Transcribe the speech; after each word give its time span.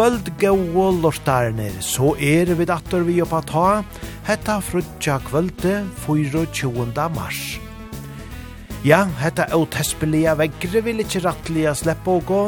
kvöld 0.00 0.30
gau 0.40 0.56
lortarnir, 0.96 1.74
så 1.84 2.14
er 2.16 2.48
vi 2.56 2.64
dator 2.64 3.02
vi 3.04 3.18
oppa 3.20 3.42
ta, 3.44 3.64
hetta 4.24 4.54
frutja 4.64 5.18
kvölde 5.26 5.82
24. 6.06 6.86
mars. 7.12 7.58
Ja, 8.80 9.02
hetta 9.20 9.44
autespelia 9.52 10.32
veggre 10.40 10.80
vil 10.86 11.04
ikkje 11.04 11.26
rattlia 11.26 11.74
sleppa 11.76 12.16
og 12.16 12.24
gå, 12.24 12.40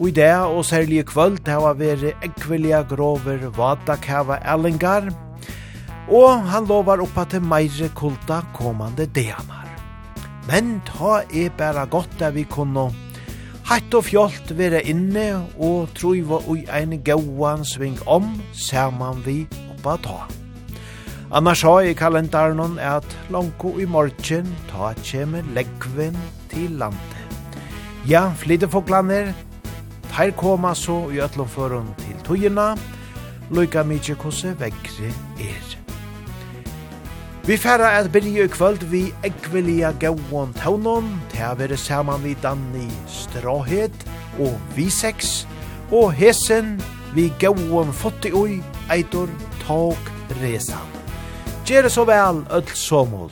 Og 0.00 0.08
i 0.08 0.16
det 0.18 0.34
og 0.34 0.64
særlige 0.66 1.06
kvöld 1.06 1.46
hava 1.46 1.72
veri 1.72 2.16
ekvelia 2.22 2.82
grover 2.82 3.46
vada 3.54 3.94
kava 3.94 4.42
ellingar, 4.42 5.12
og 6.10 6.42
han 6.50 6.66
lovar 6.66 6.98
oppa 6.98 7.30
til 7.30 7.46
meire 7.46 7.94
kulta 7.94 8.42
komande 8.58 9.06
deanar. 9.06 9.70
Men 10.50 10.80
ta 10.82 11.22
er 11.30 11.54
bæra 11.54 11.86
godt 11.86 12.22
at 12.22 12.34
vi 12.34 12.42
kunne 12.42 12.90
Hatt 13.66 13.94
og 13.98 14.04
fjolt 14.06 14.52
vera 14.54 14.78
inne 14.86 15.40
og 15.58 15.88
truiva 15.98 16.38
ui 16.46 16.60
ein 16.70 16.92
gauan 17.02 17.64
sving 17.66 17.96
om 18.06 18.28
saman 18.54 19.18
vi 19.24 19.40
oppa 19.72 19.96
ta. 20.04 20.18
Annars 21.34 21.64
har 21.66 21.82
i 21.82 21.96
kalendaren 21.98 22.78
at 22.78 23.16
langko 23.34 23.72
i 23.82 23.88
morgen 23.90 24.52
ta 24.70 24.92
kjeme 25.02 25.42
leggven 25.56 26.14
til 26.52 26.78
landet. 26.78 27.42
Ja, 28.06 28.30
flytte 28.38 28.68
foklaner, 28.70 29.32
teir 30.14 30.30
koma 30.38 30.74
så 30.74 31.10
i 31.10 31.18
ötlom 31.18 31.50
til 31.98 32.22
tøyina, 32.22 32.76
lykka 33.50 33.82
mykje 33.82 34.14
kose 34.14 34.54
vekkri 34.60 35.10
er. 35.42 35.85
Vi 37.46 37.54
færa 37.56 37.92
at 37.98 38.08
byrja 38.12 38.44
i 38.44 38.48
kvöld 38.48 38.84
vi 38.90 39.14
eggvilja 39.24 39.92
gauon 40.00 40.52
taunon, 40.52 41.06
til 41.30 41.44
a 41.46 41.52
vere 41.54 41.76
saman 41.76 42.24
vi 42.24 42.34
Danni 42.42 42.88
Stråhed 43.06 43.94
og 44.38 44.58
vi 44.74 44.90
seks, 44.90 45.46
og 45.92 46.10
hesen 46.12 46.82
vi 47.14 47.28
gauon 47.38 47.92
fotti 47.92 48.32
ui, 48.34 48.58
eitor 48.90 49.30
tåg 49.62 50.10
resan. 50.42 50.90
Gjere 51.66 51.90
så 51.90 52.04
vel, 52.04 52.42
öll 52.50 52.74
somol. 52.74 53.30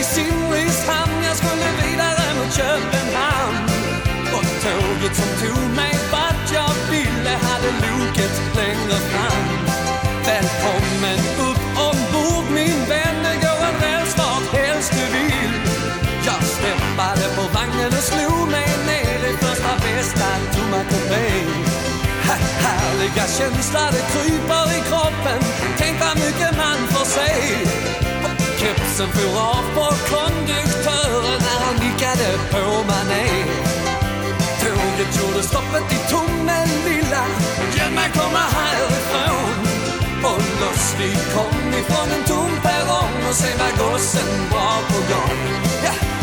i 0.00 0.02
Simrishamn 0.02 1.16
Jag 1.28 1.36
skulle 1.36 1.68
vidare 1.82 2.26
mot 2.38 2.52
Köpenhamn. 2.58 3.64
Och 4.36 4.48
tåget 4.64 5.16
som 5.16 5.30
tog 5.42 5.64
mig 5.80 5.94
vart 6.12 6.46
jag 6.58 6.74
ville 6.90 7.34
Hade 7.46 7.70
loket 7.84 8.34
längre 8.56 8.98
fram. 9.10 9.44
Välkommen 10.30 11.20
upp 11.48 11.64
ombord 11.88 12.46
min 12.58 12.80
vän 12.88 13.16
Det 13.26 13.36
går 13.44 13.60
en 13.68 13.76
räls 13.84 14.14
vart 14.18 14.48
helst 14.58 14.92
du 14.98 15.04
vill. 15.18 15.54
Jag 16.26 16.42
steppade 16.56 17.26
på 17.36 17.42
vagnen 17.56 17.92
och 17.98 18.04
slog 18.10 18.48
mig 18.56 18.68
ner 18.86 19.20
I 19.30 19.36
första 19.36 19.74
bästa 19.84 20.28
tomma 20.54 20.82
kupé 20.90 21.28
Härliga 22.64 23.26
känslor 23.38 23.90
det 23.92 24.04
kryper 24.12 24.78
i 24.78 24.80
kroppen. 24.88 25.40
Tänk 25.78 26.00
vad 26.00 26.16
mycket 26.16 26.56
man 26.56 26.88
får 26.88 27.04
se 27.04 28.03
som 28.96 29.08
for 29.08 29.40
av 29.40 29.64
på 29.74 29.86
konduktören 30.10 31.38
när 31.46 31.58
han 31.64 31.74
nickade 31.74 32.38
på 32.50 32.64
mané 32.88 33.26
Tåget 34.60 35.16
gjorde 35.18 35.42
stoppet 35.42 35.92
i 35.92 36.10
tommen 36.10 36.68
lilla 36.84 37.24
Hjälp 37.76 37.94
mig 37.94 38.10
komma 38.14 38.44
härifrån 38.58 39.66
Och 40.24 40.44
loss 40.60 40.96
vi 40.98 41.10
kom 41.34 41.68
ifrån 41.80 42.08
en 42.18 42.24
tom 42.24 42.60
perrong 42.62 43.28
Och 43.28 43.34
se 43.34 43.48
var 43.58 43.84
gossen 43.84 44.48
bra 44.50 44.78
på 44.88 44.98
gång 45.14 45.38
Ja! 45.84 45.92
Yeah! 45.92 46.13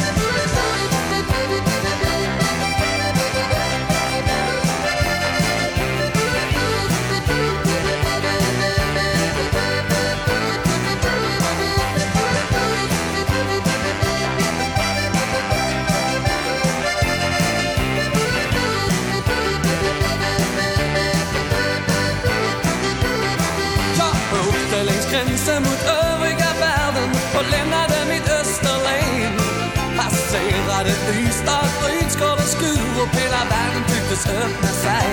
upp 33.03 33.15
hela 33.23 33.41
världen 33.53 33.83
tycktes 33.91 34.25
öppna 34.27 34.71
sig. 34.85 35.07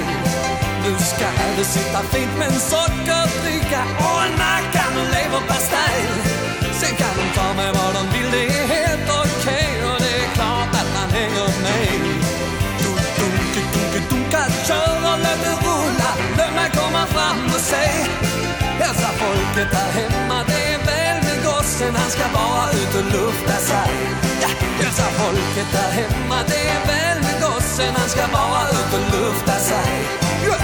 Nu 0.84 0.99
ska 0.99 1.28
det 1.56 1.65
sitta 1.65 2.00
fint 2.12 2.38
med 2.38 2.49
en 2.49 2.60
sockerdricka 2.60 3.82
Och 4.06 4.21
en 4.26 4.34
macka 4.43 4.84
med 4.94 5.06
leverpastej 5.15 5.99
Sen 6.81 6.94
kan 7.00 7.15
de 7.19 7.25
ta 7.38 7.49
mig 7.60 7.71
vad 7.78 7.91
de 7.97 8.03
vill, 8.15 8.31
det 8.31 8.44
är 8.60 8.66
helt 8.76 9.09
okej. 9.22 9.69
Okay. 9.71 9.91
Och 9.91 9.99
det 10.04 10.15
är 10.25 10.28
klart 10.37 10.72
att 10.81 10.91
man 10.97 11.09
hänger 11.19 11.50
med. 11.65 11.93
Du 12.81 12.88
dunke, 13.19 13.60
dunka, 14.10 14.43
kör 14.66 14.97
och 15.10 15.19
låt 15.25 15.41
det 15.44 15.55
rulla. 15.66 16.10
Låt 16.38 16.55
mig 16.59 16.70
komma 16.81 17.06
fram 17.15 17.44
och 17.55 17.65
se. 17.70 17.87
Hälsa 18.81 19.10
folket 19.20 19.70
där 19.70 19.91
hemma, 20.00 20.44
det 20.49 20.62
är 20.75 20.78
Lassen 21.69 21.97
han 21.97 22.11
ska 22.11 22.23
bara 22.34 22.71
ut 22.71 22.95
och 22.95 23.12
lufta 23.12 23.56
sig. 23.56 23.91
Ja, 24.43 24.49
hälsa 24.81 25.03
folket 25.03 25.73
där 25.73 25.91
hemma 25.91 26.37
Det 26.47 26.69
är 26.69 26.87
väl 26.87 27.23
med 27.23 27.43
gossen. 27.43 27.95
Han 27.97 28.09
ska 28.09 28.23
bara 28.33 28.62
ut 28.69 28.93
och 28.99 29.19
lufta 29.19 29.53
sig. 29.53 29.91
Ja, 30.47 30.55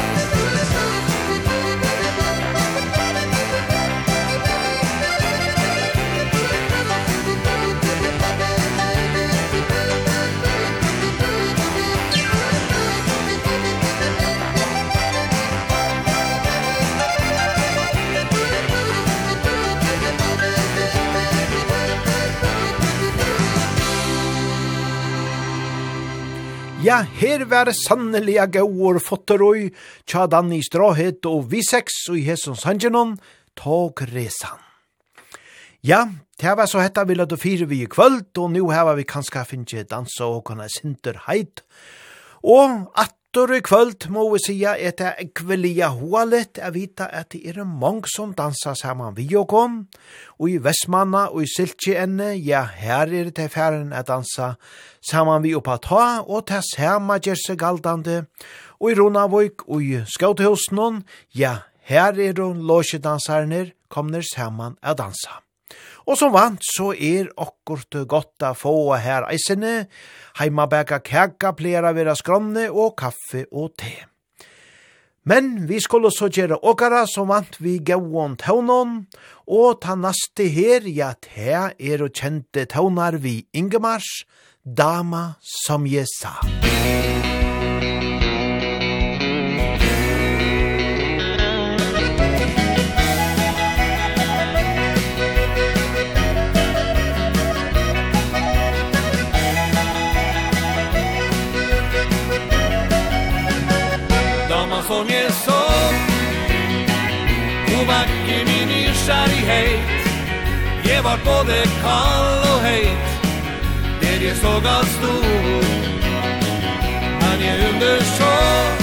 Ja, 26.85 26.99
her 27.17 27.47
var 27.49 27.71
sannelig 27.73 27.81
sannelige 27.81 28.45
gauur 28.59 28.99
fotteroi, 29.01 29.71
tja 30.05 30.27
i 30.53 30.61
strahet 30.61 31.25
og 31.25 31.47
vi 31.49 31.63
seks 31.65 32.11
og 32.11 32.19
i 32.19 32.25
hessons 32.27 32.65
hangenon, 32.65 33.15
tog 33.57 34.03
resan. 34.13 34.61
Ja, 35.83 36.05
det 36.37 36.53
var 36.57 36.67
så 36.67 36.83
hetta 36.85 37.05
vi 37.05 37.15
lødde 37.15 37.39
fire 37.39 37.65
vi 37.65 37.83
i 37.83 37.87
kvöld, 37.87 38.37
og 38.37 38.51
nu 38.51 38.69
heva 38.69 38.93
vi 38.95 39.03
kanska 39.03 39.45
finnje 39.45 39.85
dansa 39.85 40.25
og 40.25 40.45
kona 40.45 40.69
sinter 40.69 41.23
heit. 41.27 41.63
Og 42.43 42.93
at 43.01 43.15
Atter 43.35 43.57
i 43.57 43.63
kvöld 43.67 44.05
må 44.15 44.29
vi 44.31 44.39
sija 44.39 44.77
et 44.79 45.01
det 45.01 45.33
kvellia 45.35 45.89
hoalet 45.91 46.61
er 46.63 46.71
vita 46.71 47.09
at 47.11 47.33
det 47.33 47.41
er 47.51 47.65
mange 47.67 48.07
som 48.07 48.31
dansar 48.31 48.77
saman 48.79 49.17
vi 49.17 49.27
og 49.35 49.49
kom, 49.51 49.81
og 50.39 50.53
i 50.53 50.61
Vestmanna 50.63 51.25
og 51.33 51.43
i 51.43 51.51
Siltje 51.51 51.97
enne, 52.05 52.29
ja, 52.39 52.63
her 52.63 53.11
er 53.11 53.33
det 53.35 53.51
færen 53.51 53.91
at 53.91 54.07
dansa 54.07 54.53
saman 55.03 55.43
vi 55.43 55.57
oppa 55.59 55.81
ta, 55.83 56.23
og 56.23 56.47
ta 56.47 56.63
sama 56.63 57.19
gjerse 57.19 57.59
galdande, 57.59 58.29
og 58.79 58.93
i 58.93 58.99
Ronavøyk 59.01 59.67
og 59.67 59.83
i 59.83 60.05
Skautehusnån, 60.15 61.03
ja, 61.35 61.57
her 61.91 62.15
er 62.15 62.39
det 62.39 62.53
låsjedansarner 62.55 63.75
kommer 63.91 64.23
saman 64.23 64.79
at 64.79 65.03
dansa. 65.03 65.44
Og 66.05 66.19
som 66.21 66.35
vant 66.35 66.61
så 66.65 66.93
er 66.93 67.31
okkurt 67.41 67.97
godt 68.09 68.45
å 68.45 68.53
få 68.59 68.75
her 69.01 69.25
eisene, 69.31 69.87
heimabæka 70.41 71.01
kæka 71.05 71.55
plera 71.57 71.95
vera 71.97 72.17
skronne 72.19 72.69
og 72.71 72.97
kaffe 73.01 73.47
og 73.53 73.73
te. 73.81 73.95
Men 75.25 75.65
vi 75.69 75.79
skulle 75.81 76.11
så 76.13 76.29
gjøre 76.29 76.61
åkara 76.69 77.07
som 77.09 77.31
vant 77.33 77.57
vi 77.65 77.79
gauon 77.81 78.37
taunon, 78.37 79.07
og 79.49 79.81
ta 79.81 79.97
naste 79.97 80.51
her, 80.53 80.85
ja, 80.85 81.15
te 81.17 81.57
er 81.73 82.05
og 82.05 82.13
kjente 82.13 82.67
taunar 82.69 83.17
vi 83.25 83.41
Ingemars, 83.57 84.27
Dama 84.65 85.35
som 85.41 85.85
jeg 85.89 86.09
sa. 86.09 86.39
Musikk 86.45 87.24
såg 114.45 114.67
allt 114.67 114.89
stod. 114.89 115.65
Han 117.21 117.43
är 117.43 117.69
undersåg 117.69 118.75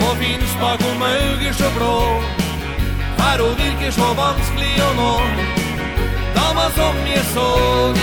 Og 0.00 0.16
finns 0.16 0.54
bakom 0.60 1.02
auger 1.02 1.52
så 1.52 1.68
blå. 1.76 2.22
Her 3.18 3.40
og 3.46 3.58
virker 3.58 3.90
så 3.90 4.08
vanskelig 4.22 4.74
å 4.88 4.90
nå 5.00 5.14
Dama 6.36 6.66
som 6.78 6.96
jeg 7.06 7.24
såg. 7.34 7.98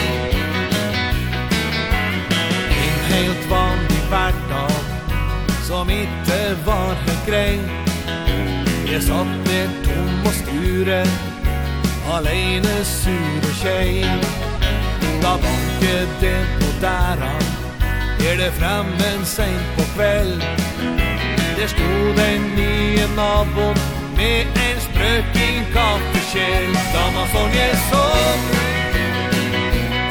En 2.84 3.00
helt 3.14 3.50
vanlig 3.50 4.02
hverdag 4.10 4.72
Som 5.68 5.90
ikke 5.90 6.40
var 6.66 6.96
helt 7.06 7.26
grei 7.28 7.60
Jeg 8.92 9.04
satt 9.08 9.36
der 9.48 9.70
tom 9.86 10.28
og 10.28 10.34
sture 10.44 11.04
Alene 12.14 12.84
sur 12.84 13.48
og 13.48 13.56
tjej. 13.62 14.53
Da 15.24 15.38
banket 15.38 16.10
det 16.22 16.46
på 16.60 16.70
däran 16.82 17.44
Er 18.30 18.38
det 18.38 18.52
frem 18.52 18.86
en 18.86 19.26
sent 19.26 19.68
på 19.78 19.84
kveld? 19.96 20.42
Der 21.58 21.68
stod 21.68 22.18
en 22.30 22.42
nye 22.56 23.08
en 23.18 23.76
Med 24.16 24.46
en 24.66 24.80
sprøking 24.88 25.66
kaffekäll 25.74 26.74
Dama 26.94 27.24
som 27.34 27.50
jeg 27.60 27.74
så 27.90 28.08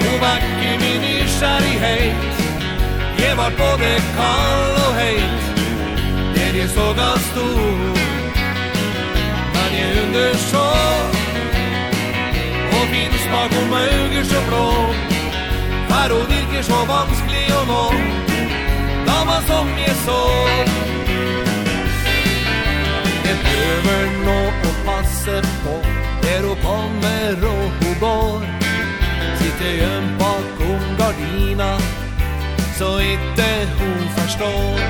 Hun 0.01 0.21
vakker 0.21 0.75
min 0.83 1.01
nysgärighet 1.01 2.33
Jeg 3.19 3.37
var 3.37 3.53
både 3.63 3.91
kall 4.17 4.73
og 4.87 4.95
heit 5.01 5.43
Der 6.35 6.59
jeg 6.59 6.69
såg 6.71 6.97
han 6.97 7.19
stor. 7.19 7.97
Men 9.55 9.71
jag 9.79 10.05
undersåg 10.05 11.12
bakom 13.33 13.73
øyger 13.73 14.25
så 14.25 14.41
blå. 14.49 14.67
Her 15.93 16.11
og 16.17 16.25
virker 16.33 16.63
så 16.71 16.79
vanskelig 16.95 17.47
å 17.61 17.63
nå. 17.73 17.85
Dama 19.09 19.39
som 19.51 19.69
jeg 19.85 19.97
så. 20.07 20.21
Jeg 23.27 23.37
prøver 23.47 24.05
nå 24.27 24.39
å 24.71 24.73
passe 24.89 25.37
på. 25.65 25.77
Der 26.25 26.47
hun 26.47 26.59
kommer 26.67 27.47
og 27.53 27.65
hun 27.81 27.95
går. 28.05 28.45
Sitter 29.41 29.73
gjemt 29.81 30.13
bakom 30.21 30.85
gardina 30.99 31.73
Så 32.79 32.99
ikke 32.99 33.51
hun 33.79 34.05
forstår. 34.19 34.85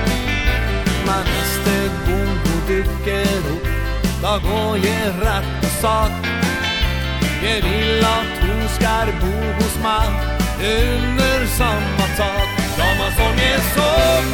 Men 1.07 1.25
neste 1.37 1.79
gang 2.05 2.37
hun 2.45 2.61
dykker 2.69 3.49
opp. 3.55 3.73
Da 4.23 4.37
går 4.49 4.77
jeg 4.87 5.17
rett 5.23 5.67
og 5.67 5.75
satt 5.81 6.32
Jeg 7.43 7.63
vil 7.63 8.05
at 8.19 8.39
hun 8.47 8.63
skal 8.77 9.09
bo 9.21 9.35
hos 9.59 9.75
meg 9.87 10.11
Under 10.63 11.47
samma 11.59 12.07
tak. 12.17 12.49
Kramas 12.77 13.17
om 13.27 13.37
jag 13.47 13.63
såg 13.75 14.25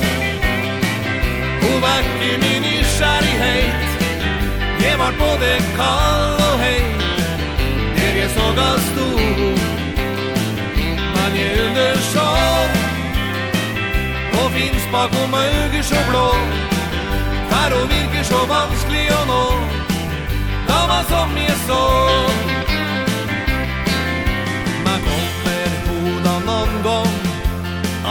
Och 1.69 1.81
vacker 1.85 2.37
min 2.43 2.63
nysgjerrighet. 2.63 3.89
Jeg 4.81 4.99
var 4.99 5.13
både 5.19 5.49
kall 5.77 6.33
og 6.49 6.59
hej 6.65 6.85
Der 7.97 8.13
jeg 8.21 8.31
såg 8.37 8.59
oss 8.71 8.85
stod 8.93 9.59
Men 11.15 11.31
jeg 11.41 11.51
underså. 11.67 12.29
Og 14.41 14.53
finns 14.53 14.87
bakom 14.93 15.35
ögon 15.35 15.83
så 15.83 16.01
blå 16.11 16.29
Her 17.53 17.71
og 17.81 17.89
virker 17.91 18.25
så 18.25 18.41
vanskelig 18.55 19.07
å 19.21 19.23
nå. 19.33 19.45
Da 20.69 20.79
man 20.91 21.05
som 21.09 21.37
jeg 21.37 21.57
så. 21.67 21.83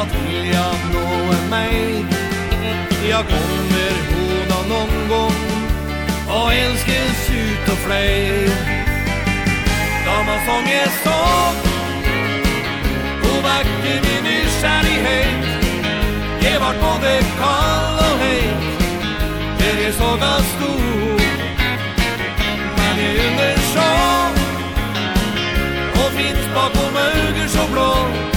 att 0.02 0.16
vilja 0.16 0.66
nå 0.94 1.32
en 1.32 1.50
mig. 1.50 2.06
Jag 3.10 3.26
kommer 3.26 3.92
hoda 4.14 4.68
någon 4.70 5.10
gång 5.10 5.36
Och 6.30 6.54
älskes 6.54 7.30
ut 7.30 7.72
och 7.72 7.78
flej 7.78 8.50
Gammal 10.06 10.40
sång 10.48 10.70
är 10.70 10.90
så 11.04 11.20
Och 13.30 13.44
vacker 13.44 14.02
min 14.04 14.24
nykärlighet 14.24 15.62
Det 16.42 16.60
vart 16.60 16.80
både 16.80 17.20
kall 17.40 18.14
och 18.14 18.20
hejt 18.20 18.58
Det 19.60 19.86
är 19.86 19.92
så 19.92 20.10
ganska 20.10 20.44
stor. 20.44 21.22
Man 22.78 23.00
är 23.00 23.28
under 23.28 23.56
sjång 23.74 24.34
Och 25.94 26.12
finns 26.12 26.54
bakom 26.56 26.98
ögon 26.98 27.50
så 27.50 27.72
blå 27.72 28.37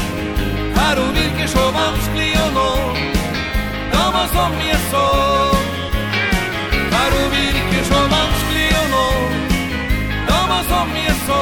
her 0.90 0.98
hun 0.98 1.12
virker 1.14 1.46
så 1.46 1.64
vanskelig 1.74 2.30
å 2.34 2.46
nå 2.54 2.70
Dama 3.92 4.22
som 4.32 4.54
jeg 4.64 4.78
så. 4.90 5.02
Her 6.90 7.14
hun 7.14 7.28
virker 7.34 7.84
så 7.86 8.00
vanskelig 8.10 8.66
å 8.74 8.82
nå 8.94 9.04
Dama 10.30 10.58
som 10.70 10.96
jeg 10.98 11.14
så. 11.28 11.40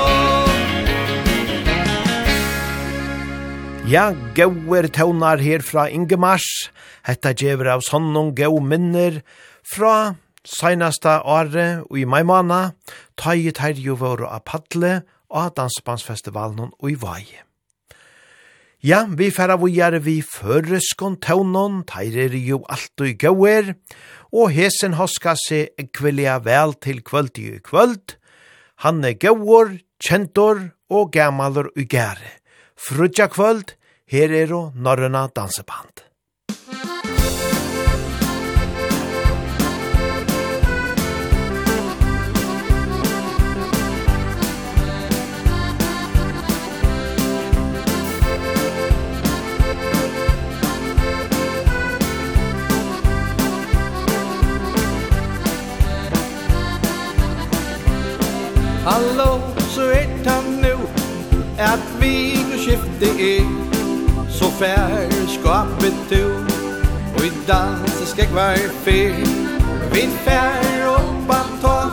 Ja, 3.88 4.04
gauer 4.36 4.90
tøvnar 4.92 5.40
her 5.40 5.64
fra 5.64 5.88
Ingemars 5.88 6.68
Hetta 7.08 7.32
gjever 7.32 7.72
av 7.78 7.86
sånnon 7.88 8.34
gau 8.36 8.60
minner 8.60 9.22
Fra 9.64 10.12
seinasta 10.44 11.22
åre 11.24 11.68
og 11.88 11.96
i 11.96 12.04
mai 12.04 12.24
mana. 12.24 12.72
ta 13.16 13.32
i 13.32 13.48
jo 13.80 13.96
våre 13.96 14.28
av 14.28 14.44
padle 14.44 15.02
og 15.28 15.52
dansbandsfestivalen 15.56 16.72
og 16.80 16.90
i 16.90 16.96
Vai. 16.96 17.47
Ja, 18.78 19.08
vi 19.10 19.26
færa 19.34 19.56
vujar 19.58 19.96
vi 19.98 20.20
føreskon 20.22 21.16
tøvnon, 21.18 21.80
teir 21.82 22.14
er 22.14 22.36
jo 22.38 22.60
alt 22.70 23.02
og 23.02 23.16
gauer, 23.18 23.72
og 24.30 24.52
hesen 24.54 24.94
hoska 24.94 25.32
seg 25.34 25.74
ekvelia 25.82 26.36
vel 26.44 26.76
til 26.78 27.02
kvöld 27.02 27.40
i 27.42 27.58
kvöld. 27.58 28.14
Han 28.86 29.02
er 29.02 29.18
gauer, 29.18 29.80
kjentor 29.98 30.70
og 30.94 31.10
gamalur 31.10 31.72
og 31.74 31.88
gære. 31.90 32.38
Frutja 32.78 33.26
kvöld, 33.26 33.74
her 34.06 34.30
er 34.30 34.46
jo 34.46 34.70
norrøna 34.76 35.26
danseband. 35.34 36.07
Hallå, 58.88 59.40
så 59.74 59.80
vet 59.80 60.24
det 60.24 60.42
nu 60.62 60.76
Att 61.58 62.02
vinskifte 62.02 63.06
är 63.22 63.46
Så 64.30 64.44
färskapet 64.44 65.94
du. 66.08 66.24
Och 67.14 67.24
i 67.24 67.32
dans 67.46 68.10
ska 68.10 68.26
kvar 68.26 68.56
Vi 68.84 69.14
Vid 69.92 70.10
färg 70.10 70.86
och 70.86 71.34
ta 71.62 71.90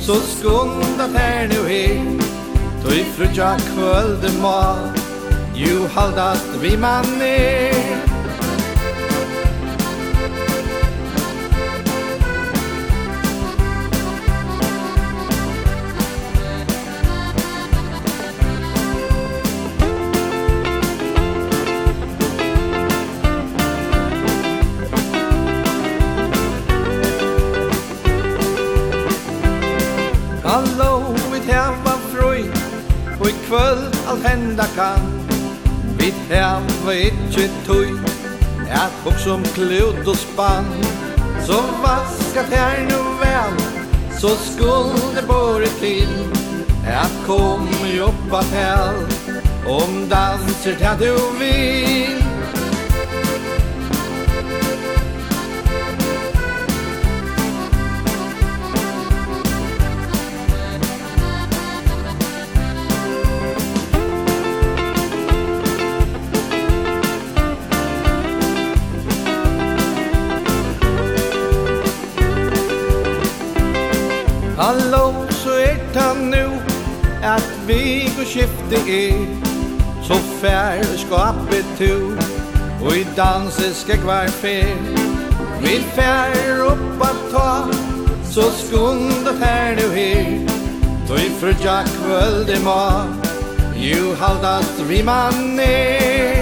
Så 0.00 0.14
skundat 0.14 1.10
här 1.14 1.48
nu 1.48 1.74
är 1.74 2.20
Då 2.84 2.94
i 2.94 3.04
frutja 3.04 3.56
kvölde 3.58 4.32
mat 4.42 5.00
Jo 5.54 5.86
haldat 5.94 6.48
vi 6.62 6.76
man 6.76 7.22
är 7.22 8.21
Hallo, 30.52 30.98
vi 31.32 31.38
tæva 31.48 31.92
frøy 32.12 32.42
Og 33.20 33.28
i 33.28 33.32
kvöld 33.46 33.94
allt 34.08 34.26
henda 34.28 34.66
kan 34.76 35.06
Vi 35.98 36.10
tæva 36.28 36.92
ikkje 36.92 37.46
tøy 37.66 37.88
Att 38.70 38.92
hugg 39.04 39.18
som 39.18 39.42
klut 39.54 40.08
og 40.08 40.16
spann. 40.16 40.68
Så 41.46 41.58
vaska 41.82 42.42
tær 42.50 42.84
nu 42.90 43.00
vel 43.22 43.56
Så 44.20 44.28
skuld 44.28 45.26
bore 45.26 45.72
til. 45.80 46.12
Till 46.84 47.26
kom 47.26 47.68
jobba 47.98 48.42
till 48.42 48.96
Om 49.66 50.08
danser 50.10 50.74
till 50.74 50.98
du 50.98 51.14
vill 51.38 52.41
Han 74.58 74.76
låg 74.90 75.32
så 75.32 75.50
er 75.50 75.76
det 75.94 76.16
nu 76.22 76.46
At 77.22 77.48
vi 77.66 78.10
går 78.16 78.24
skifte 78.24 78.80
er 78.88 79.26
Så 80.02 80.14
fær 80.42 80.82
skapet 80.96 81.64
appet 81.80 82.82
Og 82.82 82.96
i 82.96 83.06
danset 83.16 83.76
skal 83.76 83.98
kvar 83.98 84.28
fer 84.28 84.76
Vi 85.60 85.78
fær 85.96 86.64
upp 86.66 87.02
at 87.08 87.22
ta 87.32 87.50
Så 88.32 88.42
skundet 88.56 89.38
her 89.40 89.76
nu 89.76 89.90
her. 89.90 90.48
Då 91.08 91.14
i 91.14 91.30
fru 91.40 91.54
Jack 91.64 91.88
völde 92.08 92.60
ma 92.64 93.06
Jo 93.76 94.14
haldat 94.14 94.88
vi 94.88 95.02
man 95.02 95.34
ner 95.56 96.41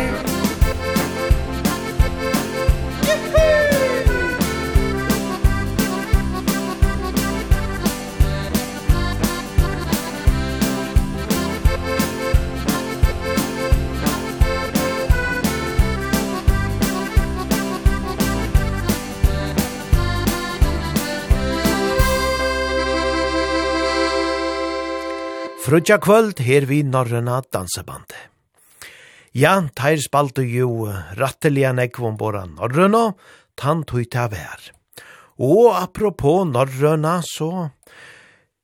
frutja 25.71 26.01
kvöld 26.03 26.41
her 26.43 26.65
vi 26.67 26.81
norrøna 26.83 27.37
dansebande. 27.55 28.17
Ja, 29.31 29.53
teir 29.79 30.01
spalte 30.03 30.43
jo 30.43 30.89
ratteliga 31.15 31.71
nekvon 31.71 32.17
bora 32.19 32.41
norrøna, 32.49 33.13
tann 33.55 33.85
tui 33.87 34.09
ta 34.11 34.25
vær. 34.33 34.59
Og 35.39 35.77
apropos 35.79 36.43
norrøna, 36.51 37.21
så 37.23 37.69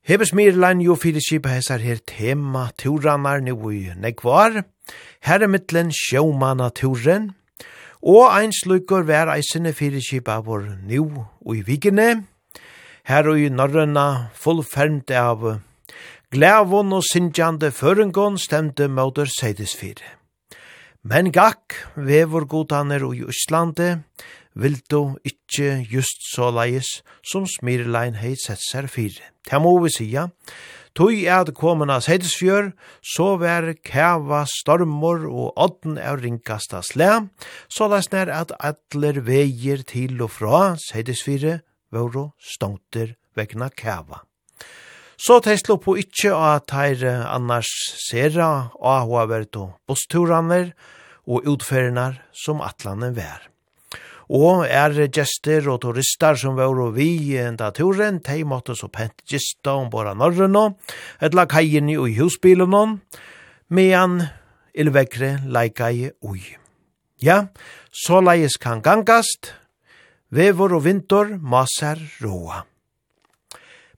heves 0.03 0.33
Mirlein 0.35 0.83
jo 0.83 0.97
fyrir 0.99 1.23
skipa 1.23 1.53
hessar 1.55 1.85
her 1.85 2.01
tema 2.03 2.73
turanar 2.75 3.39
nu 3.39 3.55
i 3.71 3.95
nekvar. 3.95 4.65
Her 5.23 5.47
er 5.47 5.53
mittlen 5.53 5.95
sjåmana 5.95 6.73
turen, 6.75 7.37
og 8.03 8.33
ein 8.33 8.51
slukur 8.51 9.07
vær 9.07 9.31
eisene 9.37 9.71
fyrir 9.71 10.03
skipa 10.03 10.41
vår 10.43 10.83
nu 10.83 11.23
i 11.55 11.63
vikene. 11.63 12.27
Her 13.07 13.31
og 13.31 13.39
i 13.39 13.47
norrøna 13.47 14.33
fullfermt 14.35 15.15
av 15.15 15.47
Glævon 16.35 16.91
og 16.91 17.05
sinjande 17.07 17.69
føringon 17.71 18.35
stemte 18.43 18.89
møter 18.91 19.29
seidesfire. 19.31 20.17
Men 21.07 21.31
gakk, 21.31 21.77
vevor 21.95 22.49
godaner 22.51 23.05
og 23.07 23.15
i 23.15 23.23
Íslandi, 23.31 23.93
vil 24.59 24.75
du 24.91 25.15
ikkje 25.23 25.87
just 25.87 26.27
så 26.33 26.51
leis 26.51 26.89
som 27.23 27.47
Smirlein 27.47 28.19
heit 28.19 28.43
sett 28.43 28.65
seg 28.65 28.91
fire. 28.91 29.31
Det 29.47 29.63
må 29.63 29.77
vi 29.85 29.95
sija, 29.95 30.27
Tui 30.97 31.27
er 31.31 31.45
det 31.45 31.55
av 31.63 32.01
seidesfjør, 32.03 32.73
så 33.05 33.37
vær 33.37 33.75
kæva 33.85 34.47
stormor 34.49 35.29
og 35.31 35.53
odden 35.55 35.99
av 35.99 36.25
ringkasta 36.25 36.83
slæ, 36.83 37.29
så 37.69 37.87
leis 37.87 38.11
nær 38.11 38.33
at 38.33 38.51
atler 38.59 39.21
veier 39.21 39.85
til 39.87 40.19
og 40.23 40.31
fra 40.31 40.75
seidesfire, 40.91 41.61
vore 41.93 42.33
stångter 42.41 43.15
vegna 43.37 43.69
kæva. 43.69 44.26
Så 45.17 45.41
tei 45.41 45.57
på 45.57 45.97
ikkje 45.97 46.33
at 46.37 46.67
teir 46.69 47.03
annars 47.09 47.71
sera 48.05 48.71
og 48.77 49.09
hva 49.09 49.25
vært 49.31 49.57
og 49.57 49.73
bosturaner 49.89 50.75
og 51.27 51.47
utferinar 51.49 52.21
som 52.37 52.61
atlanen 52.61 53.17
vær. 53.17 53.49
Og 54.29 54.67
er 54.67 55.07
gester 55.09 55.69
og 55.71 55.81
turister 55.85 56.37
som 56.37 56.57
var 56.59 56.75
og 56.83 56.97
vi 56.99 57.39
enda 57.39 57.71
turen, 57.71 58.19
de 58.19 58.45
måtte 58.45 58.75
så 58.75 58.89
pent 58.89 59.23
gista 59.25 59.77
om 59.79 59.89
bara 59.91 60.15
norren 60.15 60.57
og 60.59 60.77
etla 61.23 61.47
kajen 61.47 61.89
i 61.89 61.97
husbilen 62.19 62.75
og 62.75 62.99
medan 63.71 64.21
ilvekre 64.75 65.39
leikai 65.47 66.11
ui. 66.21 66.43
Ja, 67.23 67.47
så 67.89 68.21
leies 68.21 68.59
kan 68.61 68.83
gangast, 68.83 69.55
vevor 70.29 70.75
og 70.77 70.85
vinter, 70.85 71.39
maser, 71.41 72.03
roa. 72.21 72.67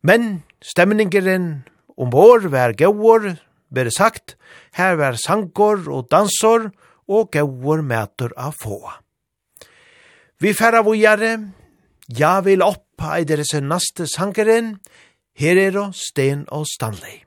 Men 0.02 0.42
stemningeren 0.62 1.64
ombord 1.98 2.48
var 2.52 2.76
gauor, 2.78 3.34
bere 3.74 3.90
sagt, 3.90 4.36
her 4.78 4.96
var 4.96 5.18
sankor 5.18 5.88
og 5.90 6.08
dansor, 6.10 6.70
og 7.08 7.30
gauor 7.32 7.82
mætur 7.82 8.34
av 8.36 8.54
få. 8.60 8.82
Vi 10.38 10.52
færa 10.54 10.84
vujare, 10.86 11.38
ja 12.18 12.38
vil 12.44 12.62
opp 12.62 13.02
ei 13.14 13.24
deres 13.26 13.54
naste 13.62 14.06
sankeren, 14.06 14.76
her 15.38 15.58
er 15.58 15.78
og 15.78 15.94
Sten 15.94 16.46
og 16.50 16.66
Stanley. 16.66 17.24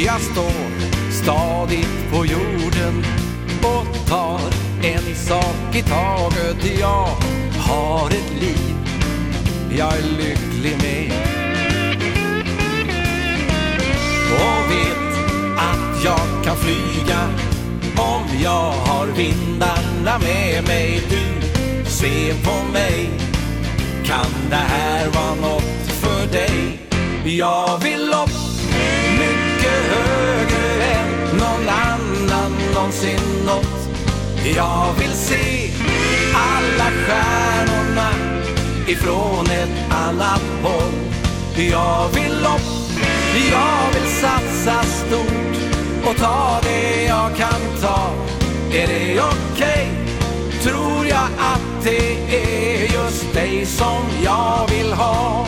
Jag 0.00 0.20
står 0.20 0.70
stadigt 1.10 2.10
på 2.10 2.26
jorden 2.26 3.19
och 3.62 4.08
tar 4.08 4.40
En 4.82 5.14
sak 5.14 5.74
i 5.74 5.82
taget 5.82 6.78
Jag 6.80 7.08
har 7.58 8.06
ett 8.06 8.32
liv 8.40 8.76
Jag 9.78 9.92
är 9.92 10.02
lycklig 10.02 10.76
med. 10.82 11.12
Och 14.34 14.70
vet 14.70 15.14
att 15.58 16.04
jag 16.04 16.44
kan 16.44 16.56
flyga 16.56 17.28
Om 17.96 18.22
jag 18.42 18.72
har 18.72 19.06
vindarna 19.06 20.18
med 20.18 20.64
mig 20.66 21.02
Du 21.10 21.40
se 21.86 22.34
på 22.44 22.72
mig 22.72 23.10
Kan 24.04 24.50
det 24.50 24.56
här 24.56 25.08
vara 25.08 25.34
något 25.34 25.92
för 26.00 26.26
dig? 26.32 26.78
Jag 27.24 27.78
vill 27.78 28.08
upp 28.08 28.30
mycket 29.18 29.80
högre 29.92 30.84
än 30.84 31.36
någon 31.38 31.68
annan 31.68 31.99
någonsin 32.80 33.44
nått 33.46 33.88
Jag 34.56 34.92
vill 34.98 35.12
se 35.12 35.70
alla 36.34 36.90
stjärnorna 36.90 38.10
ifrån 38.86 39.46
ett 39.46 39.92
annat 39.92 40.42
håll 40.62 40.92
Jag 41.70 42.08
vill 42.08 42.32
upp, 42.32 43.00
jag 43.50 44.00
vill 44.00 44.10
satsa 44.10 44.82
stort 44.82 46.10
och 46.10 46.16
ta 46.16 46.60
det 46.62 47.04
jag 47.04 47.36
kan 47.36 47.80
ta 47.82 48.12
Är 48.72 48.86
det 48.86 49.20
okej? 49.20 49.38
Okay? 49.56 50.60
Tror 50.62 51.06
jag 51.06 51.28
att 51.38 51.84
det 51.84 52.36
är 52.36 52.82
just 52.82 53.34
dig 53.34 53.66
som 53.66 54.02
jag 54.24 54.68
vill 54.70 54.92
ha 54.92 55.46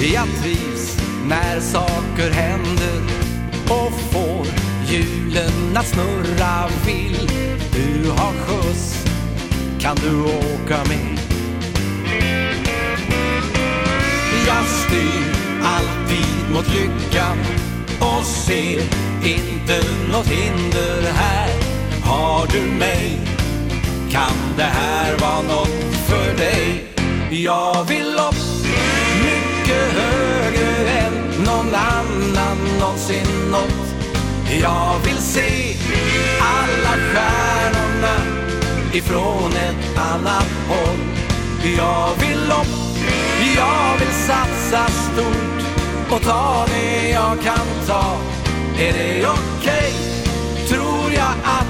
Jag 0.00 0.28
trivs 0.42 0.96
när 1.24 1.60
saker 1.60 2.30
händer 2.30 3.02
Och 3.68 3.92
får 4.12 4.46
hjulen 4.86 5.76
att 5.76 5.86
snurra 5.86 6.68
vill. 6.86 7.30
Du 7.72 8.10
har 8.10 8.32
skjuts, 8.32 9.04
kan 9.80 9.96
du 9.96 10.22
åka 10.22 10.84
med? 10.88 11.18
Jag 14.46 14.64
styr 14.66 15.34
alltid 15.64 16.54
mot 16.54 16.74
lyckan 16.74 17.38
Och 18.00 18.24
ser 18.24 18.82
inte 19.24 19.82
något 20.12 20.26
hinder 20.26 21.12
här. 21.12 21.50
Har 22.02 22.46
du 22.46 22.60
mig 22.60 23.20
Kan 24.10 24.56
det 24.56 24.62
här 24.62 25.18
vara 25.18 25.42
något 25.42 25.94
för 26.08 26.36
dig? 26.36 26.84
Jag 27.30 27.84
vill 27.84 28.14
upp 28.14 28.48
mycket 29.68 29.92
högre 29.92 30.90
än 30.90 31.44
någon 31.44 31.74
annan 31.74 32.78
någonsin 32.80 33.50
nått. 33.50 33.94
Jag 34.62 34.98
vill 35.04 35.16
se 35.16 35.76
alla 36.40 36.96
stjärnorna 36.96 38.16
ifrån 38.92 39.52
ett 39.52 39.98
annat 39.98 40.48
håll. 40.68 40.98
Jag 41.76 42.10
vill 42.20 42.50
upp, 42.50 42.98
jag 43.56 43.98
vill 43.98 44.14
satsa 44.14 44.86
stort 44.88 45.62
och 46.10 46.22
ta 46.22 46.66
det 46.68 47.10
jag 47.10 47.42
kan 47.42 47.86
ta. 47.86 48.16
Är 48.78 48.92
det 48.92 49.26
okej, 49.26 49.38
okay? 49.58 50.68
tror 50.68 51.12
jag 51.12 51.34
att 51.44 51.67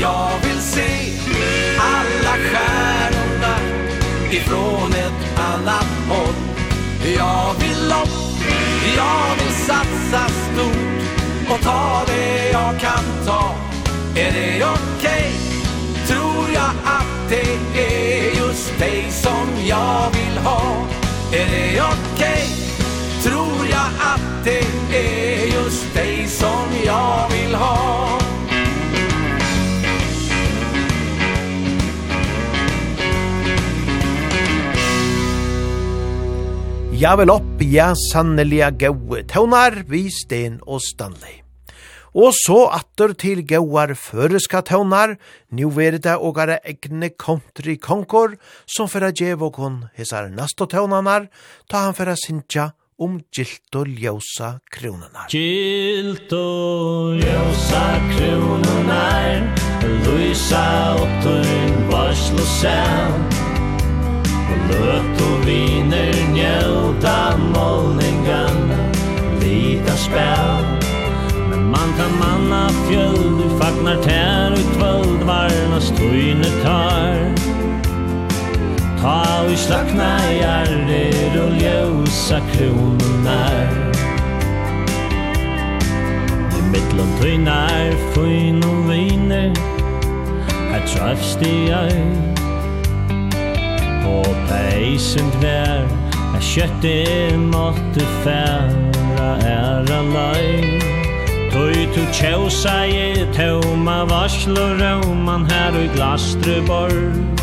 jag 0.00 0.30
vill 0.42 0.60
se 0.60 1.12
alla 1.78 2.36
stjärnorna 2.36 3.56
ifrån 4.30 4.92
ett 4.92 5.38
annat 5.38 5.86
håll 6.08 6.34
Jag 7.16 7.54
vill 7.60 7.92
upp, 7.92 8.48
jag 8.96 9.44
vill 9.44 9.54
satsa 9.54 10.28
stort 10.28 11.50
och 11.50 11.62
ta 11.62 12.02
det 12.06 12.50
jag 12.52 12.80
kan 12.80 13.26
ta 13.26 13.54
Är 14.16 14.32
det 14.32 14.64
okej? 14.64 14.80
Okay? 14.98 15.32
Tror 16.06 16.50
jag 16.54 16.70
att 16.84 17.28
det 17.28 17.80
är 17.80 18.36
just 18.36 18.78
dig 18.78 19.06
som 19.10 19.66
jag 19.66 20.10
vill 20.12 20.38
ha 20.38 20.86
Är 21.32 21.46
det 21.50 21.82
okej? 21.82 21.98
Okay? 22.14 23.22
Tror 23.22 23.66
jag 23.70 23.90
att 24.00 24.44
det 24.44 24.96
är 24.96 25.46
just 25.46 25.94
dig 25.94 26.26
som 26.28 26.66
jag 26.86 27.28
vill 27.30 27.54
ha 27.54 28.19
Ja 37.00 37.14
vel 37.16 37.30
opp, 37.32 37.62
ja 37.64 37.94
sanneliga 37.96 38.66
gaue 38.76 39.22
tøvnar, 39.24 39.72
vi 39.88 40.02
Sten 40.12 40.58
og 40.68 40.82
Stanley. 40.84 41.38
Og 42.12 42.34
så 42.36 42.66
atter 42.76 43.14
til 43.16 43.40
gauar 43.48 43.94
føreska 43.96 44.60
tøvnar, 44.68 45.14
nu 45.48 45.70
er 45.80 45.96
det 45.96 46.18
ågare 46.20 46.58
egne 46.60 47.08
country 47.16 47.78
konkor, 47.80 48.36
som 48.68 48.90
fyrra 48.92 49.14
djev 49.16 49.40
og 49.48 49.56
hon 49.56 49.80
hesar 49.96 50.28
nasto 50.28 50.68
tøvnanar, 50.68 51.30
ta 51.72 51.86
han 51.86 51.96
fyrra 51.96 52.18
sintja 52.20 52.74
om 53.00 53.16
gilt 53.32 53.80
og 53.80 53.88
ljósa 53.88 54.58
kronunar. 54.68 55.32
Gilt 55.32 56.28
og 56.36 57.16
ljósa 57.16 57.86
kronunar, 58.12 59.46
lysa 60.04 60.66
og 61.00 61.20
til 61.24 61.78
varslo 61.88 62.50
sound, 62.60 63.39
Bløt 64.70 65.22
og 65.26 65.46
viner 65.46 66.14
njøta 66.34 67.16
målningan 67.50 68.70
Lita 69.40 69.96
spel 69.98 70.64
Men 71.50 71.64
man 71.74 71.90
kan 71.98 72.12
manna 72.20 72.68
fjöld 72.86 73.38
Du 73.40 73.48
fagnar 73.58 73.98
tär 74.02 74.52
ut 74.52 74.72
völd 74.82 75.26
Varna 75.26 75.80
støyne 75.80 76.50
tar 76.62 77.18
Ta 79.02 79.46
i 79.50 79.56
slakna 79.56 80.12
gjerder 80.30 81.38
Og 81.44 81.52
ljósa 81.62 82.40
kronar 82.52 83.70
I 86.58 86.66
mittlom 86.72 87.16
tøynar 87.20 87.96
Fyn 88.14 88.62
og 88.64 88.84
viner 88.90 89.50
Her 90.70 90.86
trafst 90.86 91.42
i 91.42 91.70
øy 91.74 92.30
Og 94.08 94.30
peisen 94.48 95.30
knær 95.38 95.84
Er 96.34 96.44
kjøttet 96.44 97.36
måtte 97.50 98.06
færa 98.22 99.32
er 99.44 99.90
alai 99.98 100.80
Tøy 101.50 101.86
tu 101.94 102.04
tjausa 102.14 102.84
i 102.86 103.26
tøma 103.34 104.04
varslo 104.08 104.70
rauman 104.80 105.44
her 105.50 105.74
og 105.74 105.84
i 105.84 105.92
glastruborg 105.96 107.40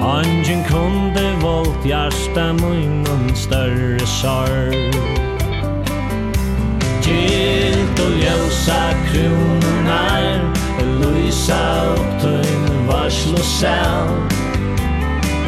Angen 0.00 0.64
kunde 0.64 1.26
volt 1.40 1.84
hjärsta 1.84 2.52
munnen 2.52 3.36
større 3.36 4.06
sorg. 4.06 4.94
Gilt 7.04 8.00
og 8.00 8.12
ljósa 8.22 8.80
kronor 9.10 9.78
nær 9.84 10.40
Lysa 11.00 11.60
opp 11.92 12.16
tøymen 12.22 12.86
varslo 12.88 13.44
selv 13.44 14.39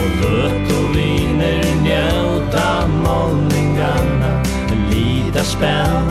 Og 0.02 0.10
løt 0.20 0.70
og 0.76 0.86
viner 0.96 1.66
njauta 1.84 2.68
målningarna 3.04 4.32
En 4.72 4.80
lita 4.90 5.44
spel 5.46 6.08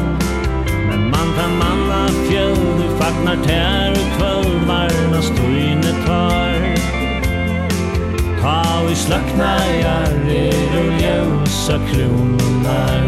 Men 0.88 1.10
man 1.12 1.28
kan 1.38 1.58
manna 1.60 2.06
fjell 2.30 2.56
Du 2.80 2.88
fagnar 3.02 3.44
tær 3.48 3.92
og 4.00 4.08
kvöldvarna 4.18 5.22
Stryne 5.28 5.94
tar 6.06 6.60
Ta 8.42 8.58
vi 8.88 8.96
slakna 8.96 9.54
jarir 9.84 10.80
og 10.80 10.90
ljösa 11.04 11.78
kronar 11.92 13.01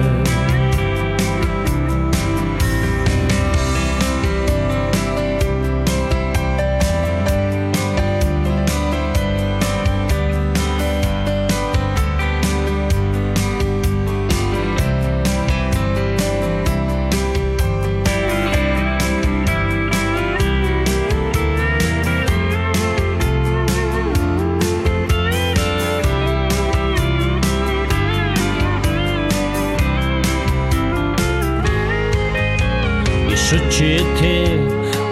Søtje 33.53 33.97
te 34.17 34.37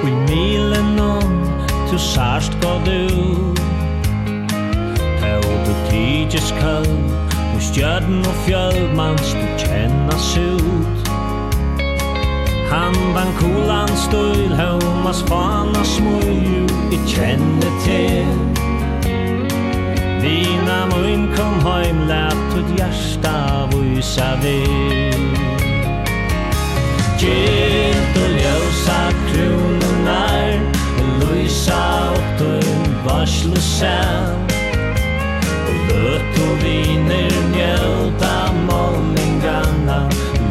Og 0.01 0.07
i 0.09 0.13
milen 0.29 0.99
om 0.99 1.33
Tu 1.89 1.97
sarst 1.97 2.57
gå 2.61 2.71
du 2.85 3.09
Ta 5.19 5.35
og 5.37 5.57
du 5.67 5.73
tidjes 5.89 6.49
kall 6.57 6.89
Og 7.55 7.61
stjørn 7.61 8.23
og 8.25 8.39
fjall 8.45 8.79
Mans 8.97 9.35
du 9.37 9.45
kjennas 9.61 10.31
ut 10.41 11.11
Handan 12.71 13.29
kulan 13.37 13.93
støyl 14.07 14.55
Haumas 14.57 15.21
fana 15.29 15.85
smøy 15.85 16.65
I 16.97 17.01
kjenne 17.13 17.75
te 17.85 18.01
Vina 20.25 20.79
mun 20.95 21.29
kom 21.37 21.61
heim 21.67 22.07
Lætt 22.09 22.57
ut 22.57 22.73
hjärsta 22.79 23.37
Vysa 23.75 24.33
vil 24.41 25.40
Gilt 27.21 28.15
og 28.17 28.29
ljósa 28.33 29.01
krununar 29.29 30.55
Og 31.01 31.09
lysa 31.21 31.81
opp 32.15 32.31
døgn 32.39 32.95
varslu 33.05 33.59
sæl 33.61 34.31
Og 35.69 35.75
løt 35.91 36.39
og 36.45 36.55
viner 36.63 37.35
njóta 37.53 38.33
målningarna 38.65 39.99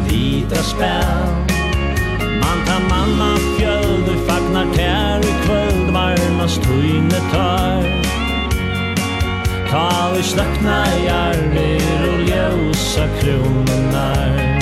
Vita 0.07 0.63
spæl 0.63 1.27
Man 2.39 2.63
ta 2.69 2.79
manna 2.87 3.33
fjöldur 3.57 4.23
fagnar 4.29 4.71
tær 4.77 5.27
i 5.27 5.35
kvöld 5.43 5.91
Varmast 5.91 6.63
tøyne 6.63 7.21
tar 7.33 7.83
Ta 9.67 9.91
vi 10.15 10.23
slakna 10.23 10.85
i 11.03 11.11
og 12.07 12.19
ljósa 12.31 13.11
krununar 13.19 14.60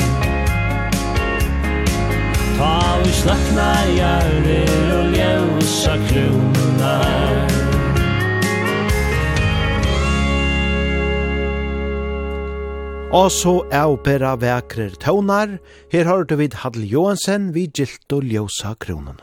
Ta 2.60 3.00
vi 3.04 3.12
slakna 3.16 3.70
gjerrir 3.96 4.90
og 4.98 5.14
ljósa 5.16 5.96
krunar 6.10 7.40
Og 13.10 13.32
så 13.34 13.56
er 13.74 13.96
bera 14.06 14.36
vekrer 14.38 14.94
tøvnar. 15.02 15.56
Her 15.90 16.06
har 16.06 16.28
du 16.30 16.36
vid 16.38 16.60
Hadl 16.62 16.84
Johansen 16.86 17.50
vid 17.56 17.74
gilt 17.74 18.14
og 18.14 18.22
ljósa 18.22 18.76
kronen. 18.78 19.18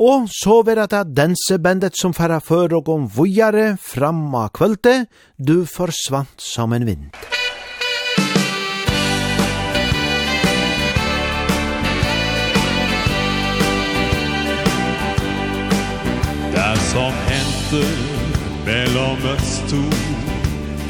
Og 0.00 0.28
så 0.32 0.62
vera 0.64 0.86
det 0.88 1.16
dansebandet 1.16 2.00
som 2.00 2.16
færa 2.16 2.40
før 2.40 2.78
og 2.80 2.88
om 2.88 3.08
vujare 3.12 3.76
fram 3.80 4.34
av 4.34 4.52
kvölde, 4.56 5.06
du 5.36 5.66
forsvant 5.68 6.40
som 6.40 6.72
en 6.72 6.88
vind. 6.88 7.35
som 16.78 17.12
hände 17.28 17.86
mellom 18.64 19.18
oss 19.34 19.62
to 19.70 19.82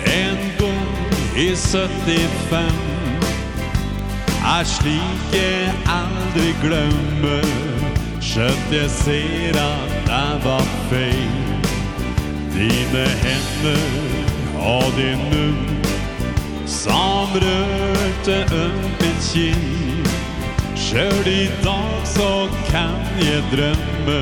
En 0.05 0.37
gång 0.59 0.97
i 1.37 1.57
75 1.57 2.63
Er 4.45 4.65
slik 4.65 5.33
jeg 5.33 5.73
aldri 5.91 6.53
glömmer. 6.63 7.47
Skjønt 8.21 8.73
jeg 8.73 8.91
ser 8.91 9.57
at 9.61 9.93
det 10.07 10.45
var 10.45 10.65
feil 10.91 11.37
Dine 12.55 13.05
hender 13.23 14.17
og 14.61 14.91
din 14.97 15.23
munn 15.31 15.87
Som 16.67 17.37
rørte 17.43 18.39
øm 18.53 19.07
en 19.09 19.21
kinn 19.29 20.07
Kör 20.77 21.29
i 21.29 21.47
dag 21.65 22.07
så 22.07 22.49
kan 22.71 22.99
jeg 23.21 23.43
drømme 23.53 24.21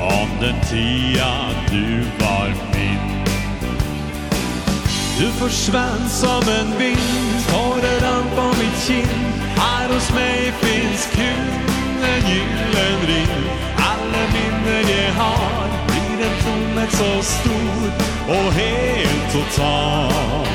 Om 0.00 0.28
den 0.40 0.60
tia 0.70 1.34
du 1.70 2.02
var 2.24 2.48
min. 2.74 3.24
Du 5.18 5.30
försvann 5.30 6.08
som 6.08 6.42
en 6.48 6.78
vind 6.78 7.46
Tårer 7.48 8.00
rann 8.00 8.24
på 8.36 8.46
mitt 8.58 8.86
kind. 8.86 9.24
Här 9.56 9.94
hos 9.94 10.12
mig 10.14 10.52
finns 10.60 11.08
kul 11.14 11.52
En 12.04 12.30
gyllen 12.30 13.06
ring. 13.06 13.44
Alla 13.76 14.24
minner 14.34 14.90
jag 14.90 15.12
har 15.14 15.68
Blir 15.86 16.26
en 16.26 16.42
tomhet 16.44 16.92
så 16.92 17.22
stor 17.22 17.90
Och 18.28 18.52
helt 18.52 19.32
total. 19.32 20.46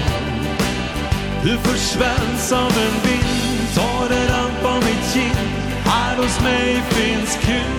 Du 1.44 1.58
försvann 1.58 2.38
som 2.38 2.68
en 2.68 2.96
vind 3.04 3.76
Tårer 3.76 4.28
rann 4.28 4.52
på 4.62 4.86
mitt 4.86 5.14
kind. 5.14 5.50
Här 5.86 6.18
hos 6.18 6.42
mig 6.42 6.82
finns 6.90 7.38
kul 7.42 7.79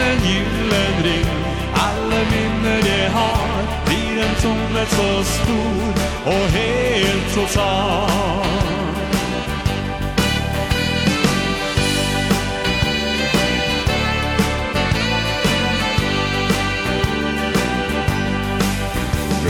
en 0.00 0.18
gyllen 0.28 0.94
ring. 1.04 1.28
Alle 1.86 2.20
minner 2.32 2.80
jeg 2.86 3.10
har. 3.10 3.62
Blir 3.86 4.22
en 4.26 4.34
tomhet 4.42 4.90
så 4.90 5.24
stor 5.24 5.88
Og 6.26 6.48
helt 6.58 7.34
total. 7.34 8.38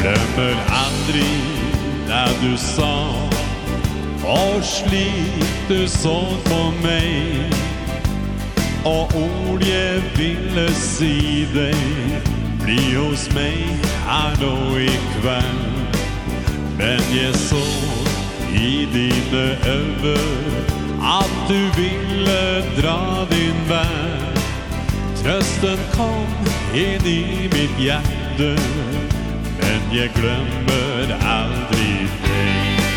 Glömmer 0.00 0.56
aldrig 0.84 1.40
när 2.08 2.28
du 2.42 2.56
sa 2.56 3.14
Og 4.24 4.64
slik 4.64 5.68
du 5.68 5.88
såg 5.88 6.44
på 6.44 6.72
mig. 6.82 7.67
Og 8.88 9.01
ord 9.14 9.64
jeg 9.66 10.03
ville 10.16 10.66
si 10.74 11.44
deg 11.53 12.31
Bli 12.62 12.79
hos 12.94 13.27
meg 13.37 13.85
her 14.09 14.37
nå 14.40 14.55
i 14.81 14.94
kveld. 15.18 15.98
Men 16.79 17.03
jeg 17.12 17.35
så 17.37 17.61
i 18.55 18.88
dine 18.92 19.44
øve 19.74 20.16
At 21.05 21.35
du 21.48 21.61
ville 21.77 22.40
dra 22.81 23.27
din 23.31 23.61
vær 23.68 24.40
Trøsten 25.20 25.81
kom 25.92 26.48
inn 26.74 27.05
i 27.05 27.48
mitt 27.53 27.77
hjerte 27.83 28.55
Men 29.61 29.92
jeg 29.92 30.14
glemmer 30.16 31.12
aldri 31.18 31.92
deg. 32.24 32.88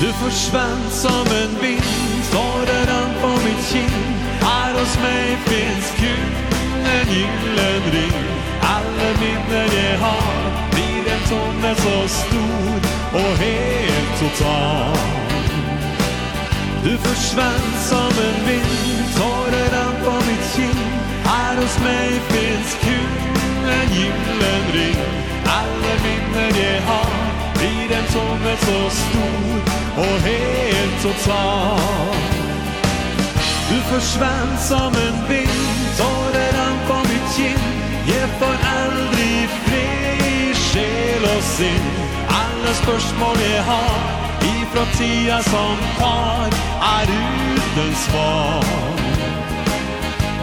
Du 0.00 0.08
forsvann 0.20 0.84
som 0.90 1.34
en 1.40 1.56
vind 1.62 2.24
For 2.30 2.76
en 2.80 3.14
på 3.22 3.29
mitt 3.50 3.64
kinn 3.70 3.96
Her 4.40 4.72
hos 4.78 4.94
meg 5.04 5.38
finns 5.48 5.88
Gud 6.00 6.34
en 6.90 7.08
gyllen 7.14 7.84
ring. 7.94 8.18
Alle 8.74 9.08
minner 9.22 9.68
jeg 9.80 9.98
har 9.98 10.32
Blir 10.74 11.04
en 11.14 11.22
tomme 11.30 11.72
så 11.84 11.96
stor 12.18 12.88
Og 13.20 13.30
helt 13.44 14.12
total. 14.22 14.98
Du 16.84 16.92
forsvann 17.04 17.66
som 17.90 18.12
en 18.26 18.38
vind 18.48 19.06
Tårer 19.18 19.74
an 19.84 19.96
på 20.04 20.16
mitt 20.28 20.46
kinn 20.54 20.82
Her 21.28 21.62
hos 21.62 21.78
meg 21.86 22.20
finns 22.32 22.76
Gud 22.84 23.16
en 23.78 23.90
gyllen 23.96 24.68
ring. 24.76 25.00
Alle 25.58 25.94
minner 26.06 26.60
jeg 26.64 26.82
har 26.90 27.16
Blir 27.58 27.96
en 27.98 28.12
tomme 28.16 28.54
så 28.66 28.82
stor 29.00 29.74
Og 30.04 30.14
helt 30.28 31.02
total. 31.02 32.39
Du 33.70 33.76
försvann 33.76 34.58
som 34.58 34.92
en 35.06 35.28
vind 35.28 35.96
Tårer 35.98 36.52
rann 36.52 36.78
på 36.88 36.94
mitt 36.94 37.36
kind 37.36 37.60
Jag 38.06 38.28
får 38.38 38.56
aldrig 38.78 39.48
fri 39.48 40.54
Själ 40.54 41.24
och 41.36 41.42
sinn 41.42 41.90
Alla 42.28 42.74
spörsmål 42.74 43.36
jag 43.54 43.62
har 43.62 44.00
Ifrån 44.40 44.86
tida 44.98 45.42
som 45.42 45.76
tar 45.98 46.48
Är 46.98 47.02
utan 47.02 47.94
svar. 47.94 48.64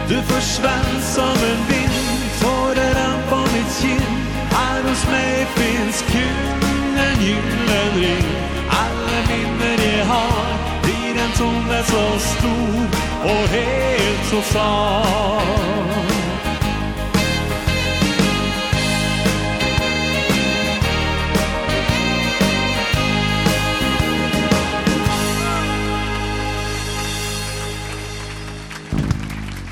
Du 0.08 0.22
försvann 0.22 1.02
som 1.02 1.38
en 1.50 1.62
vind 1.68 2.20
Tårer 2.40 2.94
rann 2.94 3.22
på 3.30 3.36
mitt 3.36 3.80
kind 3.80 4.18
Här 4.50 4.82
hos 4.82 5.10
mig 5.10 5.46
finns 5.54 6.04
kul 6.10 6.98
En 6.98 7.24
gyllen 7.24 7.92
ring. 7.94 8.26
Alla 8.70 9.18
minner 9.28 9.98
jag 9.98 10.06
har 10.06 10.46
Blir 10.82 11.22
en 11.22 11.32
tomhet 11.38 11.86
så 11.86 12.18
stor 12.18 13.07
og 13.22 13.48
helt 13.48 14.26
så 14.30 14.42
sann 14.52 15.48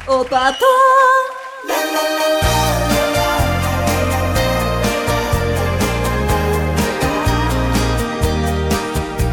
Og 0.09 0.26
bata! 0.30 0.72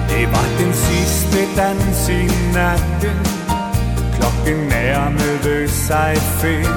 Det 0.10 0.32
var 0.32 0.48
den 0.60 0.74
siste 0.74 1.40
dans 1.58 2.10
i 2.10 2.28
natten 2.54 3.33
klokken 4.44 4.68
nærmede 4.68 5.40
møter 5.44 5.68
seg 5.68 6.18
feil 6.40 6.68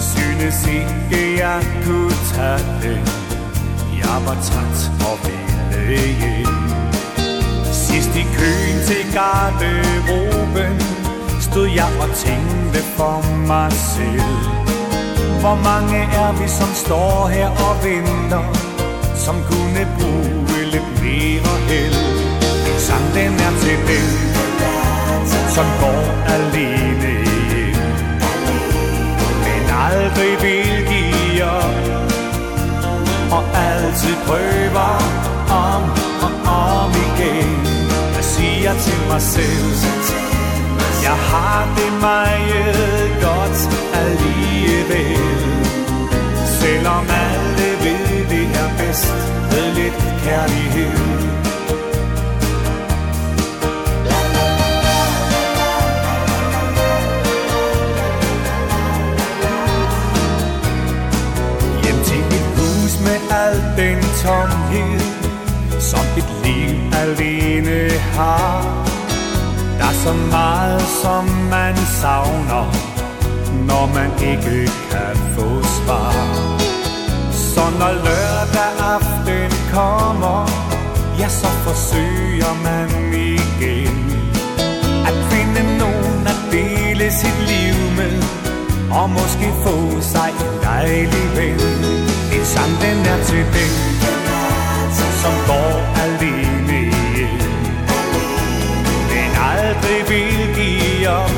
Synes 0.00 0.66
ikke 0.66 1.38
jeg 1.38 1.62
kunne 1.84 2.14
ta 2.32 2.52
det. 2.82 3.00
Jeg 4.02 4.18
var 4.26 4.36
træt 4.48 4.80
og 5.08 5.16
ville 5.24 6.08
hjem. 6.20 6.82
Sidst 7.72 8.16
i 8.16 8.24
køen 8.36 8.78
til 8.86 9.04
garderoben 9.14 10.80
Stod 11.40 11.68
jeg 11.74 11.90
og 12.00 12.10
tænkte 12.16 12.80
for 12.96 13.36
mig 13.46 13.72
selv. 13.72 14.38
Hvor 15.40 15.58
mange 15.64 15.98
er 15.98 16.32
vi 16.32 16.48
som 16.48 16.68
står 16.74 17.28
her 17.28 17.48
og 17.48 17.74
venter 17.84 18.44
Som 19.14 19.36
kunne 19.50 19.82
bruge 19.98 20.64
lidt 20.72 20.90
mere 21.02 21.54
held? 21.68 21.94
En 22.70 22.80
sang 22.80 23.06
den 23.14 23.32
er 23.32 23.52
til 23.62 23.78
dem 23.88 24.39
som 25.54 25.66
går 25.80 26.02
alene. 26.36 27.12
Hjem 27.50 27.76
Men 29.44 29.62
aldrig 29.86 30.32
vil 30.42 30.86
give 30.90 31.44
op 31.44 32.12
Og 33.36 33.44
altid 33.68 34.14
prøver 34.26 34.92
om 35.50 35.82
og 36.26 36.32
om 36.80 36.90
igen. 36.90 37.50
Jeg 38.16 38.24
siger 38.24 38.72
til 38.84 39.00
mig 39.10 39.22
selv 39.22 40.10
Jeg 41.02 41.18
har 41.30 41.74
det 41.76 41.92
meget 42.00 43.10
godt 43.22 43.58
alligevel. 44.04 45.20
Selvom 46.60 47.04
alle 47.28 47.68
ved 47.84 48.28
det 48.30 48.56
er 48.62 48.70
bedst 48.78 49.14
Med 49.50 49.74
lidt 49.74 49.94
kærlighed. 50.24 51.29
ensomhed 64.20 65.00
Som 65.80 66.04
dit 66.14 66.30
liv 66.44 66.76
alene 66.92 67.90
har 67.90 68.84
Der 69.78 69.84
er 69.84 69.92
så 70.04 70.12
meget 70.12 70.82
som 71.02 71.24
man 71.50 71.76
savner 72.00 72.66
Når 73.66 73.86
man 73.94 74.10
ikke 74.32 74.70
kan 74.90 75.16
få 75.34 75.62
svar. 75.62 76.14
Så 77.32 77.64
når 77.78 77.92
lørdag 77.92 78.72
aften 78.94 79.50
kommer 79.72 80.50
Ja, 81.18 81.28
så 81.28 81.46
forsøger 81.46 82.54
man 82.64 83.14
igen 83.14 83.98
At 85.06 85.14
finde 85.30 85.78
nogen 85.78 86.26
at 86.26 86.40
dele 86.52 87.10
sit 87.12 87.38
liv 87.52 87.76
med 87.96 88.22
Og 88.90 89.10
måske 89.10 89.52
få 89.64 90.00
sig 90.00 90.30
en 90.40 90.62
dejlig 90.62 91.26
ven. 91.36 91.60
En 92.32 92.44
sang 92.44 92.72
den 92.80 93.06
er 93.06 93.24
til 93.24 93.38
dem 93.38 93.99
som 95.22 95.34
går 95.48 95.72
alene. 96.04 96.80
Hjem 97.16 97.40
Men 99.12 99.30
aldrig 99.52 100.00
vil 100.10 100.54
give 100.58 101.08
op 101.08 101.36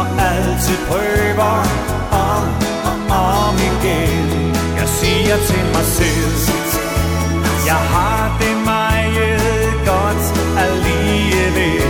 Og 0.00 0.06
altid 0.30 0.78
prøver 0.88 1.56
om 2.28 2.44
og 3.18 3.24
om 3.46 3.56
igen. 3.70 4.26
Jeg 4.80 4.88
siger 4.88 5.36
til 5.48 5.64
mig 5.74 5.86
selv 5.98 6.38
Jeg 7.66 7.80
har 7.94 8.38
det 8.40 8.56
meget 8.64 9.72
godt 9.86 10.24
alligevel. 10.64 11.82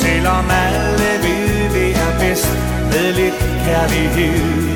Selvom 0.00 0.44
alle 0.50 1.10
ved 1.24 1.70
det 1.74 1.90
er 2.04 2.12
bedst 2.20 2.52
Med 2.90 3.12
lidt 3.12 3.38
kærlighed. 3.64 4.74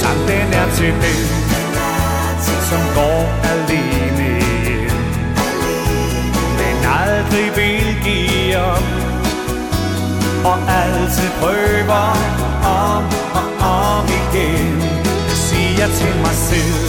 Sang 0.00 0.20
den 0.28 0.52
er 0.52 0.68
til 0.76 0.94
det 1.02 1.41
som 2.72 2.84
går 2.94 3.22
alene. 3.52 4.28
Hjem 4.66 4.98
Men 6.58 6.76
aldrig 7.02 7.46
vil 7.56 7.88
give 8.04 8.56
op 8.58 8.86
Og 10.50 10.58
altid 10.82 11.30
prøver 11.40 12.06
om 12.86 13.04
og 13.40 13.48
om 13.74 14.04
igen. 14.20 14.82
Siger 15.46 15.86
til 15.98 16.14
mig 16.24 16.36
selv. 16.48 16.82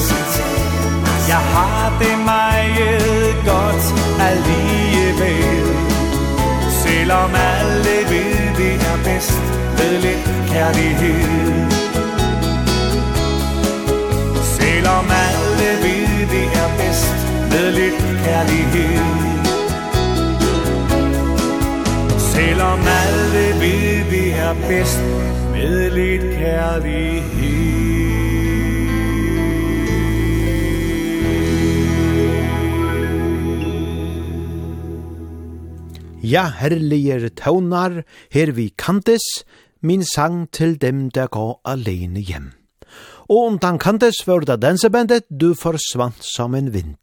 Jeg 1.27 1.43
har 1.55 1.97
det 1.99 2.17
meget 2.25 3.35
godt 3.51 3.85
alligevel. 4.29 5.65
Selvom 6.83 7.31
alle 7.35 7.95
ved 8.11 8.55
det 8.57 8.75
er 8.91 8.97
bedst 9.03 9.41
Ved 9.77 10.01
lidt 10.01 10.25
kærlighed. 10.51 11.53
Selvom 14.43 15.05
alle 15.11 15.22
det 16.33 16.45
er 16.63 16.69
bedst 16.79 17.17
med 17.51 17.67
lidt 17.79 17.99
kærlighed 18.25 18.97
Selvom 22.33 22.79
alle 23.03 23.45
ved 23.61 24.11
det 24.11 24.29
er 24.47 24.53
bedst 24.69 25.03
med 25.53 25.91
lidt 25.91 26.25
kærlighed 26.37 27.73
Ja, 36.23 36.51
herlige 36.59 37.29
tøvnar, 37.29 38.01
her 38.31 38.51
vi 38.51 38.73
kantes, 38.77 39.45
min 39.81 40.03
sang 40.03 40.51
til 40.51 40.81
dem 40.81 41.11
der 41.11 41.27
går 41.27 41.61
alene 41.65 42.19
hjem 42.19 42.62
og 43.29 43.53
undan 43.53 43.79
kantes 43.79 44.23
var 44.27 44.45
det 44.45 44.61
dansebandet 44.61 45.23
Du 45.29 45.53
forsvant 45.55 46.19
som 46.23 46.55
en 46.55 46.73
vind. 46.73 46.97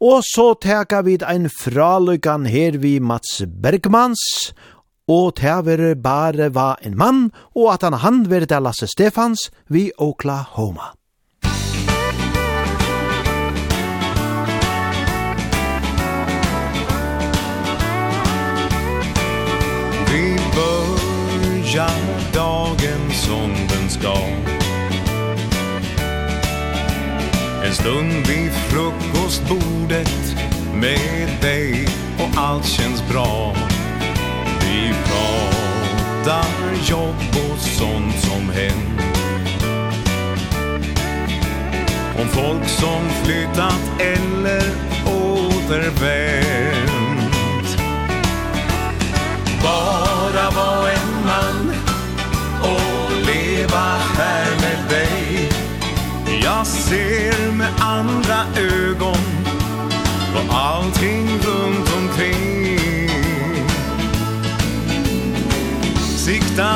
Og 0.00 0.22
så 0.22 0.52
teka 0.54 1.02
vi 1.02 1.16
ein 1.26 1.48
fraløykan 1.50 2.46
her 2.46 2.78
vi 2.78 2.98
Mats 3.00 3.42
Bergmans, 3.62 4.52
og 5.08 5.34
tever 5.40 5.94
bare 5.94 6.54
var 6.54 6.78
en 6.82 6.96
mann, 6.96 7.30
og 7.56 7.72
at 7.72 7.82
han 7.82 7.98
han 7.98 8.30
var 8.30 8.46
det 8.46 8.62
Lasse 8.62 8.86
Stefans 8.86 9.50
vi 9.68 9.90
Oklahoma. 9.98 10.94
Vi 20.10 20.38
börjar 20.54 21.98
dagen 22.34 23.10
som 23.12 23.50
den 23.68 23.90
ska 23.90 24.57
En 27.64 27.74
stund 27.74 28.26
vid 28.26 28.52
frukostbordet 28.52 30.36
Med 30.74 31.28
dig 31.40 31.88
och 32.18 32.40
allt 32.40 32.66
känns 32.66 33.08
bra. 33.08 33.54
Vi 34.60 34.94
pratar 35.04 36.46
jobb 36.90 37.14
och 37.32 37.58
sånt 37.58 38.20
som 38.20 38.50
hänt. 38.50 39.00
Om 42.20 42.28
folk 42.28 42.68
som 42.68 43.10
flyttat 43.24 44.00
eller 44.00 44.62
återvänt. 45.06 46.18
Bara 49.62 50.07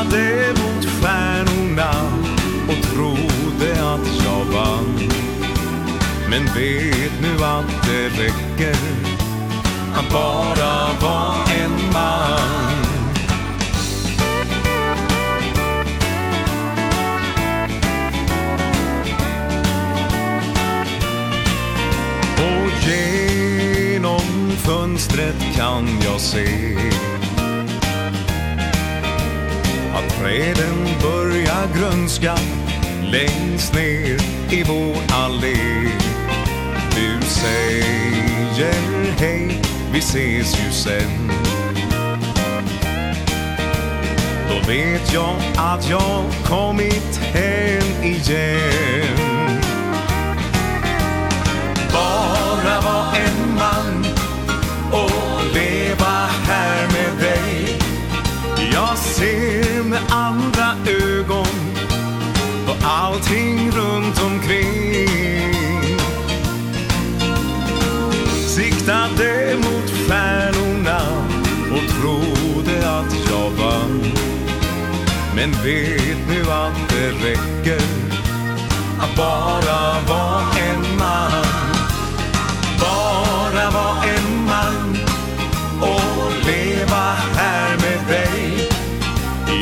tittade 0.03 0.49
mot 0.49 0.85
stjärnorna 0.85 1.91
och 2.69 2.83
trodde 2.95 3.95
att 3.95 4.25
jag 4.25 4.45
vann. 4.45 5.11
Men 6.31 6.45
vet 6.45 7.21
nu 7.23 7.45
att 7.45 7.87
det 7.87 8.09
räcker 8.09 8.77
Han 9.95 10.05
bara 10.13 10.89
var 11.01 11.35
en 11.63 11.93
man. 11.93 12.83
Och 22.37 22.89
genom 22.89 24.51
fönstret 24.57 25.55
kan 25.57 25.89
jag 26.05 26.21
se 26.21 26.92
Träden 30.23 30.87
börjar 31.03 31.69
grönska 31.77 32.35
Längst 33.03 33.75
ner 33.75 34.21
i 34.51 34.65
vår 34.69 34.97
allé. 35.13 35.89
Du 36.95 37.27
säger 37.27 39.13
hej, 39.19 39.63
vi 39.93 39.99
ses 39.99 40.59
ju 40.59 40.73
sen. 40.73 41.31
Då 44.49 44.69
vet 44.69 45.13
jag 45.13 45.37
att 45.57 45.91
jag 45.91 46.25
kommit 46.45 47.17
hem 47.17 48.03
igen. 48.03 49.61
Bara 51.93 52.81
var 52.81 53.17
en 53.17 53.42
allting 63.13 63.71
runt 63.71 64.23
omkring. 64.23 65.09
Siktade 68.47 69.57
mot 69.57 69.91
stjärnorna 69.91 71.01
och 71.73 71.89
trodde 72.01 72.91
att 72.91 73.15
jag 73.31 73.51
vann. 73.51 74.03
Men 75.35 75.53
vet 75.53 76.29
nu 76.29 76.51
att 76.51 76.89
det 76.89 77.11
räcker 77.11 77.83
att 79.01 79.17
bara 79.17 80.01
vara 80.09 80.43
en 80.59 80.99
man. 80.99 81.47
Bara 82.81 83.71
vara 83.71 84.05
en 84.05 84.45
man 84.47 84.97
och 85.81 86.47
leva 86.47 87.15
här 87.37 87.71
med 87.71 88.09
dig. 88.09 88.69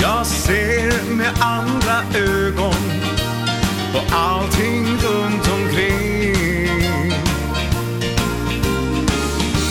Jag 0.03 0.27
ser 0.27 1.15
med 1.15 1.33
andra 1.41 2.19
ögon 2.19 3.11
på 3.93 4.15
allting 4.15 4.87
runt 4.87 5.49
omkring. 5.49 7.13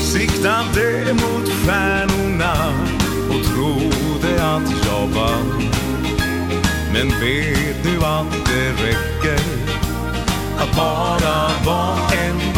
Siktade 0.01 1.13
mot 1.13 1.49
stjärnorna 1.49 2.73
och 3.29 3.45
trodde 3.45 4.45
att 4.45 4.85
jag 4.85 5.07
vann. 5.07 5.63
Men 6.93 7.09
vet 7.09 7.83
nu 7.83 8.05
att 8.05 8.45
det 8.45 8.71
räcker 8.71 9.43
att 10.57 10.75
bara 10.75 11.49
vara 11.65 12.11
en 12.11 12.48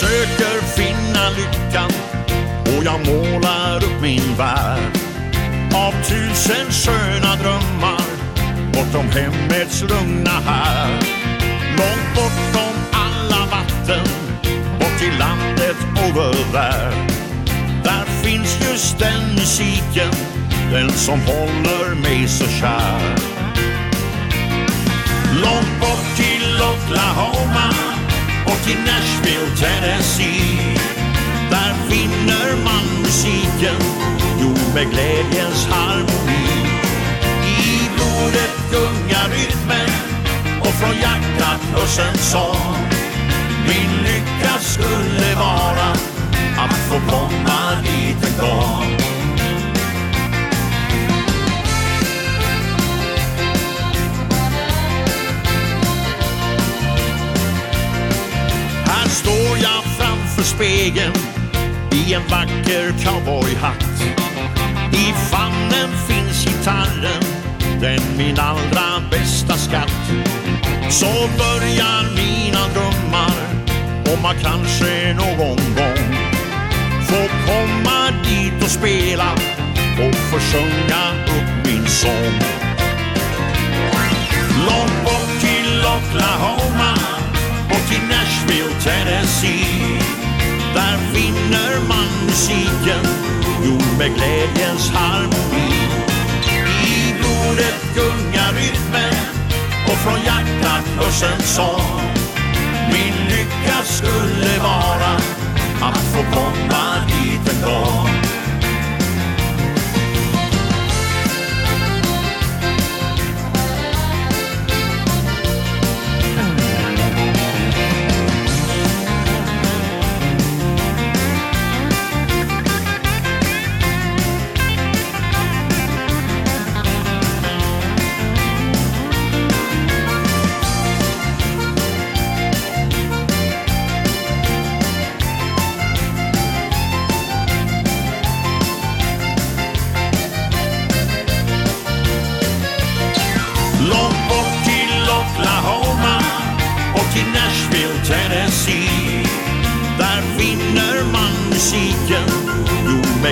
försöker 0.00 0.60
finna 0.66 1.30
lyckan 1.30 1.90
Och 2.64 2.84
jag 2.84 3.06
målar 3.06 3.76
upp 3.76 4.02
min 4.02 4.36
värld. 4.36 4.98
Av 5.74 5.92
tusen 6.02 6.66
sköna 6.70 7.36
drömmar 7.36 8.02
Bortom 8.72 9.10
hemmets 9.10 9.82
lugna 9.82 10.30
här. 10.46 10.90
Långt 11.76 12.14
bortom 12.14 12.74
alla 12.92 13.46
vatten 13.46 14.06
Bort 14.78 14.98
till 14.98 15.18
landet 15.18 15.76
over 15.96 16.52
där 16.52 16.92
Där 17.84 18.04
finns 18.22 18.58
just 18.70 18.98
den 18.98 19.34
musiken 19.34 20.10
Den 20.72 20.90
som 20.92 21.20
håller 21.20 21.94
mig 21.94 22.28
så 22.28 22.44
kär. 22.44 23.16
Långt 25.42 25.80
bort 25.80 26.16
till 26.16 26.60
Oklahoma 26.62 27.89
och 28.46 28.70
i 28.70 28.74
Nashville, 28.74 29.56
Tennessee 29.56 30.76
Där 31.50 31.74
finner 31.88 32.64
man 32.64 33.02
musiken. 33.02 33.76
Jo, 34.40 34.54
med 34.74 34.90
glädjens 34.90 35.66
harmoni. 35.66 36.66
I 37.46 37.90
blodet 37.96 38.56
gungar 38.70 39.28
rytmen 39.28 39.90
och 40.60 40.74
från 40.74 40.94
hjärtat 40.94 41.60
hörs 41.74 41.98
en 41.98 42.18
sång. 42.18 42.76
Min 43.68 44.02
lycka 44.04 44.58
skulle 44.60 45.34
vara 45.34 45.90
att 46.58 46.76
få 46.88 46.94
komma 47.10 47.82
dit 47.82 48.24
en 48.24 48.46
gång. 48.46 48.99
Står 59.10 59.58
jag 59.62 59.84
framför 59.98 60.42
spegeln 60.42 61.14
I 61.92 62.14
en 62.14 62.22
vacker 62.30 62.92
cowboyhatt. 63.04 63.84
I 64.92 65.12
famnen 65.30 65.90
finns 66.08 66.44
gitarren 66.44 67.22
Den 67.80 68.00
min 68.16 68.38
allra 68.38 69.02
bästa 69.10 69.54
skatt. 69.54 70.10
Så 70.90 71.06
börjar 71.38 72.02
mina 72.16 72.60
drömmar 72.74 73.32
Om 74.14 74.22
man 74.22 74.34
kanske 74.42 75.14
någon 75.14 75.74
gång 75.76 76.16
Få 77.08 77.28
komma 77.46 78.10
dit 78.24 78.64
och 78.64 78.70
spela 78.70 79.32
Och 79.98 80.14
försjunga 80.14 81.12
upp 81.26 81.66
min 81.66 81.86
sång. 81.86 82.40
Långt 84.66 85.04
bort 85.04 85.40
till 85.40 85.80
Oklahoma 85.80 87.09
Och 87.70 87.92
i 87.92 87.98
Nashville, 88.12 88.80
Tennessee. 88.84 89.98
Där 90.74 90.98
finner 91.14 91.88
man 91.88 92.26
musiken 92.26 93.06
Jo, 93.64 93.78
med 93.98 94.14
glädjens 94.14 94.90
harmoni. 94.90 95.72
I 96.84 97.14
blodet 97.18 97.94
gungar 97.94 98.52
rytmen 98.52 99.14
och 99.86 99.98
från 99.98 100.20
hjärtat 100.24 100.86
hörs 100.98 101.22
en 101.22 101.42
sång. 101.42 102.00
Min 102.92 103.14
lycka 103.28 103.82
skulle 103.84 104.58
vara 104.62 105.14
att 105.80 105.98
få 105.98 106.22
komma 106.32 107.06
dit 107.06 107.54
en 107.54 107.62
gång. 107.62 108.09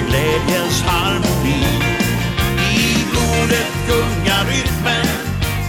glädjens 0.08 0.82
harmoni 0.82 1.64
I. 2.74 3.04
Blodet 3.10 3.72
gungar 3.88 4.44
rytmen 4.50 5.06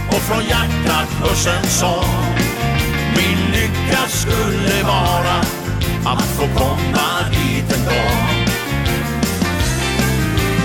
och 0.08 0.22
från 0.22 0.44
hjärtat 0.44 1.08
hörs 1.20 1.46
en 1.46 1.68
sång. 1.68 2.34
Min 3.16 3.38
lycka 3.52 4.08
skulle 4.08 4.82
vara 4.82 5.38
att 6.04 6.22
få 6.22 6.42
komma 6.42 7.30
dit 7.30 7.72
en 7.76 7.84
dag 7.84 8.50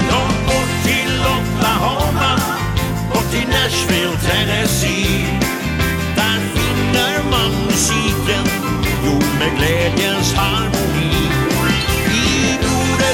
Långt 0.09 0.45
bort 0.47 0.83
till 0.83 1.19
Oklahoma, 1.19 2.39
bort 3.13 3.31
till 3.31 3.47
Nashville, 3.47 4.17
Tennessee. 4.27 5.39
Där 6.15 6.39
finner 6.55 7.31
man 7.31 7.65
musiken, 7.65 8.45
Jo, 9.05 9.19
med 9.39 9.57
glädjens 9.57 10.33
harmoni 10.33 11.44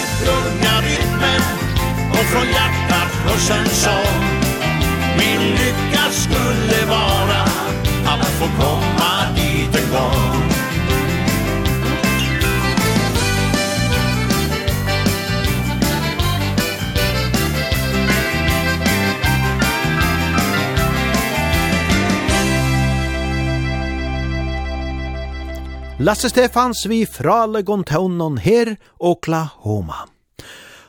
självsjunga 0.01 0.81
rytmen 0.81 1.41
och 2.11 2.25
från 2.25 2.47
hjärtat 2.47 3.11
hörs 3.25 3.49
en 3.49 3.69
sång. 3.69 4.23
Min 5.17 5.51
lycka 5.51 6.11
skulle 6.11 6.85
vara 6.89 7.41
att 8.05 8.27
få 8.27 8.45
komma 8.45 9.00
Lasse 26.01 26.29
Stefans 26.29 26.85
vi 26.89 27.03
fraleg 27.05 27.69
om 27.69 28.37
her, 28.41 28.75
Oklahoma. 28.97 30.07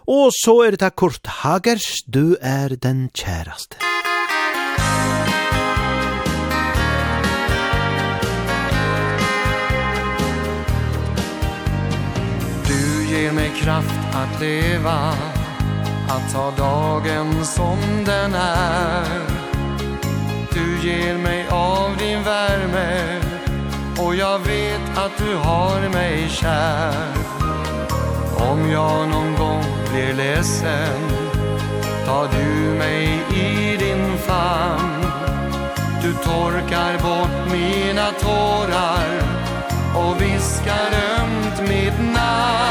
Og 0.09 0.31
så 0.33 0.55
er 0.65 0.77
det 0.81 0.89
Kurt 0.97 1.27
Hagers, 1.27 2.01
du 2.09 2.37
er 2.41 2.73
den 2.81 3.11
kjæraste. 3.13 3.77
Du 12.65 12.81
ger 13.13 13.33
mig 13.33 13.53
kraft 13.61 14.01
att 14.15 14.41
leva, 14.41 15.13
att 16.09 16.33
ta 16.33 16.51
dagen 16.57 17.45
som 17.45 17.79
den 18.07 18.35
är. 18.35 19.29
Du 20.55 20.89
ger 20.89 21.19
mig 21.19 21.49
av 21.51 21.97
din 21.99 22.23
värme, 22.23 23.22
Och 23.99 24.15
jag 24.15 24.39
vet 24.39 24.99
att 24.99 25.19
du 25.19 25.35
har 25.35 25.89
mig 25.89 26.29
kär. 26.29 27.13
Om 28.37 28.71
jag 28.71 29.09
någon 29.09 29.35
gång 29.35 29.65
blir 29.91 30.15
ledsen 30.15 31.01
Tar 32.07 32.29
du 32.33 32.79
mig 32.79 33.21
i 33.35 33.77
din 33.77 34.19
famn. 34.19 35.05
Du 36.03 36.13
torkar 36.13 36.99
bort 37.03 37.53
mina 37.53 38.11
tårar 38.11 39.23
Och 39.97 40.23
viskar 40.23 40.91
ömt 41.21 41.69
mitt 41.69 41.99
namn. 41.99 42.63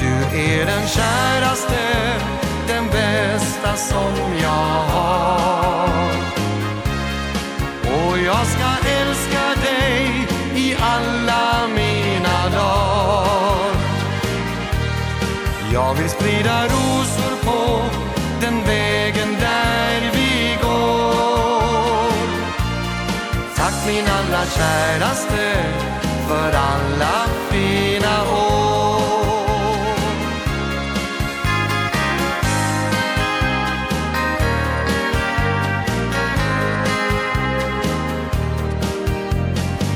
Du 0.00 0.38
är 0.38 0.66
den 0.66 0.88
käraste 0.88 2.14
Den 2.68 2.86
bästa 2.86 3.76
som 3.76 4.38
jag 4.42 4.82
har. 4.92 5.97
Jag 15.72 15.94
vill 15.94 16.08
sprida 16.08 16.64
rosor 16.64 17.44
på 17.44 17.80
den 18.40 18.64
vägen 18.64 19.28
där 19.40 20.10
vi 20.14 20.58
går. 20.62 22.12
Tack 23.56 23.86
min 23.86 24.04
allra 24.06 24.44
käraste 24.46 25.54
för 26.28 26.52
alla 26.52 27.26
fina 27.50 28.22
år. 28.22 28.68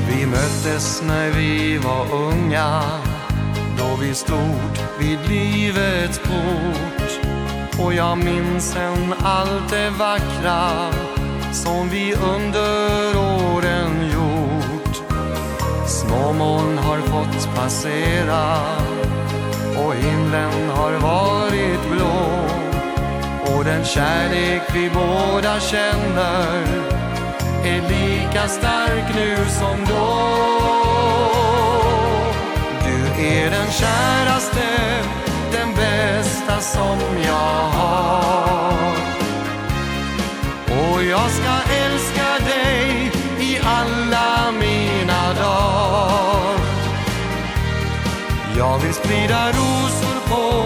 Vi 0.09 0.25
möttes 0.25 1.01
när 1.07 1.29
vi 1.29 1.77
var 1.77 2.13
unga 2.13 3.12
vi 4.03 4.13
stod 4.13 4.77
vid 4.99 5.19
livets 5.29 6.19
port. 6.19 7.19
Och 7.79 7.93
jag 7.93 8.17
minns 8.17 8.75
än 8.75 9.13
allt 9.23 9.69
det 9.69 9.89
vackra 9.89 10.91
Som 11.51 11.89
vi 11.89 12.13
under 12.13 13.17
åren 13.17 14.11
gjort. 14.13 15.01
Små 15.87 16.33
moln 16.33 16.77
har 16.77 16.97
fått 16.97 17.55
passera 17.55 18.57
Och 19.85 19.93
himlen 19.93 20.69
har 20.69 20.93
varit 20.93 21.91
blå. 21.91 22.43
Och 23.55 23.63
den 23.63 23.85
kärlek 23.85 24.61
vi 24.73 24.89
båda 24.89 25.59
känner 25.59 26.61
Är 27.65 27.81
lika 27.81 28.47
stark 28.47 29.15
nu 29.15 29.35
som 29.59 29.85
då. 29.85 30.43
Du 32.85 33.25
är 33.25 33.52
käraste 33.73 35.03
Den 35.51 35.75
bästa 35.75 36.59
som 36.59 36.99
jag 37.25 37.69
har. 37.77 38.93
Och 40.67 41.03
jag 41.03 41.29
ska 41.31 41.73
älska 41.73 42.45
dig 42.45 43.11
I 43.39 43.59
alla 43.63 44.51
mina 44.51 45.33
dagar. 45.33 46.59
Jag 48.57 48.79
vill 48.79 48.93
sprida 48.93 49.49
rosor 49.49 50.19
på 50.29 50.65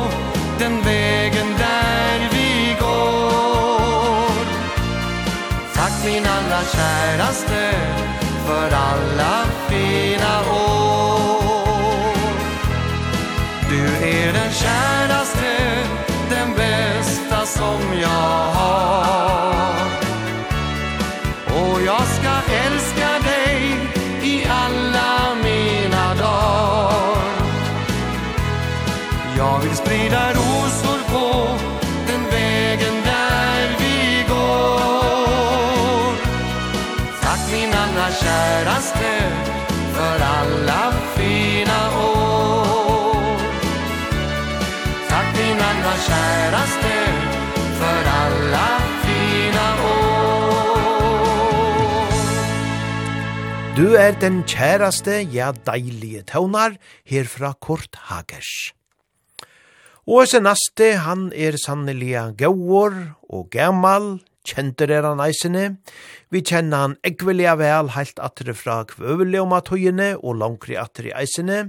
Den 0.59 0.81
vägen 0.81 1.47
där 1.57 2.29
vi 2.31 2.75
går. 2.79 4.31
Tack 5.73 6.05
min 6.05 6.25
allra 6.25 6.61
käraste 6.73 7.71
För 8.45 8.71
alla 8.71 9.46
Du 53.77 53.91
er 53.93 54.15
den 54.17 54.39
kjæraste, 54.49 55.19
ja 55.29 55.51
deilige 55.67 56.23
tøvnar, 56.25 56.79
herfra 57.05 57.51
Kurt 57.61 57.93
Hagers. 58.07 58.71
Og 60.09 60.25
så 60.31 60.39
naste, 60.41 60.95
han 61.05 61.27
er 61.29 61.59
sanneliga 61.61 62.23
gauor 62.39 62.95
og 63.29 63.51
gammal, 63.53 64.15
kjenter 64.49 64.89
er 64.95 65.05
han 65.05 65.21
eisene. 65.21 65.65
Vi 66.33 66.41
kjenner 66.41 66.87
han 66.87 66.95
ekvelia 67.05 67.53
vel 67.59 67.91
heilt 67.93 68.17
atre 68.17 68.55
fra 68.57 68.79
kvøvelig 68.89 69.43
om 69.43 69.53
atøyene 69.53 70.07
og 70.23 70.39
langkri 70.41 70.73
atre 70.81 71.11
eisene. 71.13 71.59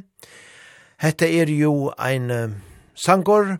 Hette 1.04 1.28
er 1.28 1.52
jo 1.52 1.90
ein 2.00 2.32
sangor 2.96 3.58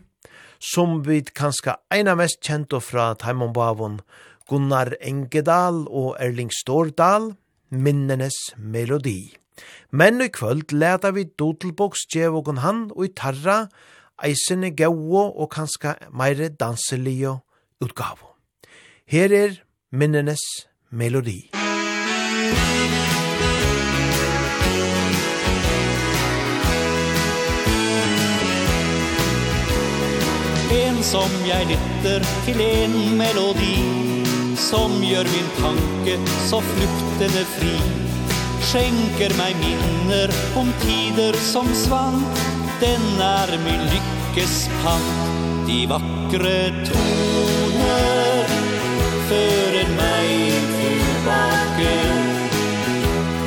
som 0.57 1.03
vi 1.05 1.19
kanskje 1.21 1.77
eina 1.93 2.17
mest 2.17 2.41
kjent 2.41 2.73
fra 2.81 3.11
Taimon 3.13 3.53
Bavon, 3.53 4.01
Gunnar 4.49 4.95
Engedal 5.05 5.83
og 5.85 6.17
Erling 6.17 6.49
Stordal 6.49 7.35
minnenes 7.69 8.37
melodi. 8.57 9.33
Men 9.91 10.21
i 10.21 10.29
kvöld 10.29 10.71
leta 10.71 11.11
vi 11.11 11.25
dodelboks 11.39 12.07
djevokon 12.13 12.63
han 12.63 12.89
og 12.95 13.05
i 13.05 13.13
tarra 13.15 13.67
eisene 14.23 14.71
gauo 14.75 15.25
og 15.29 15.51
kanska 15.53 15.95
meire 16.11 16.49
danselio 16.49 17.39
utgavo. 17.81 18.35
Her 19.07 19.33
er 19.33 19.55
minnenes 19.91 20.43
melodi. 20.91 21.49
En 30.69 31.03
som 31.03 31.31
jeg 31.47 31.65
lytter 31.71 32.25
til 32.45 32.61
en 32.61 32.99
melodi 33.17 34.28
som 34.59 35.03
gör 35.03 35.23
min 35.23 35.49
tanke 35.61 36.17
så 36.49 36.61
flyktende 36.61 37.45
fri. 37.57 37.77
Skjenker 38.69 39.33
meg 39.37 39.55
minner 39.63 40.29
om 40.59 40.71
tider 40.81 41.33
som 41.33 41.67
svann. 41.73 42.23
Den 42.79 43.21
är 43.21 43.57
min 43.65 43.83
lyckes 43.93 44.69
pant 44.83 45.67
De 45.67 45.87
vakre 45.87 46.85
toner 46.87 48.45
fører 49.29 49.89
meg 49.97 50.29
tilbake 50.79 51.95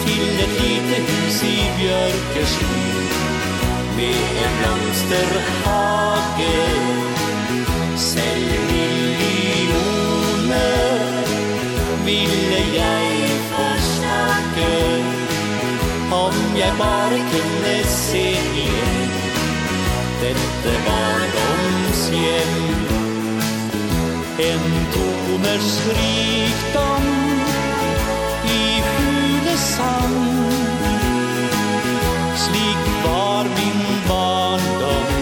Til 0.04 0.42
et 0.44 0.54
lite 0.60 0.96
hus 1.08 1.38
i 1.48 1.56
bjørkesky 1.78 2.84
Med 3.96 4.22
en 4.44 4.54
blomsterhage. 4.60 6.58
Sälj 7.96 8.91
ville 12.12 12.62
jeg 12.76 13.08
forsnakke 13.52 14.72
Om 16.12 16.34
jeg 16.56 16.72
bare 16.78 17.18
kunne 17.32 17.76
se 17.88 18.26
igjen. 18.62 19.12
Dette 20.22 20.74
barndomshjem 20.86 22.52
En 24.48 24.64
toners 24.94 25.72
rikdom 25.96 27.08
I 28.58 28.62
fuglesang 28.90 30.18
Slik 32.44 32.84
var 33.06 33.44
min 33.58 33.82
barndom 34.08 35.12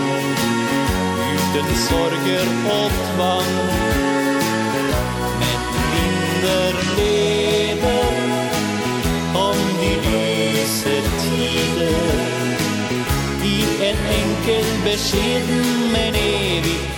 Uten 1.31 1.77
sorger 1.89 2.49
og 2.81 2.91
tvang. 3.11 3.70
beskeden 14.85 15.93
men 15.93 16.15
evig 16.15 16.90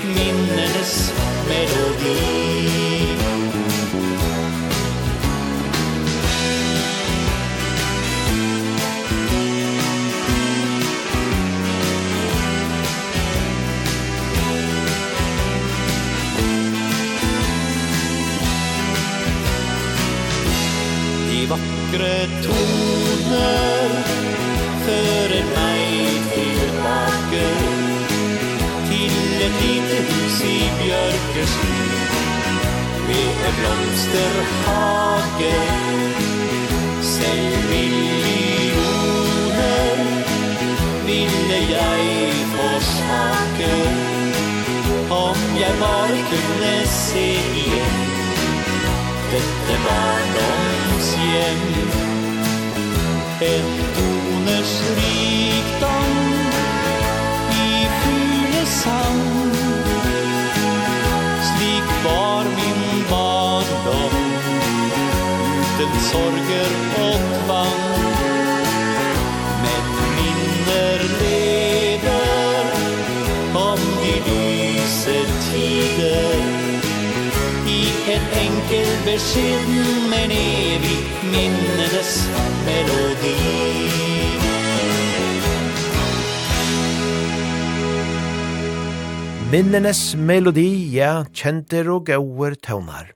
Minnenes 89.73 90.11
melodi, 90.21 90.93
ja, 90.93 91.23
kjenter 91.33 91.87
og 91.95 92.11
gauer 92.11 92.53
tøvnar. 92.61 93.07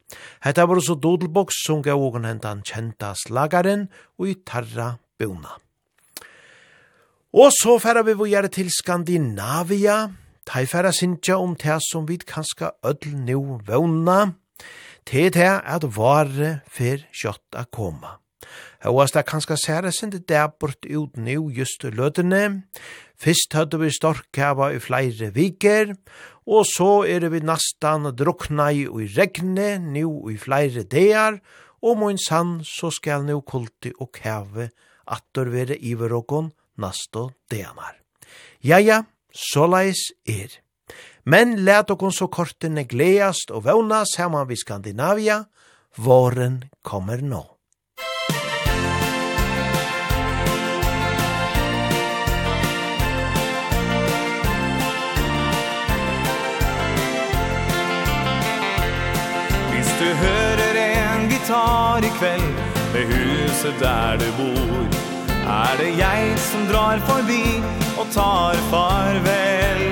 Hetta 0.41 0.65
var 0.65 0.79
også 0.81 0.95
dodelboks 0.97 1.59
som 1.67 1.83
gav 1.85 2.01
og 2.01 2.17
hentan 2.25 2.63
kjenta 2.65 3.11
slagaren 3.13 3.83
og 4.17 4.31
i 4.31 4.39
tarra 4.41 4.95
bøna. 5.21 5.53
Og 7.37 7.53
så 7.53 7.77
færa 7.77 8.01
vi 8.09 8.17
vågjere 8.17 8.49
til 8.49 8.73
Skandinavia, 8.73 9.99
ta 10.49 10.65
i 10.65 10.71
færa 10.73 10.97
sinja 10.97 11.37
om 11.37 11.59
det 11.61 11.77
som 11.91 12.09
vi 12.09 12.17
kanska 12.25 12.73
ødel 12.81 13.21
nu 13.21 13.61
vøvna, 13.67 14.33
til 15.05 15.29
det 15.37 15.61
at 15.61 15.85
vare 15.85 16.63
fyr 16.73 17.05
kjøtt 17.13 17.53
a 17.53 17.69
koma. 17.69 18.17
Hauast 18.81 19.15
det 19.15 19.27
kanska 19.27 19.57
særa 19.61 19.91
sindi 19.91 20.19
dæbort 20.19 20.87
ut 20.89 21.17
nu 21.17 21.51
just 21.51 21.85
løtene. 21.85 22.63
Fyrst 23.19 23.55
høyde 23.57 23.81
vi 23.81 23.91
storkava 23.91 24.69
i 24.77 24.81
flere 24.81 25.33
viker, 25.35 25.95
Og 26.47 26.67
så 26.69 27.05
er 27.11 27.27
vi 27.29 27.41
nastan 27.43 28.07
drukna 28.15 28.71
i 28.71 28.85
og 28.87 29.03
i 29.03 29.09
regne, 29.17 29.79
nu 29.83 30.31
i 30.31 30.37
flere 30.39 30.85
dear, 30.87 31.41
og 31.83 31.99
mun 31.99 32.19
sann 32.19 32.61
så 32.65 32.91
skal 32.95 33.27
nu 33.27 33.41
kulti 33.41 33.93
og 33.99 34.13
kæve 34.15 34.71
attor 35.07 35.51
vere 35.51 35.77
iverokon 35.77 36.53
nasto 36.79 37.31
deanar. 37.51 37.99
Ja, 38.63 38.79
ja, 38.79 39.03
såleis 39.31 40.13
er. 40.27 40.63
Men 41.25 41.57
let 41.67 41.91
okon 41.91 42.15
så 42.15 42.29
kortene 42.31 42.87
gleast 42.87 43.51
og 43.51 43.67
vevna 43.67 44.05
saman 44.07 44.47
vi 44.49 44.57
Skandinavia, 44.57 45.43
våren 45.99 46.63
kommer 46.83 47.23
nå. 47.23 47.56
du 60.07 60.13
hører 60.15 60.77
en 60.83 61.31
gitar 61.31 62.05
i 62.05 62.11
kveld 62.19 62.51
Ved 62.93 63.05
huset 63.11 63.75
der 63.81 64.17
du 64.21 64.29
bor. 64.39 64.85
Er 65.47 65.73
det 65.81 65.91
jeg 65.99 66.39
som 66.39 66.67
drar 66.71 66.99
forbi 67.09 67.47
og 67.99 68.07
tar 68.15 68.55
farvel? 68.71 69.83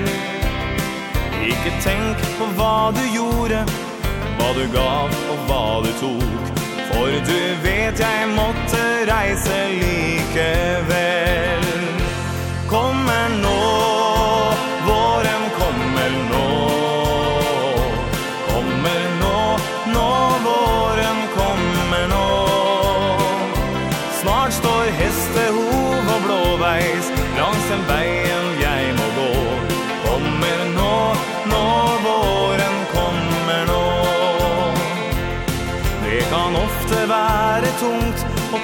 Ikke 1.51 1.73
tenk 1.87 2.23
på 2.39 2.49
hva 2.59 2.93
du 2.95 3.03
gjorde 3.17 3.65
Hva 4.39 4.49
du 4.59 4.65
gav 4.77 5.11
og 5.33 5.39
hva 5.49 5.67
du 5.87 5.91
tok. 6.05 6.55
For 6.93 7.11
du 7.31 7.41
vet 7.67 8.07
jeg 8.07 8.31
måtte 8.39 8.83
reise 9.11 9.59
likevel. 9.83 11.64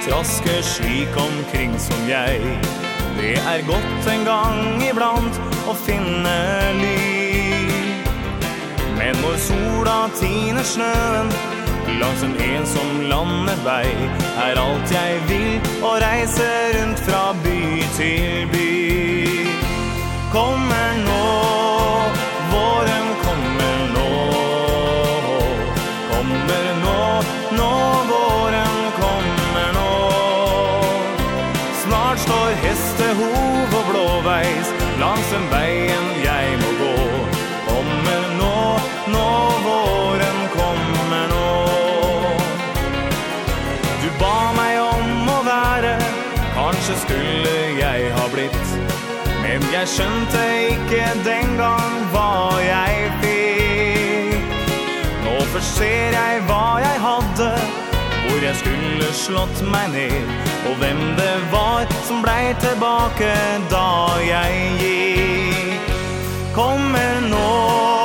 trasker 0.07 0.61
slik 0.61 1.17
omkring 1.17 1.79
som 1.79 2.09
jeg. 2.09 2.41
Det 3.17 3.37
er 3.37 3.65
godt 3.67 4.07
en 4.13 4.25
gang 4.25 4.83
iblant 4.83 5.39
å 5.69 5.73
finne 5.85 6.35
ly 6.79 7.01
Men 8.97 9.19
når 9.21 9.35
sola 9.45 9.97
tiner 10.15 10.65
snøen 10.65 11.29
Langs 11.99 12.23
en 12.25 12.35
ensom 12.47 13.01
landevei 13.11 13.91
Er 14.45 14.61
alt 14.63 14.95
jeg 14.95 15.21
vil 15.29 15.71
å 15.85 15.93
reise 16.01 16.49
rundt 16.77 17.03
fra 17.05 17.23
by 17.43 17.61
til 17.97 18.47
by. 18.55 18.69
Kommer 20.31 21.01
nå 21.03 21.50
den 35.41 35.49
veien 35.51 36.07
jeg 36.23 36.57
må 36.61 36.71
gå. 36.79 36.95
Kommer 37.67 38.25
nå, 38.37 38.57
nå 39.13 39.29
våren 39.65 40.39
kommer 40.53 41.27
nå. 41.31 41.47
Du 44.03 44.09
ba 44.19 44.51
meg 44.57 44.77
om 44.83 45.31
å 45.31 45.39
være 45.47 45.95
Kanskje 46.51 46.97
skulle 47.05 47.57
jeg 47.79 48.11
ha 48.17 48.25
blitt. 48.33 48.73
Men 49.41 49.65
jeg 49.73 49.89
skjønte 49.95 50.41
ikke 50.69 51.05
den 51.25 51.57
gang 51.57 51.99
hva 52.13 52.59
jeg 52.61 53.11
fikk. 53.23 54.57
Nå 55.25 55.37
først 55.53 55.79
ser 55.79 56.19
jeg 56.19 56.43
hva 56.49 56.65
jeg 56.83 57.05
hadde 57.07 57.80
hvor 58.41 58.47
jeg 58.47 58.55
skulle 58.57 59.13
slått 59.13 59.59
meg 59.69 59.91
ned 59.93 60.29
Og 60.69 60.75
hvem 60.81 61.01
det 61.17 61.35
var 61.51 61.85
som 62.07 62.23
blei 62.25 62.55
tilbake 62.63 63.29
da 63.69 64.17
jeg 64.25 64.71
gikk. 64.81 65.91
Kommer 66.55 67.21
nå 67.29 68.00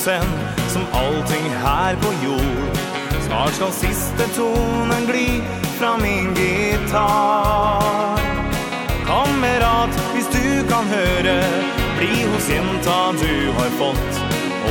sen 0.00 0.24
som 0.68 0.82
allting 0.92 1.50
här 1.64 1.96
på 1.96 2.12
jord. 2.24 2.76
Snart 3.26 3.52
skal 3.54 3.72
siste 3.72 4.28
tonen 4.36 5.06
gli 5.06 5.42
Fra 5.78 5.96
min 5.96 6.34
gitar 6.34 8.18
Kamerat, 9.06 9.90
hvis 10.14 10.28
du 10.28 10.68
kan 10.68 10.84
høre 10.84 11.44
Bli 11.98 12.24
hos 12.32 12.48
jenta 12.50 13.12
du 13.12 13.52
har 13.52 13.70
fått. 13.82 14.20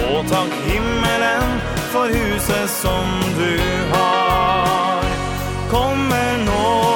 Og 0.09 0.25
takk 0.29 0.53
himmelen 0.65 1.61
for 1.91 2.07
huset 2.07 2.69
som 2.69 3.07
du 3.37 3.57
har. 3.93 5.03
Kommer 5.69 6.37
nå 6.45 6.89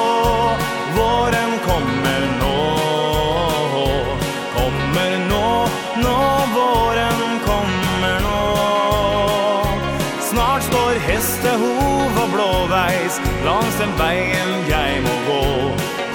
den 13.84 13.92
veien 14.00 14.52
jeg 14.68 15.00
må 15.04 15.14
gå. 15.26 15.40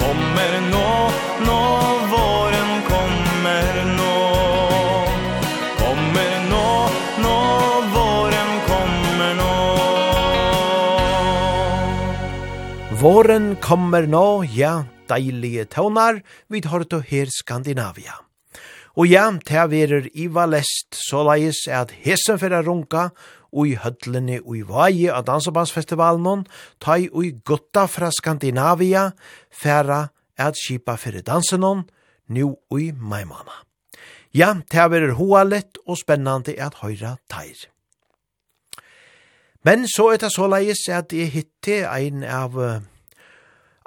Kommer 0.00 0.54
nå, 0.72 0.86
nå, 1.46 1.58
våren 2.10 2.70
kommer 2.88 3.76
nå. 3.94 4.14
Kommer 5.78 6.32
nå, 6.50 6.64
nå, 7.22 7.36
våren 7.94 8.50
kommer 8.66 9.36
nå. 9.38 9.52
Våren 13.04 13.46
kommer 13.62 14.10
nå, 14.10 14.24
ja, 14.56 14.74
deilige 15.12 15.68
tøvnar, 15.76 16.24
vi 16.50 16.64
tar 16.66 16.88
til 16.90 17.06
her 17.06 17.30
Skandinavia. 17.30 18.18
Og 18.98 19.06
ja, 19.06 19.28
det 19.46 19.68
verer 19.70 20.10
i 20.18 20.26
Valest, 20.26 20.98
så 20.98 21.22
leis 21.28 21.62
at 21.70 21.94
hesen 22.02 22.40
fyrir 22.42 22.66
runka, 22.66 23.12
ui 23.52 23.74
hødlene 23.74 24.40
i 24.40 24.62
vaje 24.66 25.12
av 25.12 25.26
Dansebandsfestivalen, 25.28 26.46
tai 26.80 27.08
ui 27.12 27.32
gutta 27.44 27.86
fra 27.86 28.10
Skandinavia, 28.10 29.10
færa 29.50 30.08
at 30.38 30.56
skipa 30.56 30.96
fyrir 30.96 31.22
dansen, 31.22 31.64
nu 32.28 32.56
ui 32.70 32.92
maimana. 32.92 33.64
Ja, 34.32 34.54
det 34.70 34.78
er 34.78 35.14
hoalet 35.18 35.78
og 35.86 35.98
spennande 35.98 36.54
at 36.54 36.78
høyra 36.82 37.16
teir. 37.28 37.66
Men 39.64 39.88
så 39.88 40.12
er 40.14 40.22
det 40.22 40.32
såleis 40.32 40.86
at 40.88 41.12
jeg 41.12 41.32
hitte 41.34 41.82
ein 41.90 42.22
av 42.24 42.56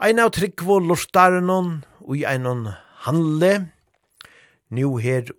ein 0.03 0.19
av 0.19 0.33
Tryggvo 0.35 0.79
lortaren 0.79 1.49
og 1.49 2.17
ein 2.27 2.67
Handle, 3.03 3.69
nu 4.69 4.97
her 4.97 5.31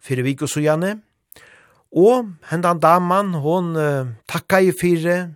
fyrir 0.00 0.24
vik 0.24 0.42
og 0.42 0.48
sujane, 0.48 1.00
Og 1.90 2.28
hendan 2.50 2.78
daman, 2.78 3.34
hon 3.42 3.74
uh, 3.74 4.10
takka 4.30 4.60
i 4.62 4.70
fire, 4.70 5.34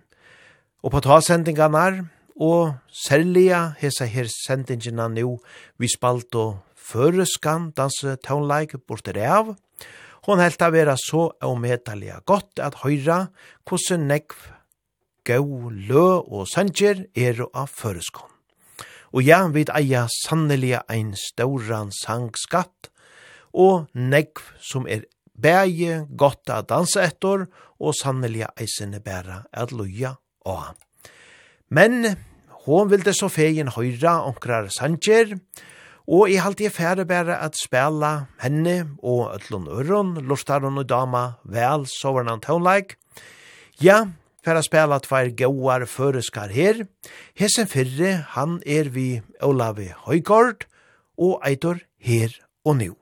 og 0.85 0.93
på 0.93 1.01
ta 1.03 1.19
sendingarna, 1.19 2.05
og 2.35 2.75
særliga 2.91 3.75
hesa 3.79 4.05
her 4.07 4.27
sendingina 4.31 5.07
nu, 5.07 5.39
vi 5.79 5.87
spalt 5.87 6.35
og 6.35 6.57
føreskan 6.75 7.71
danse 7.75 8.17
tånleik 8.23 8.75
borte 8.87 9.15
av. 9.15 9.55
Hon 10.25 10.41
helt 10.41 10.61
av 10.61 10.73
vera 10.73 10.95
så 10.99 11.29
omedaliga 11.45 12.19
godt 12.25 12.59
at 12.59 12.81
høyra 12.83 13.29
hvordan 13.65 14.07
nekv 14.09 14.35
gau 15.25 15.69
lø 15.69 16.07
og 16.25 16.47
sanger 16.49 17.05
er 17.15 17.43
av 17.53 17.69
føreskon. 17.71 18.31
Og 19.15 19.23
ja, 19.23 19.45
vi 19.47 19.63
eia 19.71 20.07
sannelig 20.11 20.75
ein 20.91 21.13
stauran 21.15 21.93
sangskatt, 21.95 22.91
og 23.55 23.87
negv 23.95 24.43
som 24.59 24.89
er 24.91 25.05
bæje 25.41 26.05
gott 26.17 26.49
at 26.49 26.69
dansa 26.69 27.05
etter, 27.05 27.45
og 27.79 27.95
sannelig 27.97 28.45
eisene 28.59 29.01
bæra 29.03 29.43
at 29.53 29.71
loja 29.71 30.15
og 30.45 30.75
Men 31.69 32.15
hon 32.65 32.89
vilde 32.89 33.13
så 33.13 33.29
fegin 33.29 33.71
høyra 33.73 34.21
onkrar 34.27 34.69
sanger, 34.73 35.37
og 36.05 36.29
i 36.29 36.37
halte 36.37 36.67
jeg 36.67 36.73
færre 36.75 37.05
bæra 37.05 37.39
at 37.45 37.57
spela 37.57 38.27
henne 38.41 38.95
og 39.01 39.33
ætlun 39.35 39.67
øron, 39.67 40.13
lortaron 40.21 40.77
og 40.77 40.89
dama 40.89 41.25
vel 41.43 41.87
sovernan 41.89 42.43
tånleik. 42.45 42.95
Ja, 43.81 44.05
færre 44.45 44.61
spela 44.63 44.99
tvær 45.01 45.33
gauar 45.37 45.85
føreskar 45.89 46.53
her. 46.53 46.85
Hesen 47.33 47.67
fyrre, 47.67 48.25
han 48.37 48.61
er 48.65 48.89
vi 48.89 49.21
Olavi 49.41 49.89
Høygård, 50.05 50.69
og 51.17 51.41
eitor 51.47 51.81
her 51.97 52.29
og 52.65 52.77
nu. 52.77 52.93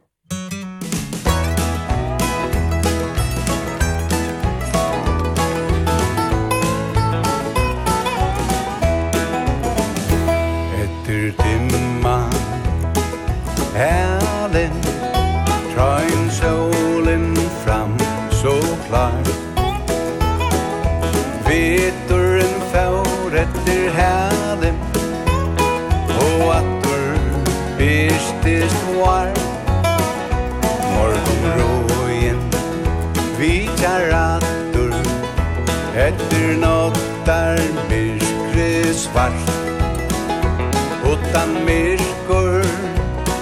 utan 41.33 41.49
myrkur 41.65 42.63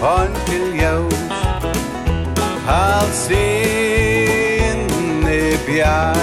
Hön 0.01 0.33
til 0.45 0.75
ljós. 0.79 1.13
Halsin 2.65 3.39
i 5.27 5.57
bjar 5.65 6.15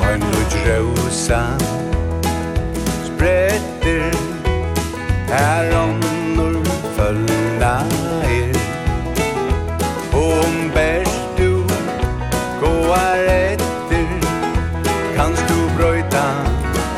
Hön 0.00 0.22
ut 0.22 0.54
rosa 0.66 1.44
Spretter 3.04 4.12
Här 5.28 5.66
onnor 5.84 6.64
följna 6.96 7.82
er. 8.24 8.56
Om 10.12 10.70
bärs 10.74 11.16
du 11.36 11.64
Gåar 12.60 13.18
etter 13.28 14.08
Kanst 15.16 15.44
du 15.48 15.76
bröjta 15.76 16.26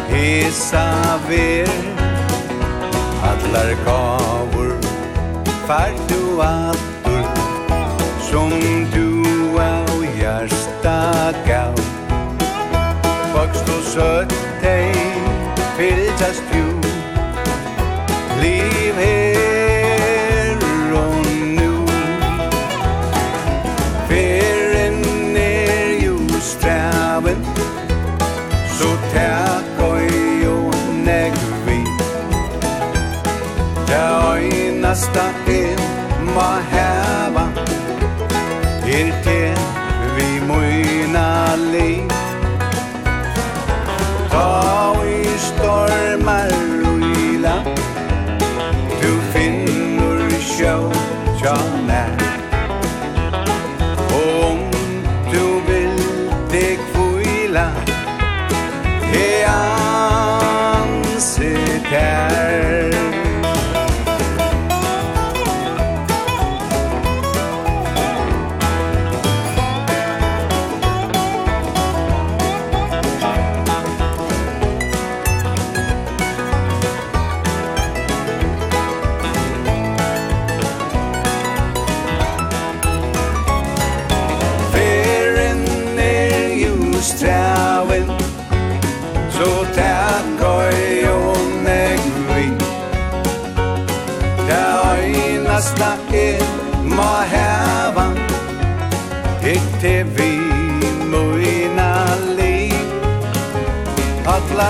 Hesa 0.09 1.20
ver? 1.29 1.72
allar 3.53 3.74
kavor 3.84 4.72
Fær 5.66 5.92
du 6.09 6.40
atur 6.40 7.24
Som 8.30 8.50
du 8.94 9.59
av 9.61 10.05
hjärsta 10.20 10.96
gav 11.46 11.82
Vokst 13.34 13.68
og 13.76 13.84
søtt 13.92 14.38
deg 14.64 14.96
Fylltast 15.76 16.51
hjarta 35.13 35.53
in 35.53 35.79
ma 36.35 36.61
head 36.71 36.91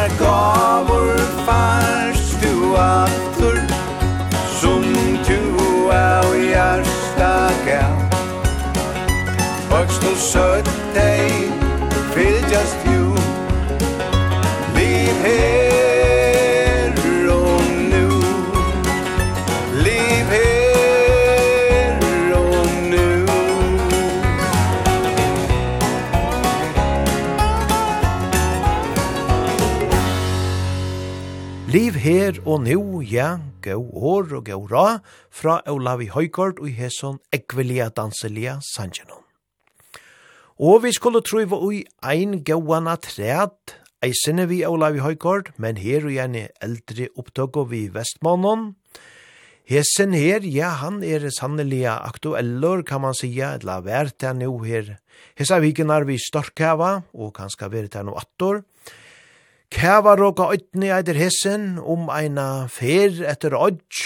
Allar 0.03 0.19
gavur 0.19 1.19
fars 1.47 2.35
du 2.43 2.77
aftur 2.77 3.61
Som 4.61 4.83
tu 5.25 5.39
av 5.95 6.35
hjarsta 6.35 7.51
gav 7.67 7.99
Vöxt 9.71 10.03
og 10.05 10.17
søg 10.19 10.62
her 32.03 32.35
og 32.43 32.65
nu, 32.65 33.01
ja, 33.07 33.37
gå 33.63 33.77
år 33.79 34.33
og 34.35 34.47
gå 34.49 34.57
ra, 34.73 34.99
fra 35.31 35.61
Olavi 35.71 36.09
Høygård 36.11 36.59
og 36.59 36.73
Heson 36.75 37.21
ekvelia 37.31 37.93
danselia 37.95 38.57
sanjenon. 38.73 39.23
Og 40.59 40.83
vi 40.83 40.91
skulle 40.97 41.23
truiva 41.23 41.61
ui 41.63 41.85
ein 42.03 42.41
gauana 42.43 42.97
træd, 42.99 43.77
eisene 44.03 44.49
vi 44.51 44.65
Olavi 44.67 44.99
Høygård, 44.99 45.53
men 45.63 45.79
her 45.79 46.03
og 46.09 46.17
gjerne 46.17 46.49
eldre 46.65 47.07
opptøk 47.15 47.61
vi 47.71 47.85
Vestmannen. 47.95 48.73
Hesen 49.71 50.11
her, 50.19 50.43
ja, 50.43 50.75
han 50.83 51.05
er 51.07 51.31
sannelig 51.31 51.85
aktueller, 51.87 52.83
kan 52.83 53.07
man 53.07 53.15
sija, 53.15 53.55
eller 53.61 53.87
vært 53.87 54.27
han 54.27 54.43
jo 54.43 54.59
her. 54.67 54.97
Hesa 55.39 55.63
vikinar 55.63 56.09
vi 56.11 56.19
storkhava, 56.19 57.05
og 57.15 57.35
kanska 57.39 57.71
vært 57.71 57.95
han 57.95 58.11
og 58.11 58.25
attor. 58.25 58.65
Kævaroka 59.73 60.51
øytni 60.53 60.91
eitir 60.93 61.17
hessen 61.17 61.79
om 61.81 62.11
eina 62.13 62.67
fer 62.69 63.23
etter 63.31 63.55
odds, 63.57 64.03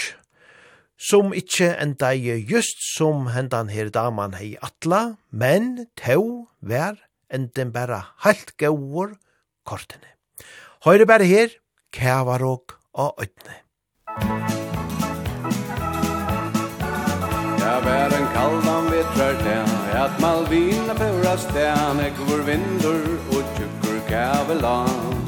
som 1.09 1.33
ikkje 1.35 1.73
enda 1.83 2.13
i 2.15 2.37
just 2.51 2.79
som 2.95 3.27
hendan 3.35 3.67
her 3.69 3.91
daman 3.91 4.37
hei 4.39 4.55
atla, 4.63 5.17
men 5.31 5.87
tau 5.99 6.47
vær 6.61 6.95
enden 7.33 7.75
bæra 7.75 7.99
halt 8.23 8.55
gauur 8.57 9.17
kortene. 9.67 10.15
Høyre 10.87 11.05
bæra 11.05 11.27
her, 11.27 11.51
kævarok 11.91 12.79
og 12.93 13.19
øytni. 13.19 13.59
Ja, 17.59 17.75
vær 17.83 18.19
en 18.21 18.27
kaldan 18.33 18.91
vitrar 18.95 19.39
den, 19.43 19.71
at 20.03 20.19
malvina 20.23 20.95
pura 20.95 21.37
stan, 21.37 22.05
ekvor 22.07 22.45
vindur 22.47 23.17
og 23.35 23.55
tjukkur 23.57 23.99
kævelan. 24.07 25.26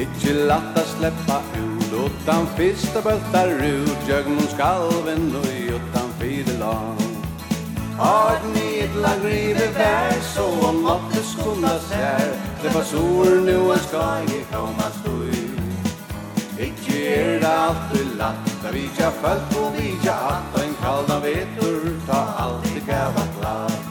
Ikki 0.00 0.32
latta 0.48 0.82
sleppa 0.84 1.42
ut 1.60 1.92
Utan 2.04 2.46
fyrsta 2.56 3.00
bøltar 3.04 3.48
ut 3.48 4.08
Jögnum 4.08 4.46
skalven 4.48 5.34
og 5.36 5.48
utan 5.76 6.08
fyrelag 6.20 7.02
Har 7.98 8.30
et 8.36 8.46
nedlag 8.54 9.24
rive 9.24 9.66
vær 9.76 10.16
Så 10.34 10.46
om 10.68 10.80
måtte 10.86 11.24
skundas 11.32 11.84
sær 11.90 12.32
Det 12.62 12.72
var 12.74 12.86
sol 12.92 13.44
nu 13.44 13.58
en 13.74 13.84
ska 13.88 14.06
i 14.24 14.40
komma 14.52 14.88
stoj 15.00 15.36
Ikke 16.68 16.96
er 17.18 17.38
det 17.44 17.52
alltid 17.66 18.16
latt 18.22 18.50
Da 18.64 18.72
vi 18.72 18.88
tja 18.96 19.12
følt 19.20 19.56
og 19.60 19.76
vi 19.76 19.94
tja 20.04 20.16
at 20.32 20.60
En 20.64 20.76
kalda 20.80 21.20
vetur 21.26 21.92
Ta 22.08 22.24
alltid 22.46 22.82
gava 22.88 23.28
klart 23.36 23.90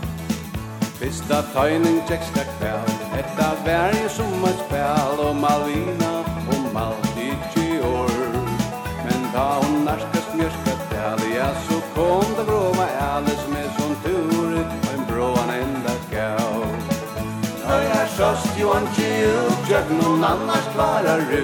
Fyrsta 1.00 1.44
tøyning 1.54 2.02
tjeksta 2.10 2.50
kväll 2.58 2.98
Etta 3.22 3.54
vær 3.66 3.94
i 3.96 4.04
ett 4.10 4.66
spel 4.66 5.26
Om 5.30 5.44
all 5.44 5.99
Da 9.34 9.60
hon 9.62 9.86
narska 9.86 10.20
mjörska 10.34 10.72
tali 10.90 11.36
Ja 11.36 11.50
så 11.68 11.82
kom 11.96 12.26
det 12.38 12.52
gråma 12.52 12.86
Alice 13.00 13.48
med 13.50 13.70
som 13.78 13.96
tur 14.04 14.60
Og 14.60 14.94
en 14.94 15.06
bråan 15.10 15.50
enda 15.50 15.94
gav 16.12 16.66
Når 17.68 17.82
jeg 17.82 18.08
sjåst 18.16 18.60
jo 18.62 18.74
han 18.74 18.88
tjil 18.96 19.52
Jag 19.70 19.92
noen 20.00 20.24
annars 20.24 20.70
klarar 20.74 21.22
ru 21.32 21.44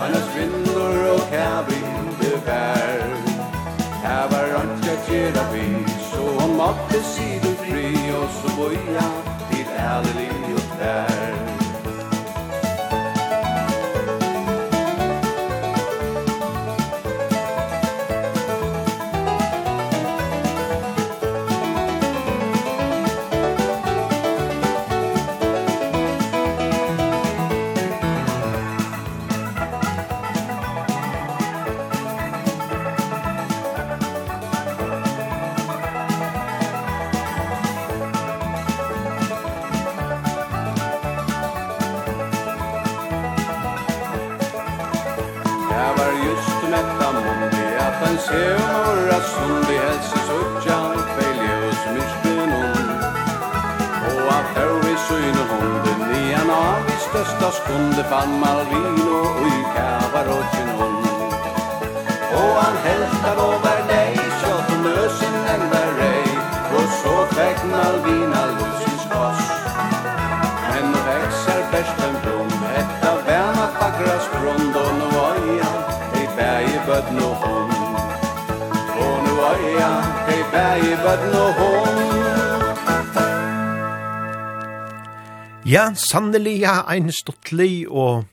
Hannes 0.00 0.28
vinnor 0.36 0.98
og 1.14 1.22
kabi 1.30 1.80
Det 2.20 2.44
bär 2.46 3.14
Här 4.02 4.28
var 4.28 4.44
röntja 4.52 4.94
tjera 5.06 5.44
vi 5.52 5.66
Så 6.10 6.22
hon 6.40 6.56
måtte 6.56 7.02
sidor 7.02 7.54
fri 7.64 7.94
Og 8.22 8.28
så 8.40 8.56
boja 8.56 9.06
Tid 9.50 9.66
ärlig 9.76 10.54
och 10.54 10.78
där 10.78 11.39
största 57.10 57.50
skunde 57.50 58.04
fann 58.04 58.40
Malvino 58.40 59.18
i 59.50 59.54
Kavarotjenon 59.74 60.96
Och 62.38 62.54
han 62.62 62.76
hälsar 62.86 63.36
över 63.48 63.78
dig 63.88 64.16
så 64.40 64.46
att 64.54 64.70
hon 64.70 64.82
lösen 64.84 65.34
enda 65.54 65.84
dig 66.02 66.24
Och 66.76 66.88
så 67.02 67.14
fick 67.34 67.58
Malvina 67.72 68.40
lösens 68.46 69.04
kost 69.12 69.52
Men 70.70 70.84
nu 70.92 70.98
växer 71.10 71.60
bärsten 71.72 72.14
från 72.22 72.50
Hetta 72.74 73.12
värna 73.26 73.66
fackras 73.78 74.24
från 74.32 74.74
Och 74.82 74.94
nu 74.98 75.06
var 75.18 75.36
jag 75.62 76.22
i 76.22 76.28
berg 76.36 76.80
bödn 76.86 77.18
och 77.18 77.36
hon 77.36 77.70
Och 79.02 79.18
nu 79.24 79.32
var 79.40 79.58
jag 79.80 80.38
i 80.38 80.44
berg 80.52 80.96
bödn 81.04 81.40
och 81.40 81.54
hon 81.54 82.09
Ja, 85.70 85.92
sannelig 85.94 86.56
ja, 86.64 86.80
ein 86.90 87.12
stuttlig 87.14 87.84
og 87.86 88.24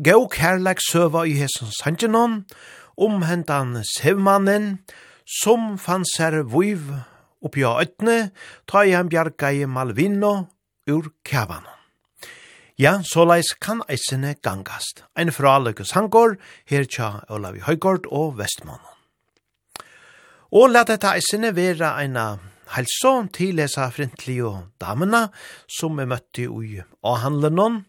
gau 0.00 0.22
kærleik 0.32 0.78
søva 0.80 1.26
i 1.28 1.34
hesen 1.36 1.68
sanjenon 1.76 2.38
om 2.96 3.18
hentan 3.26 3.82
sevmannen, 3.90 4.78
som 5.42 5.74
fann 5.76 6.06
sær 6.08 6.38
vuiv 6.48 6.86
oppi 7.44 7.66
av 7.68 7.82
øtne, 7.82 8.30
ta 8.64 8.86
i 8.86 8.94
han 8.96 9.10
bjarga 9.12 9.52
i 9.52 9.66
Malvino 9.68 10.46
ur 10.88 11.10
kavanon. 11.20 11.84
Ja, 12.80 13.02
såleis 13.04 13.52
kan 13.60 13.84
eisene 13.92 14.32
gangast. 14.40 15.04
Ein 15.18 15.34
fraløyke 15.36 15.84
sangor, 15.84 16.38
her 16.64 16.88
tja 16.88 17.26
Olavi 17.28 17.60
Høygård 17.66 18.08
og 18.08 18.38
Vestmånen. 18.40 18.88
Og 20.56 20.70
la 20.72 20.86
dette 20.88 21.12
eisene 21.12 21.52
være 21.52 21.92
eina 22.00 22.30
Halsson 22.74 23.28
til 23.30 23.60
lesa 23.60 23.86
frintli 23.94 24.40
og 24.42 24.72
damena 24.82 25.28
som 25.70 26.00
er 26.02 26.08
møtti 26.10 26.46
ui 26.50 26.80
avhandlenon, 27.06 27.84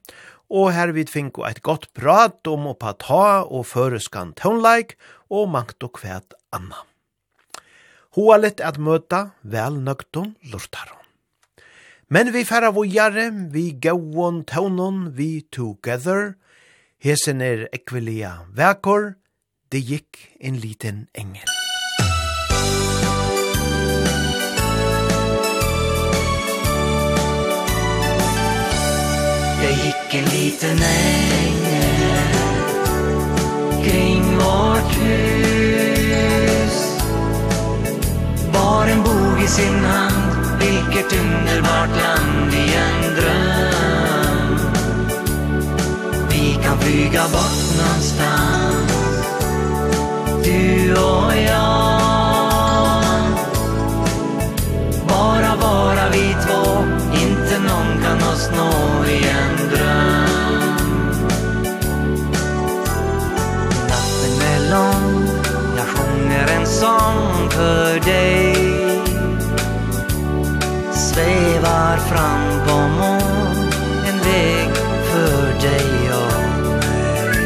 og 0.48 0.70
her 0.72 0.94
vid 0.96 1.10
finko 1.12 1.44
eit 1.48 1.64
godt 1.66 1.90
prat 1.98 2.48
om 2.48 2.70
oppa 2.72 2.94
ta 3.02 3.24
og 3.44 3.66
føreskan 3.72 4.36
tøvnleik 4.38 4.96
og 5.34 5.50
mangt 5.52 5.84
og 5.84 5.98
kvæt 5.98 6.38
anna. 6.56 6.86
Hoa 8.16 8.38
litt 8.40 8.64
at 8.64 8.80
møta 8.80 9.32
vel 9.44 9.82
nøgton 9.84 10.36
lortaron. 10.54 11.04
Men 12.10 12.32
vi 12.32 12.46
færa 12.48 12.72
vojare, 12.72 13.28
vi 13.52 13.74
gauon 13.84 14.46
tøvnon, 14.48 15.12
vi 15.18 15.44
together, 15.52 16.38
hesen 17.04 17.44
er 17.44 17.68
ekvelia 17.76 18.48
vekor, 18.56 19.18
det 19.72 19.84
gikk 19.84 20.24
en 20.40 20.56
liten 20.64 21.08
engel. 21.14 21.52
det 29.68 29.74
gick 29.74 30.14
en 30.14 30.26
liten 30.26 30.80
ängel 30.82 32.28
Kring 33.84 34.38
vårt 34.38 34.98
hus. 35.02 36.76
Bar 38.54 38.88
en 38.88 39.04
bog 39.04 39.44
i 39.44 39.48
sin 39.48 39.86
hand 39.86 40.60
Vilket 40.60 41.14
underbart 41.20 41.90
land 41.90 42.54
i 42.54 42.76
en 42.76 43.16
dröm. 43.16 44.60
Vi 46.30 46.60
kan 46.64 46.80
flyga 46.80 47.24
bort 47.24 47.78
någonstans 47.78 48.92
Du 50.44 50.94
och 50.94 51.34
jag. 51.48 51.88
Bara 55.08 55.56
vara 55.56 56.10
vid 56.10 56.47
song 66.80 67.50
per 67.50 68.00
day 68.00 68.54
Svevar 70.94 71.98
fram 71.98 72.66
på 72.68 72.78
mån 73.00 73.70
En 74.08 74.18
väg 74.18 74.76
för 75.12 75.46
dig 75.68 76.12
och 76.12 76.50
mig. 76.80 77.46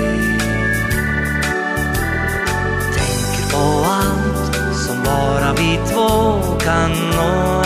Tänker 2.96 3.52
på 3.52 3.86
allt 3.86 4.76
som 4.76 5.04
bara 5.04 5.54
vi 5.54 5.80
två 5.94 6.42
kan 6.60 6.92
nå. 6.92 7.64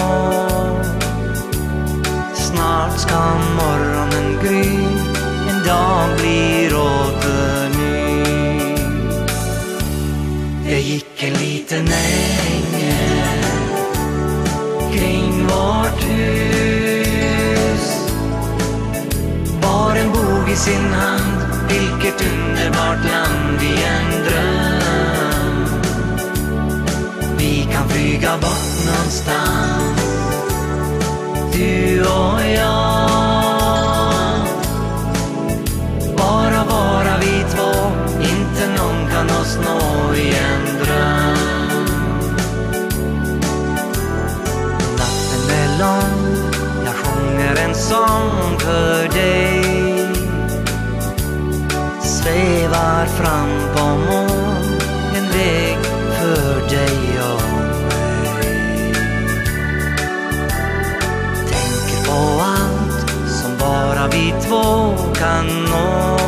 Snart 2.34 3.00
ska 3.00 3.20
morgon 3.56 3.95
i 20.56 20.58
sin 20.58 20.94
hand 20.94 21.42
Vilket 21.70 22.22
underbart 22.22 23.06
land 23.06 23.62
i 23.62 23.84
en 23.84 24.24
dröm. 24.24 25.66
Vi 27.38 27.68
kan 27.72 27.90
flyga 27.90 28.38
bort 28.38 28.86
någonstans 28.86 30.02
Du 31.54 32.02
och 32.02 32.42
jag. 32.56 33.10
Bara 36.18 36.64
vara 36.70 37.18
vi 37.20 37.46
två 37.56 37.92
Inte 38.22 38.84
någon 38.84 39.08
kan 39.12 39.30
oss 39.42 39.58
nå 39.66 40.16
i 40.16 40.30
en 40.30 40.84
dröm. 40.84 41.86
Natten 44.98 45.50
är 45.50 45.80
lång 45.80 46.52
Jag 46.86 46.96
sjunger 46.96 47.56
en 47.56 47.76
sång 47.76 48.60
för 48.60 49.14
dig 49.14 49.55
strevar 52.26 53.06
fram 53.06 53.50
på 53.76 53.84
mål 53.84 54.82
En 55.16 55.28
väg 55.32 55.78
för 56.20 56.70
dig 56.70 57.20
och 57.20 57.42
mig. 57.88 58.94
Tänker 61.48 62.06
på 62.08 62.42
allt 62.42 63.10
som 63.30 63.58
bara 63.60 64.08
vi 64.08 64.34
två 64.48 64.96
kan 65.14 65.46
nå. 65.72 66.25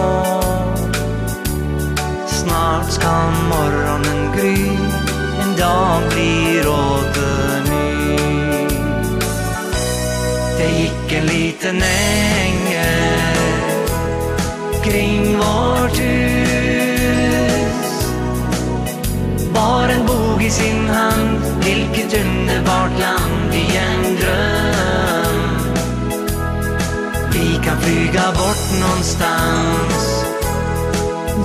resa 28.27 28.31
bort 28.31 28.79
någonstans. 28.81 30.25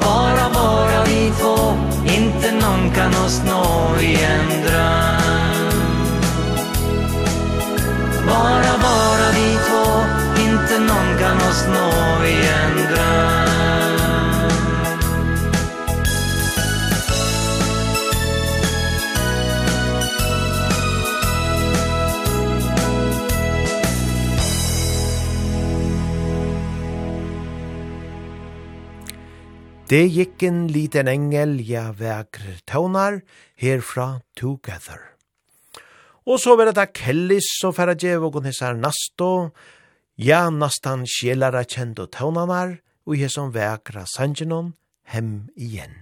Bara, 0.00 0.50
bara 0.54 1.04
vi 1.04 1.32
två. 1.40 1.76
Inte 2.06 2.52
någon 2.52 2.90
kan 2.94 3.24
oss 3.24 3.42
nå 3.46 3.96
i 4.00 4.24
en 4.24 4.62
dröm. 4.62 6.12
Bara, 8.26 8.78
bara 8.82 9.32
vi 9.34 9.58
två. 9.68 10.04
Inte 10.42 10.78
någon 10.78 11.18
kan 11.18 11.36
oss 11.36 11.64
nå 11.68 12.07
Det 29.88 30.04
gikk 30.12 30.42
en 30.44 30.66
liten 30.68 31.08
engel, 31.08 31.54
ja, 31.64 31.86
vekre 31.96 32.58
tøvnar, 32.68 33.22
herfra 33.56 34.20
together. 34.36 35.00
Og 36.28 36.36
så 36.42 36.58
var 36.60 36.68
det 36.68 36.74
da 36.76 36.84
Kellis 36.92 37.48
og 37.64 37.72
færa 37.78 37.94
djevågon 37.96 38.44
hessar 38.50 38.76
nasto, 38.76 39.48
ja, 40.20 40.42
nastan 40.52 41.06
sjelara 41.08 41.64
kjendo 41.64 42.04
tøvnanar, 42.04 42.76
og 43.08 43.16
hesson 43.16 43.48
vekra 43.56 44.04
sangenon 44.04 44.74
hem 45.08 45.48
igjen. 45.56 45.96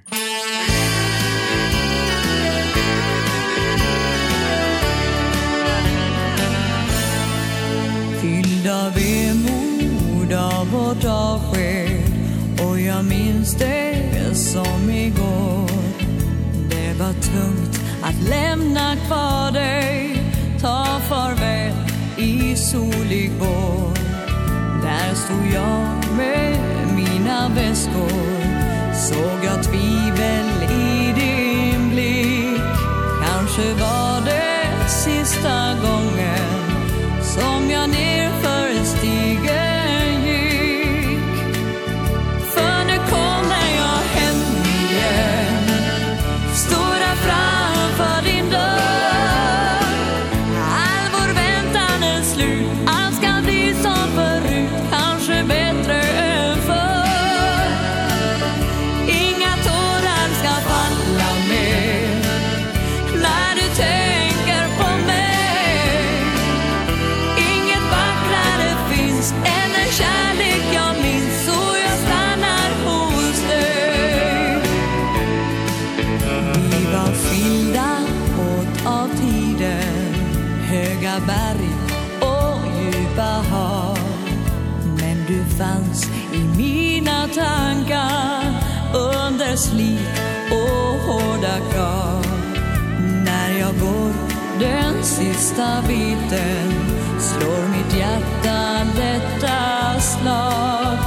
Fylda 8.18 8.80
vemod 8.98 10.40
av 10.42 10.72
vårt 10.74 11.12
avsked 11.14 11.85
jag 12.86 13.04
minns 13.04 13.54
det 13.54 14.34
som 14.34 14.90
igår. 14.90 15.70
Det 16.70 16.94
var 16.98 17.12
tungt 17.12 17.80
att 18.02 18.28
lämna 18.28 18.96
kvar 19.06 19.52
dig. 19.52 20.22
Ta 20.60 21.00
farväl 21.08 21.72
i 22.16 22.56
solig 22.56 23.30
vår 23.38 23.94
Där 24.82 25.14
stod 25.14 25.46
jag 25.54 26.16
med 26.16 26.58
mina 26.96 27.48
väskor. 27.48 28.46
Såg 28.94 29.44
jag 29.44 29.64
tvivel 29.64 30.70
i 30.70 31.12
din 31.20 31.90
blick. 31.90 32.60
Kanske 33.24 33.74
var 33.74 34.05
tankar 87.36 88.42
under 88.94 89.56
slit 89.56 90.20
och 90.50 90.98
hårda 91.06 91.56
krav. 91.72 92.26
När 93.24 93.58
jag 93.58 93.80
går 93.80 94.12
den 94.60 95.04
sista 95.04 95.82
biten 95.88 96.72
slår 97.20 97.68
mitt 97.68 97.98
hjärta 97.98 98.86
detta 98.96 100.00
slag. 100.00 100.98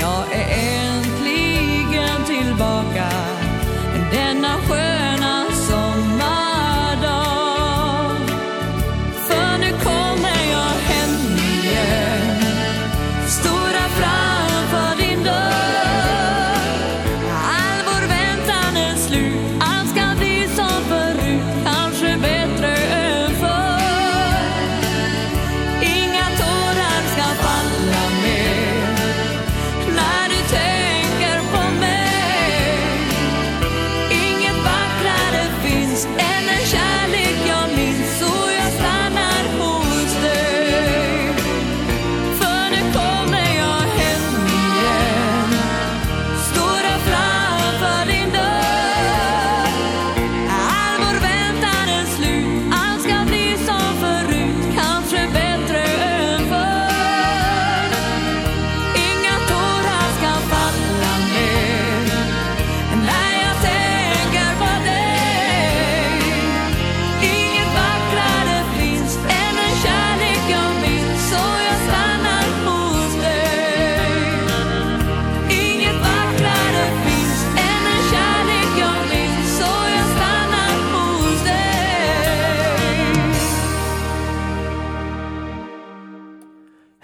Jag 0.00 0.24
är 0.32 0.48
äntligen 0.78 2.24
tillbaka. 2.26 2.91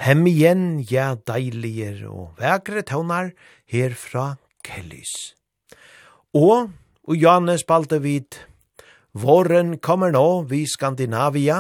Hem 0.08 0.22
igjen, 0.24 0.60
ja, 0.88 1.18
deilige 1.28 2.08
og 2.08 2.38
vekre 2.40 2.80
tøvnar 2.80 3.34
her 3.68 3.92
fra 3.92 4.38
Kellys. 4.64 5.10
Og, 6.32 6.70
og 7.04 7.12
Janne 7.20 7.58
spalte 7.60 7.98
vid, 8.00 8.38
våren 9.12 9.74
kommer 9.84 10.14
nå 10.16 10.46
vi 10.48 10.62
Skandinavia, 10.64 11.58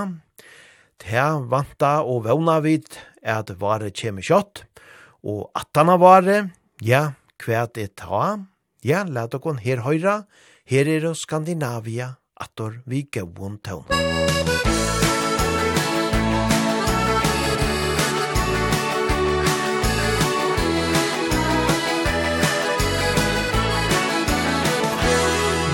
Ta 0.96 1.26
vanta 1.44 1.92
og 2.00 2.24
vevna 2.24 2.56
vid 2.64 2.88
at 3.20 3.52
vare 3.60 3.92
kjemme 3.92 4.24
kjøtt, 4.24 4.64
og 5.28 5.52
attana 5.52 5.98
vare, 6.00 6.38
ja, 6.80 7.02
kvæt 7.36 7.76
et 7.84 7.98
ta, 8.00 8.38
ja, 8.80 9.04
let 9.04 9.36
okon 9.36 9.60
her 9.60 9.84
høyra, 9.84 10.22
her 10.64 10.88
er 10.96 11.12
Skandinavia, 11.12 12.14
attor 12.40 12.80
vi 12.88 13.04
gauon 13.12 13.60
tøvnar. 13.60 14.77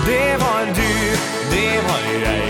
det 0.05 0.37
var 0.37 0.65
du, 0.65 1.17
det 1.51 1.81
var 1.87 1.99
jag 2.23 2.44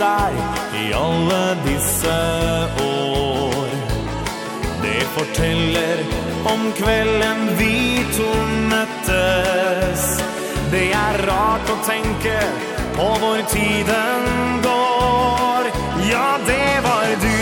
deg 0.00 0.36
i 0.80 0.92
alle 0.96 1.42
disse 1.66 2.16
år. 2.84 3.68
Det 4.82 5.02
forteller 5.16 6.04
om 6.52 6.72
kvelden 6.78 7.40
vi 7.58 7.74
to 8.16 8.30
møttes. 8.72 10.06
Det 10.72 10.86
er 10.96 11.20
rart 11.28 11.72
å 11.74 11.76
tenke 11.84 12.38
på 12.96 13.08
hvor 13.20 13.42
tiden 13.52 14.24
går. 14.64 15.68
Ja, 16.08 16.28
det 16.48 16.72
var 16.86 17.12
du, 17.26 17.40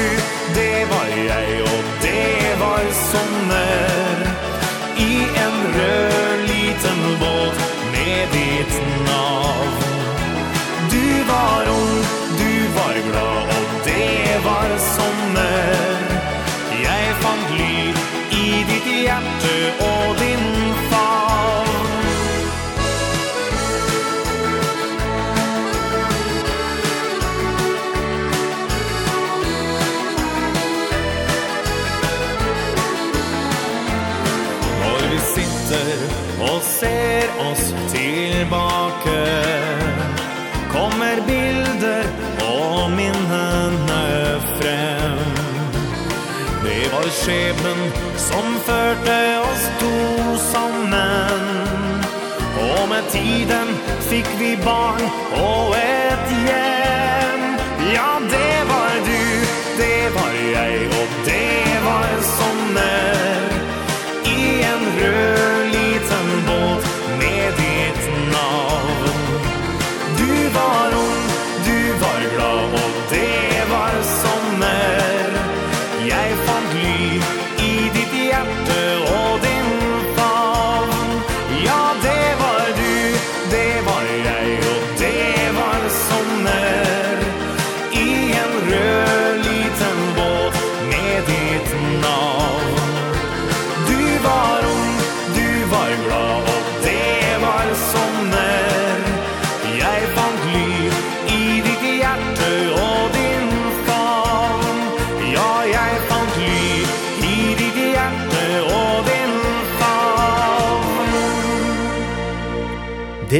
det 0.59 0.87
var 0.91 1.15
jeg 1.15 1.63
og 1.69 1.93
det 2.03 2.55
var 2.65 2.93
sommer. 3.05 4.25
I 4.99 5.13
en 5.47 5.59
rød 5.79 6.47
liten 6.51 7.03
båt 7.23 7.67
med 7.95 8.35
ditt 8.35 8.81
navn. 9.07 9.77
Du 10.91 11.05
var 11.31 11.71
ung 11.79 11.99
var 12.99 13.11
glad 13.11 13.43
og 13.43 13.85
det 13.85 14.45
var 14.45 14.79
sommer. 14.79 15.99
Jeg 16.83 17.15
fant 17.23 17.51
lyd 17.59 17.97
i 18.33 18.65
ditt 18.69 18.87
hjerte 18.87 19.55
og 19.81 20.17
din 20.19 20.45
favn 20.91 21.89
Når 34.83 35.09
vi 35.11 35.21
sitter 35.35 35.95
og 36.51 36.61
ser 36.63 37.41
oss 37.51 37.75
tilbake 37.95 38.78
skjebnen 47.29 47.81
som 48.17 48.47
førte 48.65 49.17
oss 49.45 49.65
to 49.81 50.37
sammen 50.53 52.01
Og 52.65 52.89
med 52.89 53.11
tiden 53.13 53.75
fikk 54.09 54.31
vi 54.41 54.55
barn 54.65 55.05
og 55.37 55.77
et 55.77 56.33
hjem 56.47 57.45
Ja, 57.93 58.09
det 58.33 58.55
var 58.71 58.97
du, 59.11 59.21
det 59.83 60.01
var 60.17 60.41
jeg 60.55 60.89
og 60.89 61.21
det 61.29 61.77
var 61.85 62.17
sommer. 62.33 63.08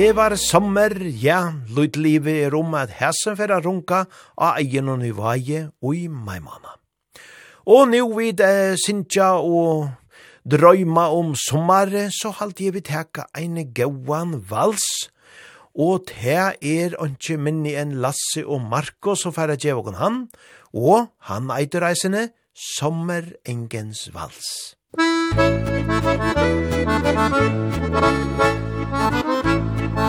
Det 0.09 0.17
var 0.17 0.33
sommer, 0.41 0.89
ja, 1.21 1.53
lydlivet 1.69 2.47
er 2.47 2.55
om 2.57 2.73
at 2.79 2.95
hæsen 2.97 3.37
fyrir 3.37 3.53
a 3.53 3.61
runka 3.61 3.99
av 4.41 4.57
egen 4.57 4.89
og 4.89 5.03
nyvaje 5.03 5.67
og 5.85 5.97
i 5.99 6.09
maimana. 6.09 6.81
Og 7.69 7.91
nu 7.91 8.17
vid 8.17 8.41
eh, 8.41 8.73
Sintja 8.81 9.37
og 9.37 9.91
drøyma 10.49 11.13
om 11.13 11.35
sommare, 11.37 12.09
så 12.09 12.33
halte 12.39 12.65
jeg 12.65 12.79
vi 12.79 12.81
teka 12.89 13.27
ein 13.37 13.61
gauan 13.77 14.33
vals, 14.49 15.13
og 15.77 16.09
te 16.09 16.39
er 16.57 16.97
ikke 16.97 17.37
minni 17.37 17.77
enn 17.77 18.01
Lasse 18.01 18.47
og 18.47 18.65
Marko 18.65 19.13
som 19.13 19.37
færa 19.37 19.61
djevågen 19.61 20.01
han, 20.01 20.33
og 20.73 21.13
han 21.29 21.53
eitur 21.53 21.85
reisene 21.85 22.31
Sommerengens 22.57 24.09
vals. 24.17 24.73
Musikk 28.09 28.68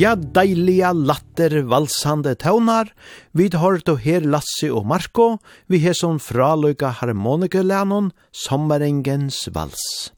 Ja, 0.00 0.14
deilige 0.16 0.94
latter 0.96 1.58
valsande 1.68 2.32
taunar, 2.40 2.88
vi 3.36 3.50
har 3.52 3.82
to 3.84 3.98
her 4.00 4.24
Lasse 4.24 4.70
og 4.72 4.86
Marco, 4.88 5.26
vi 5.68 5.82
har 5.82 5.92
som 5.92 6.16
fraløyga 6.16 6.88
harmonikelænon, 7.02 8.08
sommerengens 8.32 9.42
vals. 9.52 10.14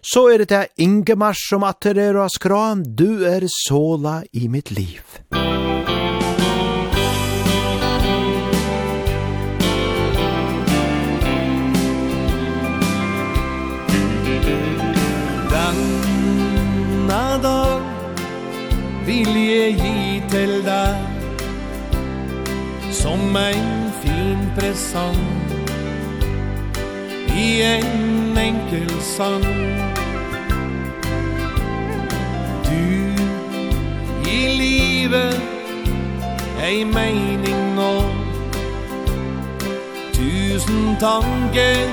Så 0.00 0.30
er 0.32 0.38
det 0.38 0.48
det 0.54 0.68
Ingemar 0.78 1.36
som 1.36 1.62
atter 1.62 1.98
er 1.98 2.16
og 2.16 2.32
skra, 2.32 2.72
du 2.74 3.26
er 3.28 3.44
såla 3.66 4.22
i 4.32 4.48
mitt 4.48 4.72
liv. 4.72 5.04
Musikk 5.34 5.61
vil 19.12 19.36
jeg 19.36 19.74
gi 19.76 20.22
til 20.32 20.52
deg. 20.64 20.96
Som 22.92 23.36
en 23.36 23.92
fin 24.02 24.38
presang 24.56 25.20
I 27.36 27.46
en 27.62 28.38
enkel 28.38 28.90
sang. 29.00 29.44
Du 32.68 33.12
i 34.30 34.40
livet 34.62 35.40
Ei 36.62 36.84
mening 36.84 37.62
nå. 37.76 37.92
Tusen 40.16 40.96
tanker 41.00 41.84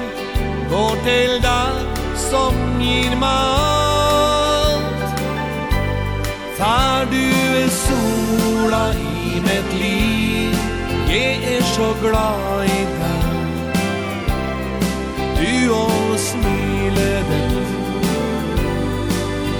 går 0.69 0.97
til 1.03 1.39
deg 1.43 2.03
Som 2.29 2.55
gir 2.79 3.15
meg. 3.19 3.88
Far 6.59 7.05
du 7.05 7.25
er 7.63 7.69
sola 7.69 8.91
i 8.91 9.39
mitt 9.39 9.69
liv 9.79 10.55
Jeg 11.07 11.55
er 11.55 11.61
så 11.63 11.93
glad 12.01 12.63
i 12.63 12.81
deg. 12.99 13.23
Du 15.39 15.73
og 15.73 16.19
smilet 16.19 17.29
ditt 17.29 17.69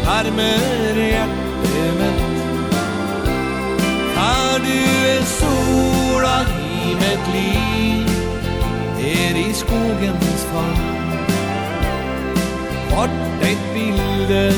Varmer 0.04 1.00
hjertet 1.00 1.96
mitt. 2.02 2.22
Far 4.18 4.60
du 4.68 4.80
er 5.14 5.24
sola 5.40 6.36
i 6.68 6.98
mitt 7.04 7.34
liv 7.38 8.12
Der 9.00 9.40
i 9.48 9.54
skogens 9.54 10.48
fall 10.52 10.84
Vart 12.92 13.20
et 13.52 13.64
bilde 13.74 14.50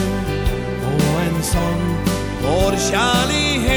og 0.85 1.21
en 1.27 1.43
sang 1.43 2.10
vår 2.51 2.75
kjærlighet 2.89 3.71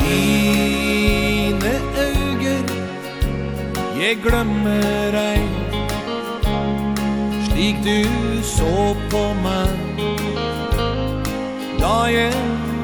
Dine 0.00 1.74
øyger 2.06 2.64
Jeg 4.00 4.18
glemmer 4.22 5.12
ej 5.14 5.42
Slik 7.48 7.76
du 7.84 7.98
så 8.42 8.96
på 9.10 9.24
meg 9.42 9.70
Da 11.80 11.94
jeg 12.12 12.34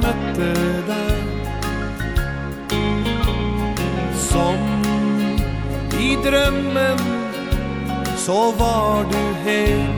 møtte 0.02 0.73
drömmen 6.74 6.98
så 8.16 8.52
var 8.58 9.04
du 9.10 9.34
her 9.44 9.88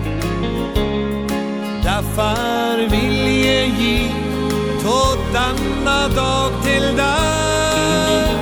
Derfor 1.84 2.90
vil 2.90 3.44
jeg 3.44 3.72
gi 3.78 3.96
ge 3.96 4.10
tåtanna 4.82 6.08
dag 6.16 6.50
til 6.64 6.82
deg 6.96 8.36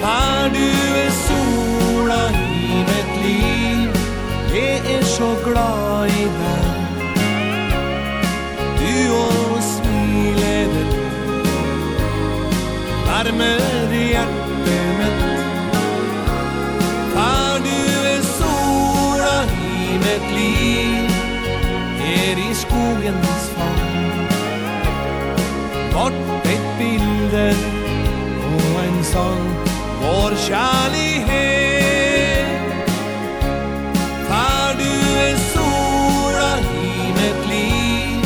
För 0.00 0.48
du 0.54 0.68
er 1.04 1.10
sola 1.26 2.22
i 2.32 2.84
mitt 2.88 3.12
liv 3.24 3.90
Jeg 4.54 4.96
er 4.96 5.04
så 5.04 5.30
glad 5.44 6.06
i 6.06 6.24
deg 6.40 6.66
Du 8.80 9.14
og 9.16 9.62
smilet 9.62 10.96
Varmen 13.06 13.85
sorgens 23.06 23.48
fall 23.48 23.86
Bort 25.94 26.46
ett 26.46 26.78
bilde 26.78 27.54
och 28.56 28.84
en 28.84 29.04
sång 29.04 29.54
Vår 30.02 30.36
kärlighet 30.36 31.66
För 34.28 34.74
du 34.78 35.18
är 35.18 35.36
sola 35.36 36.58
i 36.58 37.12
mitt 37.12 37.48
liv. 37.48 38.24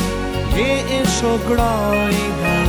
Jag 0.57 1.01
är 1.01 1.05
så 1.05 1.39
glad 1.49 2.11
i 2.11 2.31
den 2.43 2.69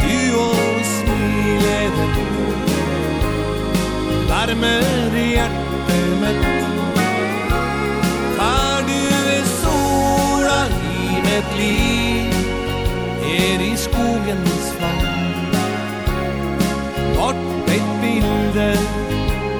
Du 0.00 0.34
och 0.36 0.84
smilet. 0.84 1.92
Värmer 4.28 5.16
hjärtat 5.16 5.98
mitt. 6.20 6.79
ett 11.40 11.58
liv 11.58 12.34
Er 13.24 13.60
i 13.72 13.76
skogens 13.76 14.72
fall 14.78 15.06
Bort 17.16 17.68
ett 17.68 18.00
bilde 18.02 18.78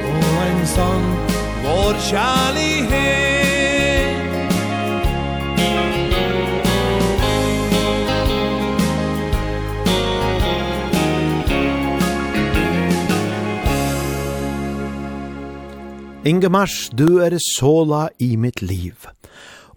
Och 0.04 0.42
en 0.46 0.66
sång 0.66 1.16
Vår 1.64 1.94
kärlighet 2.10 3.40
Ingemars, 16.24 16.90
du 16.92 17.22
er 17.24 17.38
sola 17.40 18.10
i 18.18 18.36
mitt 18.36 18.62
liv 18.62 19.09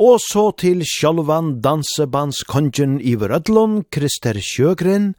og 0.04 0.20
så 0.20 0.50
til 0.60 0.84
sjolvan 0.84 1.62
dansebandskongen 1.64 2.98
i 3.00 3.14
Vrødlund, 3.16 3.86
Krister 3.94 4.36
Sjøgren, 4.44 5.14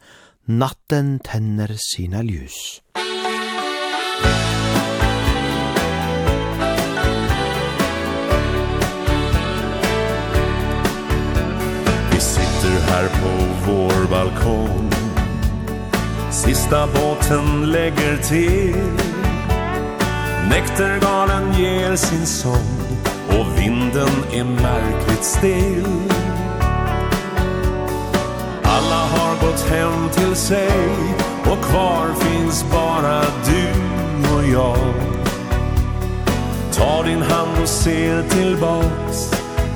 natten 0.44 1.18
tenner 1.24 1.72
sina 1.80 2.20
ljus. 2.22 2.80
Vi 12.12 12.20
sitter 12.20 12.74
här 12.90 13.08
på 13.20 13.32
vår 13.66 14.10
balkong 14.10 14.90
Sista 16.30 16.86
båten 16.86 17.70
lägger 17.72 18.16
till. 18.16 18.76
Nektergalen 20.50 21.52
ger 21.58 21.96
sin 21.96 22.26
sång. 22.26 22.83
Och 23.40 23.58
vinden 23.58 24.08
är 24.32 24.44
märkligt 24.44 25.24
still. 25.24 25.86
Alla 28.62 28.96
har 28.96 29.46
gått 29.46 29.68
hem 29.70 30.08
till 30.12 30.36
sig 30.36 30.88
Och 31.44 31.64
kvar 31.64 32.06
finns 32.20 32.64
bara 32.72 33.20
du 33.20 33.70
och 34.36 34.44
jag. 34.52 34.94
Ta 36.72 37.02
din 37.02 37.22
hand 37.22 37.62
och 37.62 37.68
se 37.68 38.22
tillbaks 38.22 39.30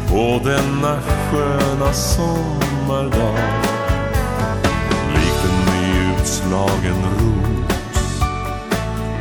På 0.09 0.41
denna 0.45 1.01
sköna 1.03 1.93
sommardag. 1.93 3.39
Likt 5.15 5.45
en 5.45 5.75
nyutslagen 5.75 7.03
ros. 7.19 8.23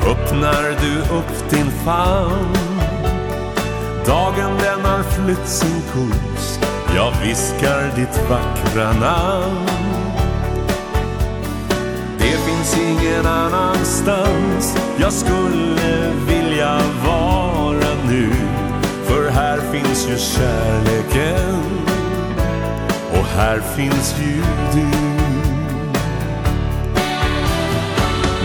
Öppnar 0.07 0.64
du 0.81 1.18
upp 1.18 1.49
din 1.49 1.72
famn? 1.72 2.66
Dagen 4.07 4.57
den 4.59 4.85
har 4.85 5.03
flytt 5.03 5.47
sin 5.47 5.81
kurs 5.93 6.59
Jag 6.95 7.13
viskar 7.23 7.95
ditt 7.95 8.29
vackra 8.29 8.91
namn. 8.91 9.67
Det 12.17 12.38
finns 12.38 12.77
ingen 12.77 13.25
annanstans. 13.25 14.77
Jag 14.97 15.13
skulle 15.13 16.11
vilja 16.27 16.81
vara 17.05 17.93
nu. 18.09 18.31
För 19.03 19.29
här 19.29 19.59
finns 19.71 20.09
ju 20.09 20.17
kärleken. 20.17 21.63
Och 23.11 23.25
här 23.25 23.59
finns 23.59 24.15
ju 24.19 24.43
du. 24.73 24.88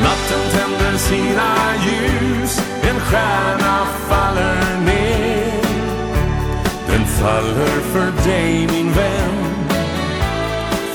Natten 0.03 0.43
tänder 0.53 0.99
sina 0.99 1.55
ljus. 1.85 2.63
En 2.83 3.01
stjärna 3.01 3.87
faller 4.09 4.81
ner 4.87 5.32
faller 7.23 7.81
för 7.93 8.29
dig 8.29 8.67
min 8.73 8.93
vän. 8.93 9.69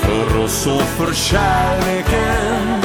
För 0.00 0.44
oss 0.44 0.66
och 0.66 0.82
för 0.82 1.14
kärleken. 1.14 2.80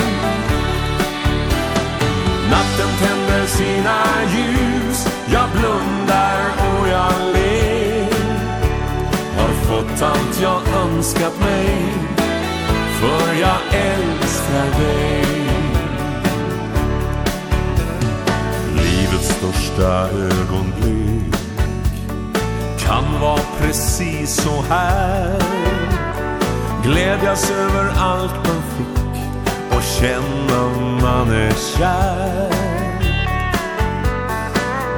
Natten 2.52 2.91
tänder 3.02 3.45
sina 3.48 3.99
ljus. 4.36 5.07
Jag 5.34 5.49
blundar 5.52 6.40
och 6.57 6.88
jag 6.88 7.14
ler. 7.34 8.07
Har 9.38 9.53
fått 9.53 10.02
allt 10.02 10.41
jag 10.41 10.61
önskat 10.84 11.40
mig. 11.40 11.94
För 12.99 13.34
jag 13.41 13.60
älskar 13.72 14.80
dig. 14.80 15.26
Livets 18.76 19.28
största 19.28 20.10
ögonblick 20.10 21.23
kan 22.85 23.22
vara 23.22 23.41
precis 23.60 24.35
så 24.35 24.61
här. 24.69 25.41
Glädjas 26.84 27.51
över 27.51 27.89
allt 27.97 28.35
man 28.47 28.64
fick 28.77 29.23
och 29.77 29.84
känna 29.84 30.64
man 31.01 31.31
är 31.31 31.53
kär. 31.77 32.53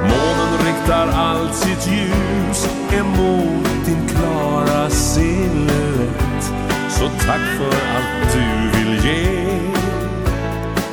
Månen 0.02 0.66
riktar 0.66 1.08
allt 1.08 1.54
sitt 1.54 1.86
ljus 1.92 2.68
emot 2.92 3.86
din 3.86 4.08
klara 4.08 4.90
silhuett 4.90 6.52
Så 6.90 7.04
tack 7.26 7.40
för 7.58 7.66
allt 7.66 8.32
du 8.32 8.78
vill 8.78 9.04
ge 9.04 9.58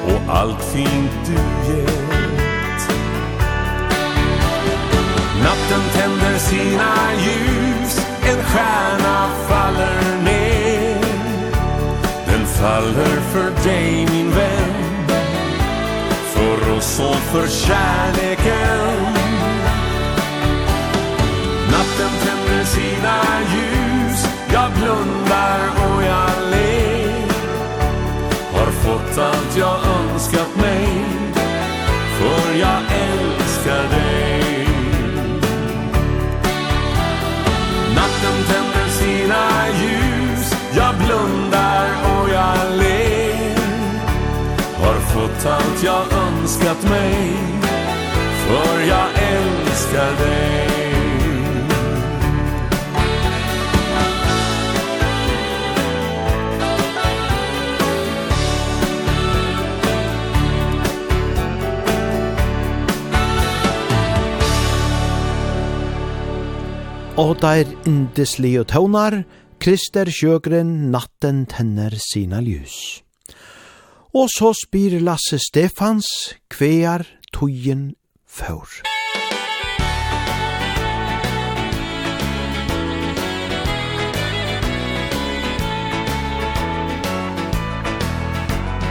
och 0.06 0.36
allt 0.36 0.64
fint 0.64 1.12
du 1.26 1.74
ger. 1.74 2.03
Natten 5.44 5.82
tänder 5.94 6.38
sina 6.38 6.94
ljus. 7.26 8.08
En 8.22 8.44
stjärna 8.44 9.30
faller 9.48 10.24
ner. 10.24 11.02
Den 12.26 12.46
faller 12.46 13.22
för 13.32 13.64
dig 13.64 14.08
min 14.12 14.32
vän. 14.32 14.74
För 16.34 16.78
oss 16.78 17.00
och 17.00 17.16
för 17.16 17.48
kärleken. 17.48 19.14
Natten 21.72 22.12
tänder 22.24 22.66
sina 22.66 23.22
ljus. 23.54 24.28
Jag 24.54 24.72
blundar 24.72 25.60
och 25.76 26.04
jag 26.04 26.52
ler. 26.52 27.28
Har 28.54 28.72
fått 28.72 29.18
allt 29.18 29.58
jag 29.58 29.76
önskar 29.76 29.93
fått 45.44 45.52
allt 45.52 45.84
jag 45.84 46.14
önskat 46.14 46.84
mig 46.84 47.34
För 48.48 48.82
jag 48.88 49.08
älskar 49.24 50.26
dig 50.26 50.70
Og 67.16 67.38
der 67.42 67.66
indeslige 67.86 68.64
tøvnar, 68.64 69.24
Krister 69.62 70.10
sjøgren 70.10 70.90
natten 70.92 71.46
tenner 71.46 71.94
sina 72.02 72.42
ljus 72.42 73.04
og 74.14 74.30
så 74.30 74.54
spyr 74.54 75.00
Lasse 75.02 75.40
Stefans 75.42 76.08
kvear 76.50 77.08
tøyen 77.34 77.94
før. 78.30 78.70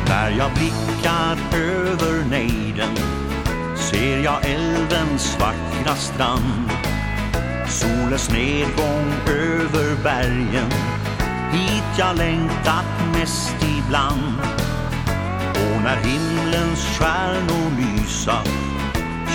När 0.08 0.30
jag 0.30 0.50
blickar 0.54 1.36
över 1.54 2.24
nejden 2.30 2.96
Ser 3.76 4.18
jag 4.24 4.46
älvens 4.46 5.36
vackra 5.40 5.96
strand 5.96 6.70
Solens 7.68 8.30
nedgång 8.30 9.12
över 9.26 10.02
bergen 10.02 10.70
Hit 11.52 11.98
jag 11.98 12.16
längtat 12.16 12.84
mest 13.14 13.56
ibland 13.62 14.61
när 15.84 15.96
himlens 15.96 16.84
stjärnor 16.98 17.70
lysa 17.76 18.42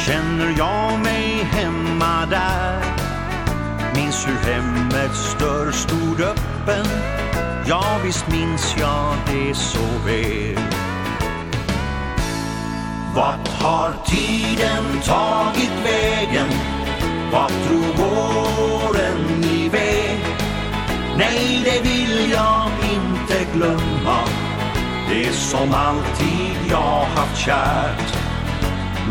Känner 0.05 0.55
jag 0.57 0.99
mig 0.99 1.43
hemma 1.43 2.25
där? 2.25 2.81
Minns 3.95 4.27
hur 4.27 4.51
hemmets 4.51 5.35
dörr 5.39 5.71
stod 5.71 6.21
öppen. 6.21 6.85
Ja 7.65 7.99
visst 8.03 8.27
minns 8.27 8.75
jag 8.79 9.15
det 9.27 9.55
så 9.55 9.85
väl. 10.05 10.63
Vart 13.15 13.47
har 13.47 13.93
tiden 14.05 15.01
tagit 15.05 15.71
vägen? 15.83 16.47
Vart 17.31 17.51
tror 17.67 17.93
våren 17.97 19.43
i 19.43 19.69
väg? 19.69 20.19
Nej, 21.17 21.61
det 21.63 21.89
vill 21.89 22.31
jag 22.31 22.69
inte 22.91 23.51
glömma. 23.53 23.96
Det 25.09 25.33
som 25.33 25.73
alltid 25.73 26.71
jag 26.71 27.05
haft 27.15 27.37
kärt. 27.37 28.17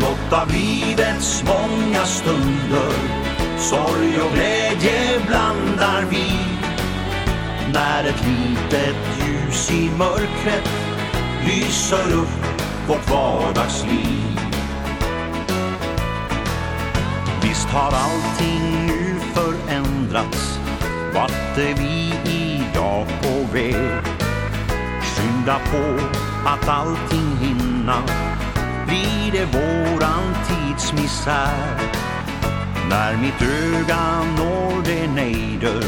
Låt 0.01 0.41
av 0.41 0.51
livets 0.51 1.43
många 1.43 2.05
stunder 2.05 2.93
Sorg 3.57 4.21
och 4.21 4.33
glädje 4.33 5.19
blandar 5.27 6.05
vi. 6.09 6.31
När 7.73 8.03
ett 8.03 8.23
litet 8.25 8.95
ljus 9.19 9.71
i 9.71 9.89
mörkret 9.97 10.69
Lyser 11.45 12.13
upp 12.13 12.57
vårt 12.87 13.09
vardagsliv. 13.11 14.39
Visst 17.41 17.67
har 17.69 17.91
allting 17.91 18.87
nu 18.87 19.19
förändrats 19.33 20.59
Vart 21.13 21.57
är 21.57 21.73
vi 21.73 22.13
idag 22.31 23.07
på 23.21 23.53
väg? 23.53 24.26
skynda 25.17 25.59
på 25.71 25.99
att 26.49 26.69
allting 26.69 27.37
hinna. 27.39 28.03
Blir 28.87 29.31
det 29.31 29.45
våran 29.45 30.35
tidsmissär 30.47 31.77
När 32.89 33.17
mitt 33.17 33.41
öga 33.41 34.23
når 34.37 34.83
det 34.85 35.07
nejder 35.07 35.83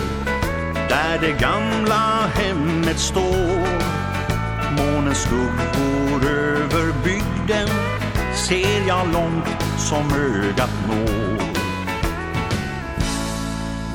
Där 0.90 1.20
det 1.22 1.40
gamla 1.40 2.30
hemmet 2.36 3.00
står. 3.00 3.68
Månens 4.78 5.22
skuggor 5.22 6.30
över 6.30 6.94
bygden 7.04 7.70
Ser 8.34 8.88
jag 8.88 9.08
långt 9.14 9.64
som 9.78 10.12
ögat 10.12 10.74
når. 10.88 11.40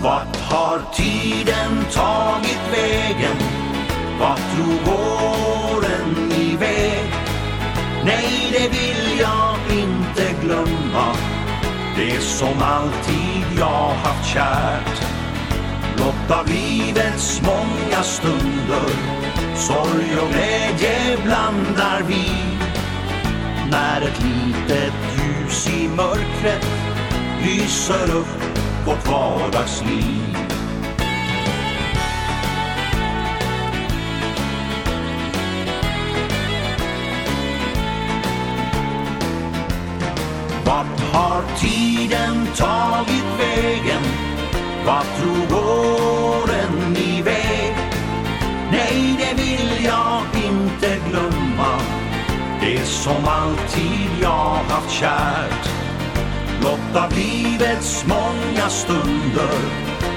Vart 0.02 0.36
har 0.36 0.80
tiden 0.94 1.84
tagit 1.92 2.60
vägen? 2.72 3.53
Vad 4.20 4.36
tror 4.36 4.78
våren 4.84 6.32
i 6.32 6.56
väg? 6.56 7.12
Nej, 8.04 8.48
det 8.52 8.68
vill 8.68 9.20
jag 9.20 9.78
inte 9.78 10.34
glömma. 10.42 11.16
Det 11.96 12.20
som 12.20 12.62
alltid 12.62 13.58
jag 13.58 13.90
haft 14.04 14.28
kärt. 14.28 15.06
Blott 15.96 16.38
av 16.38 16.46
livets 16.48 17.42
många 17.42 18.02
stunder. 18.02 18.90
Sorg 19.56 20.18
och 20.22 20.28
glädje 20.30 21.16
blandar 21.24 22.02
vi. 22.08 22.30
När 23.70 24.00
ett 24.02 24.22
litet 24.22 24.94
ljus 25.16 25.68
i 25.68 25.88
mörkret 25.88 26.66
Lyser 27.44 28.16
upp 28.16 28.42
vårt 28.86 29.08
vardagsliv. 29.08 30.53
har 41.14 41.42
tiden 41.60 42.46
tagit 42.56 43.24
vägen? 43.38 44.02
Vad 44.86 45.04
tror 45.18 45.58
åren 45.58 46.96
i 46.96 47.22
väg? 47.22 47.76
Nej 48.70 49.16
det 49.18 49.42
vill 49.42 49.84
jag 49.84 50.22
inte 50.44 50.96
glömma. 51.10 51.78
Det 52.60 52.84
som 52.84 53.28
alltid 53.28 54.08
jag 54.22 54.54
haft 54.68 54.90
kärt. 54.90 55.68
Blotta 56.60 57.08
livets 57.16 58.04
många 58.06 58.68
stunder. 58.68 59.58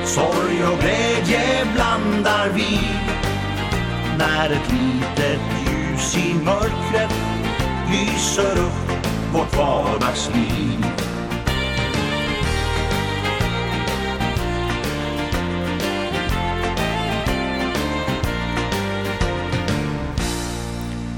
Sorg 0.06 0.64
och 0.72 0.80
glädje 0.80 1.66
blandar 1.74 2.50
vi. 2.56 2.80
När 4.18 4.50
ett 4.50 4.72
litet 4.72 5.42
ljus 5.66 6.18
i 6.18 6.34
mörkret 6.34 7.28
Lyser 7.92 8.58
upp 8.60 8.88
vårt 9.34 9.58
vardagsliv. 9.58 10.87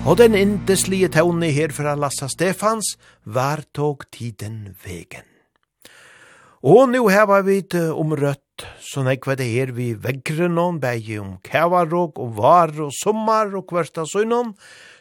Og 0.08 0.16
den 0.16 0.36
indeslige 0.36 1.10
tåne 1.12 1.50
her 1.52 1.74
fra 1.76 1.92
Lassa 2.00 2.30
Stefans 2.32 2.94
var 3.26 3.66
tog 3.76 4.06
tiden 4.16 4.76
vegen. 4.86 5.28
Og 6.64 6.88
nu 6.90 7.08
heva 7.12 7.42
vi 7.44 7.60
omrødt, 7.76 8.66
så 8.80 9.04
nekva 9.04 9.36
det 9.36 9.48
her 9.52 9.72
vi 9.76 9.94
vegre 9.94 10.48
noen 10.48 10.80
bægi 10.80 11.20
om 11.20 11.38
kævarok 11.44 12.20
og 12.20 12.38
var 12.38 12.72
og 12.80 12.92
sommar 12.96 13.52
og 13.56 13.68
kvørsta 13.68 14.06
søgnon, 14.08 14.56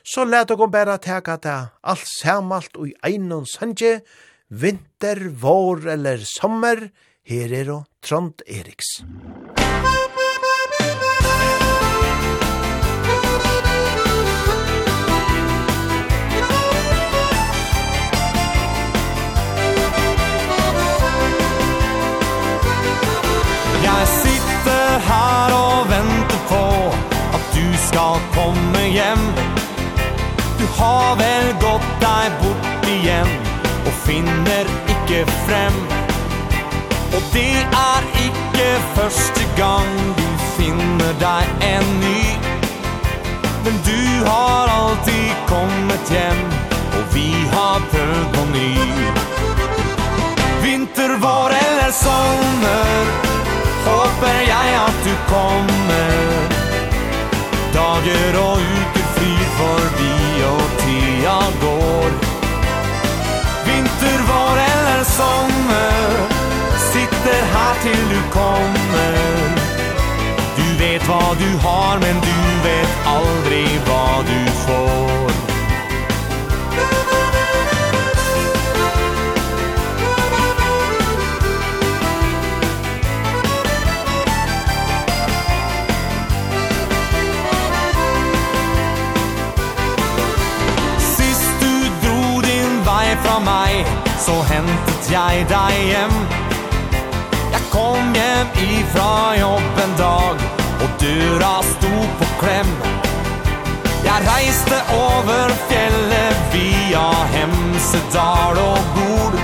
så 0.05 0.25
let 0.25 0.51
ogon 0.51 0.71
bæra 0.71 0.99
teka 0.99 1.37
det 1.37 1.69
alt 1.83 2.09
samalt 2.21 2.77
og 2.77 2.89
i 2.89 2.95
einon 3.07 3.47
sanje, 3.47 4.01
vinter, 4.51 5.29
vår 5.31 5.87
eller 5.95 6.19
sommer, 6.27 6.91
her 7.23 7.53
er 7.53 7.73
og 7.73 7.87
Trond 8.03 8.43
Eriks. 8.47 9.03
Musikk 9.03 9.48
Jeg 23.89 24.09
sitter 24.23 24.99
her 25.09 25.53
og 25.57 25.87
venter 25.89 26.41
på 26.49 26.65
At 27.37 27.45
du 27.57 27.67
skal 27.89 28.21
komme 28.35 28.83
hjem. 28.93 29.23
Du 30.61 30.67
har 30.77 31.15
vel 31.21 31.47
gått 31.63 31.87
deg 32.03 32.35
bort 32.43 32.89
igjen 32.93 33.31
Og 33.87 33.95
finner 34.05 34.69
ikke 34.95 35.23
frem. 35.47 35.79
Og 37.17 37.31
det 37.33 37.55
er 37.65 38.09
ikke 38.27 38.67
første 38.99 39.47
gang 39.57 39.89
Du 40.21 40.27
finner 40.59 41.17
deg 41.23 41.65
en 41.71 41.89
ny. 42.03 42.21
Men 43.65 43.81
du 43.89 44.03
har 44.29 44.75
alltid 44.75 45.33
kommet 45.49 46.13
hjem 46.13 46.45
Og 46.99 47.09
vi 47.17 47.31
har 47.55 47.89
prøvd 47.95 48.29
på 48.37 48.45
ny. 48.53 48.69
Vinter, 50.67 51.17
vår 51.25 51.57
eller 51.63 51.97
sommer 52.03 53.19
Håper 53.87 54.39
jeg 54.53 54.75
at 54.87 54.99
du 55.07 55.15
kommer? 55.29 56.17
Dager 57.75 58.39
og 58.43 58.57
uker 58.79 59.07
flyr 59.17 59.47
forbi 59.61 60.17
og 60.53 60.65
tida 60.83 61.39
går. 61.63 62.11
Vinter, 63.69 64.21
vår 64.31 64.63
eller 64.65 65.03
sommer 65.05 66.39
Sitter 66.93 67.43
her 67.55 67.75
til 67.83 68.05
du 68.15 68.21
kommer. 68.33 69.19
Du 70.59 70.67
vet 70.83 71.05
hva 71.11 71.35
du 71.43 71.51
har, 71.67 71.99
men 72.05 72.23
du 72.29 72.39
vet 72.65 73.11
aldri 73.17 73.65
hva 73.87 74.07
du 74.31 74.39
får. 74.65 75.38
så 94.29 94.43
hentet 94.45 95.07
jeg 95.09 95.45
deg 95.49 95.77
hjem 95.89 96.17
Jeg 97.49 97.63
kom 97.73 98.11
hjem 98.13 98.49
ifra 98.61 99.13
jobb 99.39 99.79
en 99.85 99.95
dag 99.97 100.43
Og 100.85 100.91
døra 101.01 101.53
sto 101.65 101.93
på 102.21 102.29
klem 102.43 102.73
Jeg 104.05 104.27
reiste 104.27 104.81
over 104.97 105.55
fjellet 105.71 106.43
via 106.53 107.07
Hemsedal 107.33 108.61
og 108.67 108.93
Gord 108.99 109.39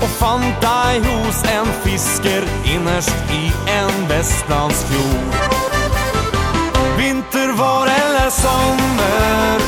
Og 0.00 0.10
fant 0.16 0.66
deg 0.66 1.06
hos 1.06 1.44
en 1.52 1.70
fisker 1.84 2.48
innerst 2.74 3.34
i 3.36 3.44
en 3.76 4.02
vestlandsfjord 4.10 5.38
Vinter, 6.98 7.54
vår 7.62 7.94
eller 8.00 8.34
sommer 8.34 9.64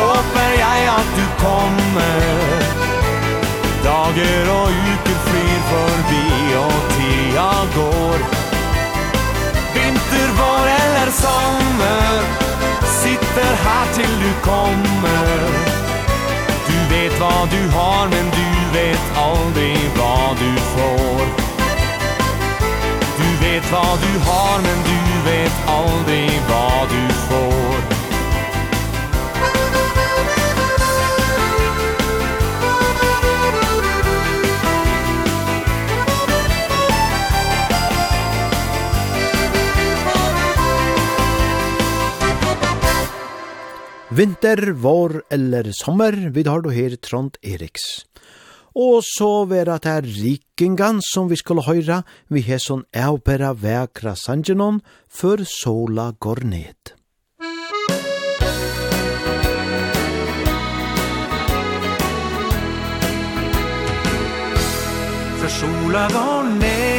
Håper 0.00 0.50
jeg 0.58 0.90
at 0.96 1.14
du 1.18 1.24
kommer. 1.44 2.43
Dager 4.14 4.48
og 4.50 4.66
uker 4.70 5.16
flyr 5.26 5.62
forbi 5.68 6.26
og 6.54 6.74
tida 6.90 7.46
går. 7.76 8.20
Vinter, 9.74 10.28
vår 10.38 10.68
eller 10.74 11.10
sommer 11.10 12.20
Sitter 13.00 13.56
her 13.64 13.90
til 13.96 14.12
du 14.22 14.30
kommer. 14.46 15.42
Du 16.68 16.78
vet 16.92 17.18
hva 17.18 17.32
du 17.56 17.58
har, 17.74 18.06
men 18.14 18.30
du 18.38 18.46
vet 18.76 19.18
aldri 19.24 19.72
hva 19.98 20.30
du 20.44 20.50
får. 20.76 21.26
Du 23.18 23.28
vet 23.42 23.66
hva 23.72 23.86
du 24.06 24.12
har, 24.30 24.56
men 24.68 24.88
du 24.92 24.98
vet 25.26 25.60
aldri 25.80 26.22
hva 26.46 26.66
du 26.94 27.02
får. 27.26 28.03
Vinter, 44.14 44.70
vår 44.72 45.22
eller 45.30 45.72
sommer, 45.72 46.12
vi 46.12 46.42
har 46.46 46.60
du 46.62 46.68
her 46.70 46.94
Trond 47.02 47.34
Eriks. 47.42 48.04
Og 48.78 49.00
så 49.02 49.42
vera 49.50 49.74
det 49.82 49.90
her 49.90 50.06
rikingan 50.06 51.00
som 51.02 51.26
vi 51.26 51.34
skulle 51.40 51.64
høyra, 51.66 52.04
vi 52.30 52.44
har 52.46 52.62
sånn 52.62 52.84
eopera 52.94 53.50
vekra 53.58 54.14
sangenon, 54.14 54.84
før 55.10 55.42
sola 55.42 56.12
går 56.14 56.44
ned. 56.46 56.94
Før 65.42 65.56
sola 65.58 66.08
går 66.14 66.52
ned 66.62 66.93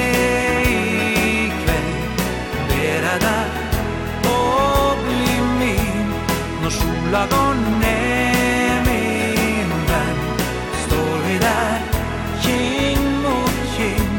Ögonen 7.16 7.84
emellan 8.78 10.18
står 10.88 11.18
vi 11.28 11.38
där, 11.38 11.80
king 12.42 13.22
mot 13.22 13.78
king, 13.78 14.10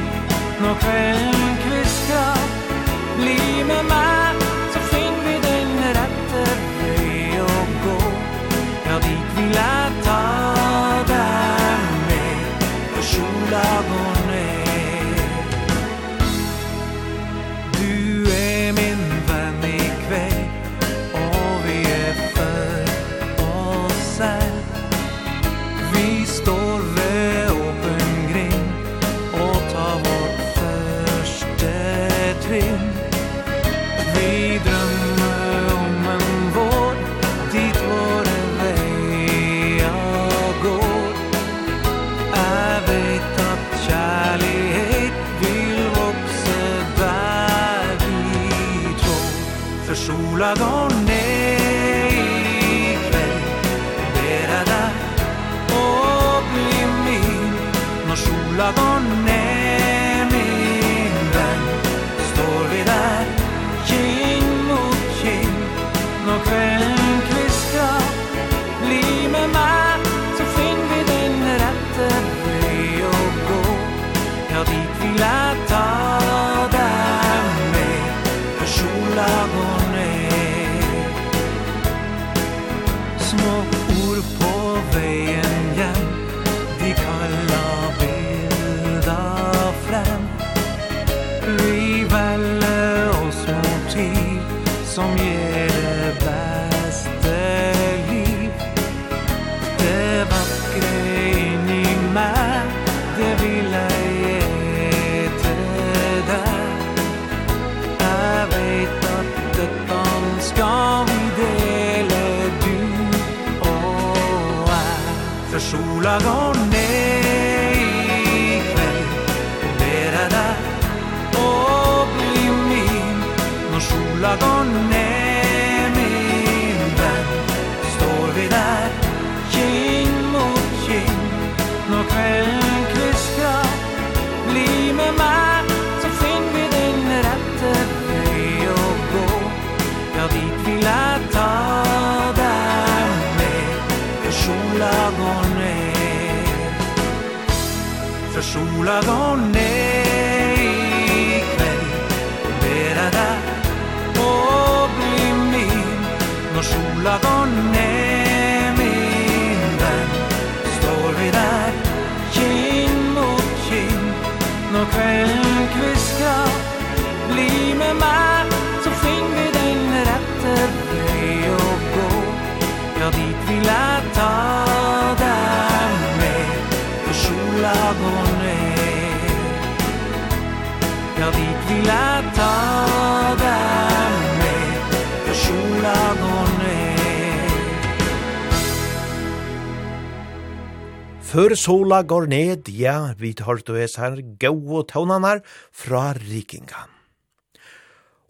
Før 191.36 191.52
sola 191.52 191.98
går 192.00 192.30
ned, 192.32 192.68
ja, 192.72 193.12
vi 193.20 193.34
tar 193.36 193.58
du 193.60 193.74
es 193.76 193.98
her 194.00 194.22
gau 194.40 194.78
tånanar 194.88 195.42
fra 195.68 196.14
rikinga. 196.16 196.86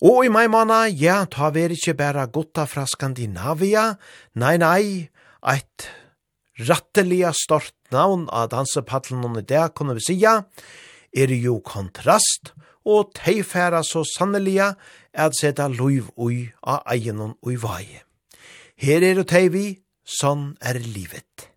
Og 0.03 0.27
i 0.27 0.33
mai 0.35 0.49
måned, 0.51 0.97
ja, 0.99 1.21
ta 1.31 1.53
ver 1.55 1.71
ikkje 1.71 1.95
bæra 1.95 2.25
gotta 2.27 2.65
fra 2.67 2.83
Skandinavia, 2.91 3.85
nei, 4.43 4.57
nei, 4.59 4.83
eit 5.39 5.87
rattelia 6.67 7.31
stort 7.31 7.77
navn 7.95 8.27
av 8.27 8.51
dansepadlen 8.57 9.23
og 9.31 9.39
det 9.39 9.63
kunne 9.79 9.95
vi 10.01 10.07
sija, 10.09 10.41
er 11.15 11.39
jo 11.39 11.61
kontrast, 11.63 12.57
og 12.83 13.15
teifæra 13.15 13.87
så 13.87 14.03
sanneliga 14.03 14.73
at 15.15 15.39
seta 15.39 15.71
loiv 15.71 16.11
ui 16.19 16.49
av 16.67 16.83
egen 16.99 17.23
og 17.23 17.39
ui 17.47 17.55
vai. 17.55 17.85
Her 18.75 19.07
er 19.07 19.23
jo 19.23 19.31
teivi, 19.31 19.69
sånn 20.03 20.57
er 20.59 20.83
livet. 20.83 21.53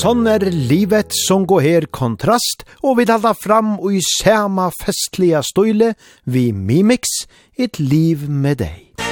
Sånn 0.00 0.24
er 0.30 0.46
livet 0.48 1.12
som 1.12 1.42
går 1.44 1.60
her 1.60 1.84
kontrast, 1.92 2.62
og 2.80 2.94
vi 2.96 3.04
talar 3.10 3.34
fram 3.36 3.74
og 3.74 3.98
i 3.98 4.00
sama 4.00 4.70
festliga 4.72 5.42
støyle 5.44 5.90
vi 6.24 6.46
mimiks 6.56 7.26
et 7.60 7.76
liv 7.82 8.24
med 8.24 8.62
deg. 8.62 9.09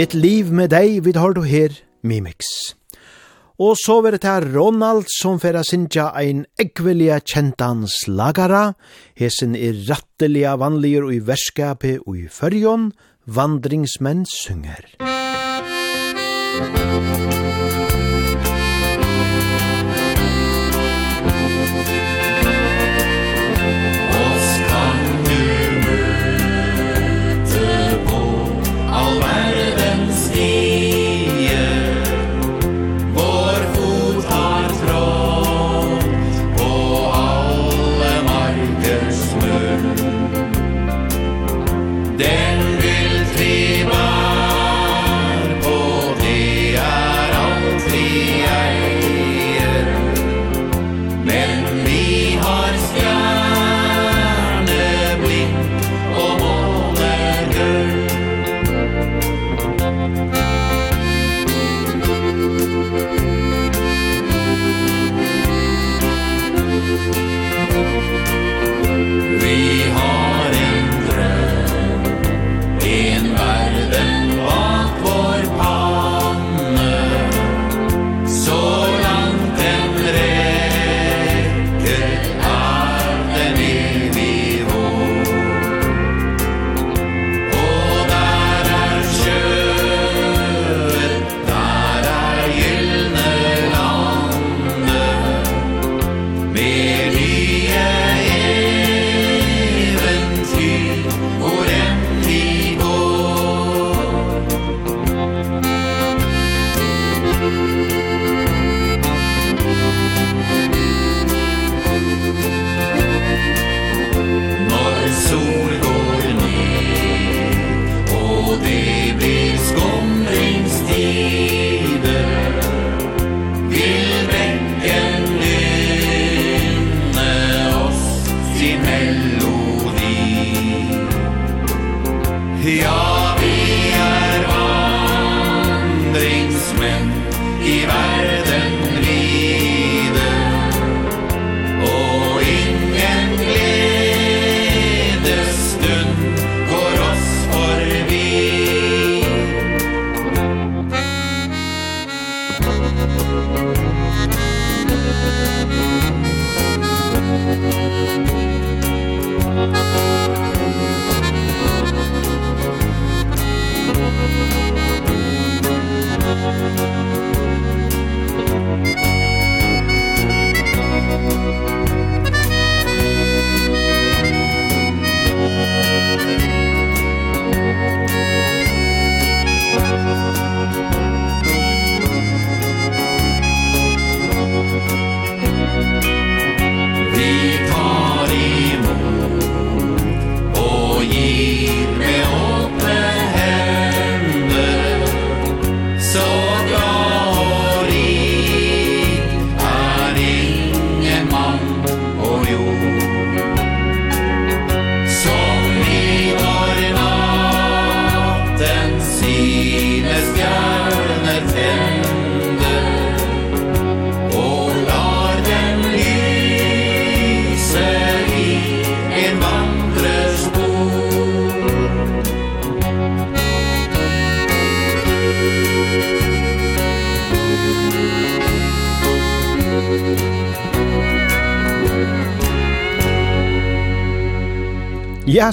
Et 0.00 0.14
liv 0.16 0.48
med 0.48 0.70
deg 0.72 1.02
vid 1.04 1.18
har 1.20 1.34
du 1.36 1.42
her, 1.44 1.74
Mimix. 2.00 2.46
Og 3.60 3.74
så 3.76 3.98
var 4.00 4.14
det 4.16 4.24
her 4.24 4.46
Ronald 4.54 5.10
som 5.12 5.36
færa 5.42 5.60
sinja 5.66 6.06
ein 6.16 6.46
ekvelia 6.56 7.18
kjentans 7.20 8.06
lagara. 8.08 8.72
Hesen 9.20 9.52
er 9.52 9.76
rattelia 9.90 10.56
vanligur 10.56 11.10
og 11.10 11.18
i 11.18 11.20
verskapet 11.20 12.00
og 12.06 12.16
i 12.16 12.26
fyrjon. 12.32 12.94
Vandringsmenn 13.28 14.24
synger. 14.24 14.88
Musik 16.60 17.49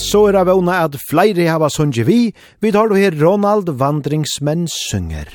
så 0.01 0.27
er 0.29 0.37
det 0.37 0.45
vana 0.49 0.83
at 0.85 0.95
flere 1.09 1.47
hava 1.49 1.69
sunge 1.73 2.05
vi, 2.07 2.31
vi 2.61 2.71
tar 2.71 2.89
du 2.89 2.95
her 2.97 3.15
Ronald 3.17 3.69
Vandringsmenn 3.79 4.67
synger. 4.71 5.29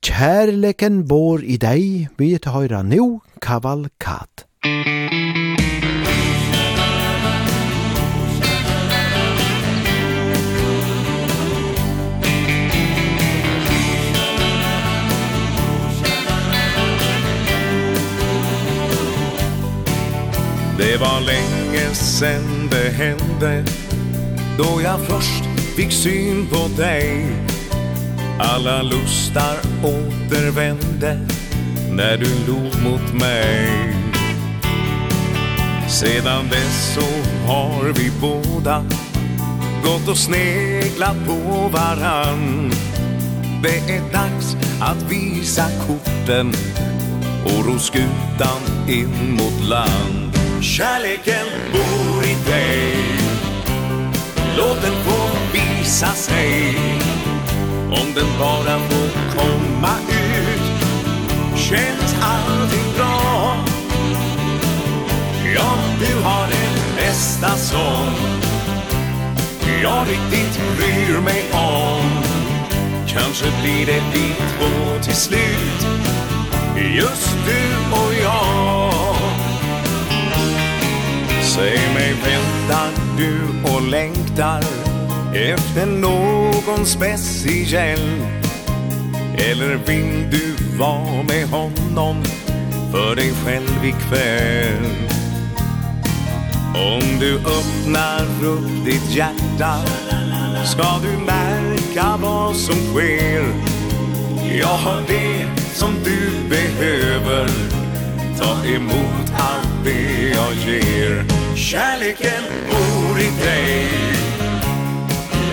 Kjærleken 0.00 1.02
bor 1.08 1.42
i 1.44 1.58
deg, 1.60 2.08
vi 2.16 2.32
tar 2.40 2.56
høyra 2.56 2.82
nu, 2.82 3.20
kavalkat. 3.44 4.46
Det 20.80 20.96
var 21.00 21.20
länge 21.20 21.94
sen 21.94 22.59
det 22.70 22.90
hände 22.90 23.64
Då 24.58 24.80
jag 24.82 25.00
först 25.00 25.44
fick 25.76 25.92
syn 25.92 26.46
på 26.46 26.82
dig 26.82 27.26
Alla 28.38 28.82
lustar 28.82 29.56
återvände 29.82 31.20
När 31.90 32.16
du 32.16 32.46
log 32.46 32.82
mot 32.82 33.14
mig. 33.14 33.68
Sedan 35.88 36.48
dess 36.50 36.94
så 36.94 37.30
har 37.52 37.92
vi 37.92 38.10
båda 38.20 38.84
Gått 39.84 40.08
och 40.08 40.16
sneglat 40.16 41.16
på 41.26 41.68
varann. 41.72 42.72
Det 43.62 43.94
är 43.94 44.12
dags 44.12 44.56
att 44.80 45.12
visa 45.12 45.64
korten 45.86 46.52
Och 47.44 47.66
ro 47.66 47.78
skutan 47.78 48.88
in 48.88 49.30
mot 49.30 49.68
land. 49.68 50.29
Kärleken 50.62 51.46
bor 51.72 52.24
i 52.24 52.50
dig. 52.50 52.96
Låt 54.56 54.82
den 54.82 54.92
få 54.92 55.28
visa 55.52 56.06
sig. 56.06 56.74
Om 57.90 58.14
den 58.14 58.26
bara 58.38 58.78
får 58.78 59.38
komma 59.38 59.94
ut 60.08 60.80
Känns 61.56 62.16
allting 62.22 62.94
bra. 62.96 63.56
Ja, 65.54 65.74
du 66.00 66.22
har 66.22 66.46
den 66.48 66.96
bästa 66.96 67.56
sång 67.56 68.14
Jag 69.82 70.08
riktigt 70.08 70.60
bryr 70.76 71.20
mig 71.20 71.44
om. 71.52 72.10
Kanske 73.08 73.46
blir 73.62 73.86
det 73.86 74.02
vi 74.12 74.34
två 74.34 75.02
till 75.02 75.16
slut. 75.16 75.86
Just 76.96 77.36
du 77.46 77.96
och 77.96 78.14
jag. 78.22 79.09
Säg 81.54 81.78
mig, 81.94 82.12
väntar 82.12 82.90
du 83.18 83.38
och 83.72 83.82
längtar 83.82 84.64
Efter 85.34 85.86
någon 85.86 86.86
speciell. 86.86 88.22
Eller 89.34 89.76
vill 89.86 90.30
du 90.30 90.54
vara 90.78 91.22
med 91.22 91.48
honom 91.48 92.22
För 92.92 93.16
dig 93.16 93.32
själv 93.44 93.84
ikväll? 93.84 94.90
Om 96.74 97.18
du 97.20 97.36
öppnar 97.36 98.44
upp 98.44 98.84
ditt 98.84 99.10
hjärta 99.10 99.74
Ska 100.64 100.98
du 101.02 101.24
märka 101.26 102.16
vad 102.22 102.56
som 102.56 102.74
sker. 102.74 103.44
Jag 104.58 104.66
har 104.66 105.02
det 105.08 105.46
som 105.74 105.94
du 106.04 106.48
behöver. 106.48 107.48
Ta 108.38 108.64
emot 108.64 109.32
allt 109.36 109.69
det 109.84 110.28
jag 110.34 110.54
ger 110.54 111.24
Kärleken 111.56 112.42
bor 112.70 113.20
i 113.20 113.30
dig. 113.44 113.88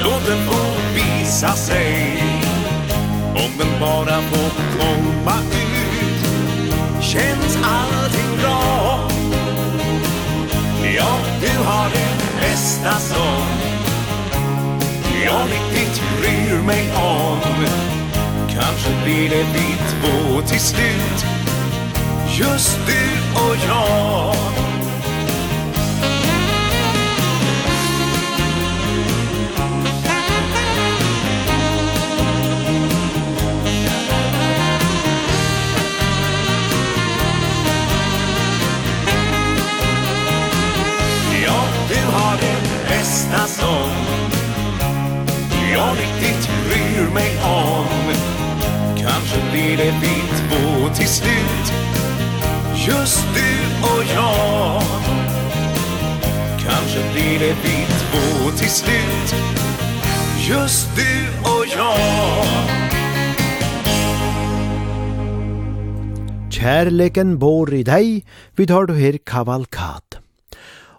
Låt 0.03 0.25
den 0.27 0.45
få 0.47 0.77
visa 0.95 1.53
sig. 1.53 2.23
Om 3.29 3.51
den 3.57 3.79
bara 3.79 4.21
får 4.21 4.49
komma 4.79 5.37
ut 5.51 7.03
Känns 7.03 7.59
allting 7.63 8.37
bra. 8.41 9.09
Ja, 10.95 11.17
du 11.41 11.63
har 11.63 11.89
det 11.89 12.41
bästa 12.41 12.99
som 12.99 13.43
Jag 15.25 15.41
riktigt 15.41 16.01
bryr 16.19 16.61
mig 16.61 16.91
om. 16.95 17.39
Kanske 18.49 19.03
blir 19.03 19.29
det 19.29 19.45
vi 19.53 19.75
två 19.91 20.41
till 20.41 20.59
slut 20.59 21.36
just 22.39 22.80
du 22.85 23.39
och 23.41 23.55
jag 23.68 24.35
Ja, 41.45 41.64
du 41.89 42.11
har 42.11 42.38
den 42.38 42.89
bästa 42.89 43.47
sång. 43.47 43.91
Jag 45.73 45.91
riktigt 45.91 46.49
bryr 46.68 47.14
mig 47.14 47.38
om. 47.43 47.85
Kanske 48.97 49.51
blir 49.51 49.77
det 49.77 49.93
vi 50.01 50.22
två 50.38 50.95
till 50.95 51.07
slut. 51.07 51.86
Just 52.88 53.26
du 53.35 53.51
och 53.84 54.03
jag 54.15 54.81
Kanske 56.59 57.14
blir 57.14 57.39
det 57.39 57.55
vi 57.64 57.85
två 57.85 58.51
till 58.57 58.69
slut 58.69 59.35
Just 60.49 60.95
du 60.95 61.49
och 61.49 61.65
jag 61.77 62.47
Kjærleken 66.51 67.35
bor 67.39 67.73
i 67.73 67.84
deg, 67.84 68.23
vi 68.55 68.65
tar 68.65 68.88
du 68.89 68.95
her 68.97 69.19
kavalkat. 69.22 70.18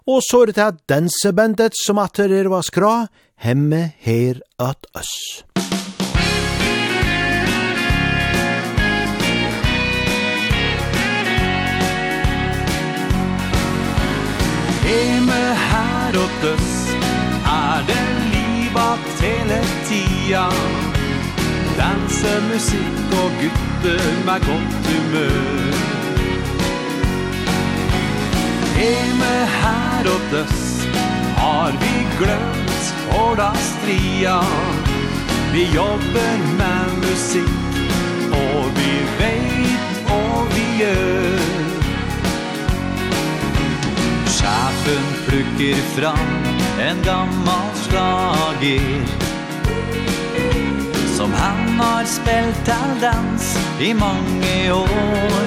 Og 0.07 0.21
så 0.23 0.45
er 0.45 0.53
det 0.53 0.61
her 0.61 0.77
dansebandet 0.87 1.75
som 1.75 1.99
atter 1.99 2.31
er 2.31 2.47
vaskra, 2.53 3.09
hemme 3.35 3.91
her 3.99 4.39
at 4.55 4.87
oss. 4.95 5.43
Hjemme 14.89 15.55
her 15.69 16.17
åt 16.17 16.43
oss 16.53 16.93
Er 17.45 17.83
det 17.87 18.05
liv 18.33 18.71
bak 18.73 19.03
hele 19.21 19.59
tida 19.89 20.47
Danse, 21.77 22.31
musikk 22.49 23.13
og 23.21 23.35
gutter 23.41 24.01
med 24.25 24.47
godt 24.47 24.87
humør. 24.89 25.77
Hjemme 28.79 29.31
her 29.61 30.09
åt 30.15 30.33
oss 30.41 30.65
Har 31.37 31.71
vi 31.85 31.93
glømt 32.17 32.91
for 33.05 33.37
da 33.37 33.51
stria. 33.69 34.39
Vi 35.53 35.69
jobber 35.75 36.37
med 36.57 36.97
musikk 37.05 37.81
Og 38.41 38.73
vi 38.81 38.93
vet 39.21 40.13
og 40.17 40.47
vi 40.55 40.65
gjør. 40.81 41.28
Sjefen 44.49 45.03
plukker 45.25 45.75
fram 45.75 46.29
en 46.79 47.01
gammal 47.05 47.69
slager. 47.75 49.05
Som 51.17 51.33
han 51.33 51.79
har 51.79 52.03
spelt 52.05 52.69
all 52.69 53.01
dans 53.01 53.57
i 53.79 53.93
mange 53.93 54.71
år. 54.73 55.45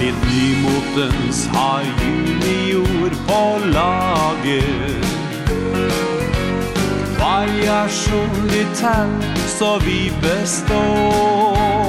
Litt 0.00 0.22
nymotens 0.32 1.48
har 1.52 1.84
junior 2.00 3.10
på 3.26 3.42
lager. 3.74 4.96
Variasjon 7.20 8.50
i 8.50 8.64
tall 8.80 9.20
så 9.58 9.78
vi 9.84 10.12
består. 10.22 11.79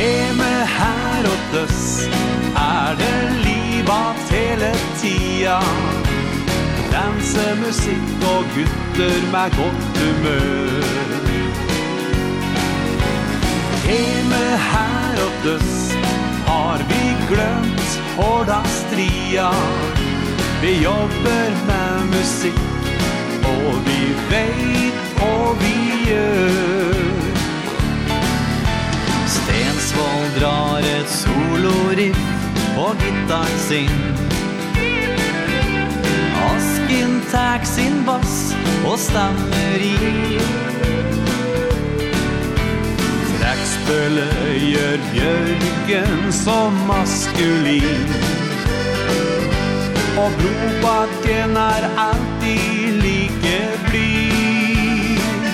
Heme 0.00 0.66
her 0.78 1.24
åt 1.26 1.54
oss 1.64 2.08
Er 2.56 2.94
det 2.96 3.32
liv 3.44 3.90
av 3.90 4.16
hele 4.30 4.70
tida 5.00 5.58
Danse, 6.92 7.44
musikk 7.60 8.24
og 8.30 8.46
gutter 8.54 9.18
med 9.32 9.52
godt 9.58 10.00
humør. 10.00 10.88
Heme 13.84 14.40
her 14.70 15.20
åt 15.26 15.48
oss 15.52 15.76
Har 16.48 16.86
vi 16.88 17.02
glömt 17.28 17.92
hårda 18.16 18.62
stria. 18.80 19.50
Vi 20.62 20.78
jobber 20.82 21.56
med 21.68 22.08
musikk 22.16 22.92
Og 23.52 23.72
vi 23.84 24.00
veit 24.32 25.24
og 25.28 25.56
vi 25.60 25.76
gjør. 26.08 27.29
Eidsvoll 29.90 30.26
drar 30.38 30.84
et 30.86 31.08
soloriff 31.10 32.18
på 32.76 32.86
gitar 33.00 33.48
sin. 33.58 33.90
Asken 36.46 37.16
tak 37.32 37.66
sin 37.66 38.04
bass 38.06 38.54
og 38.86 38.98
stammer 38.98 39.82
i. 39.82 40.38
Treksbølle 43.40 44.28
gjør 44.62 45.02
Bjørgen 45.10 46.32
som 46.32 46.78
maskulin. 46.86 48.14
Og 50.22 50.30
blodbakken 50.38 51.56
er 51.56 51.88
alltid 51.98 53.02
like 53.02 53.58
blid. 53.88 55.50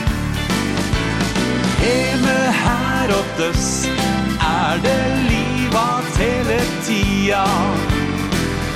Hjemme 1.81 2.41
her 2.65 3.17
og 3.17 3.39
døst 3.41 4.06
er 4.57 4.77
det 4.87 5.05
livat 5.31 6.19
hele 6.23 6.59
tida 6.87 7.45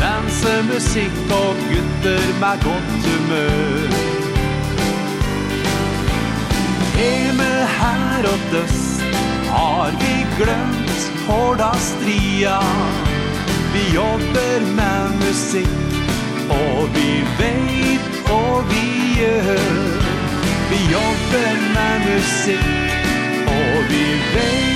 Danse, 0.01 0.53
musikk 0.73 1.33
og 1.37 1.57
gutter 1.69 2.25
med 2.41 2.63
godt 2.65 3.07
humør. 3.07 3.91
Hjemme 6.97 7.51
her 7.79 8.29
og 8.33 8.41
døst 8.53 9.03
har 9.51 9.93
vi 10.01 10.15
glemt 10.39 11.03
hårda 11.27 11.73
stria. 11.91 12.57
Vi 13.75 13.85
jobber 13.95 14.67
med 14.81 15.21
musikk 15.21 16.01
og 16.57 16.89
vi 16.97 17.11
veit 17.43 18.33
og 18.39 18.65
vi 18.73 18.89
gjør. 19.21 19.69
Vi 20.73 20.81
jobber 20.97 21.55
med 21.77 21.95
musikk 22.09 22.75
og 23.59 23.89
vi 23.93 24.05
veit 24.35 24.70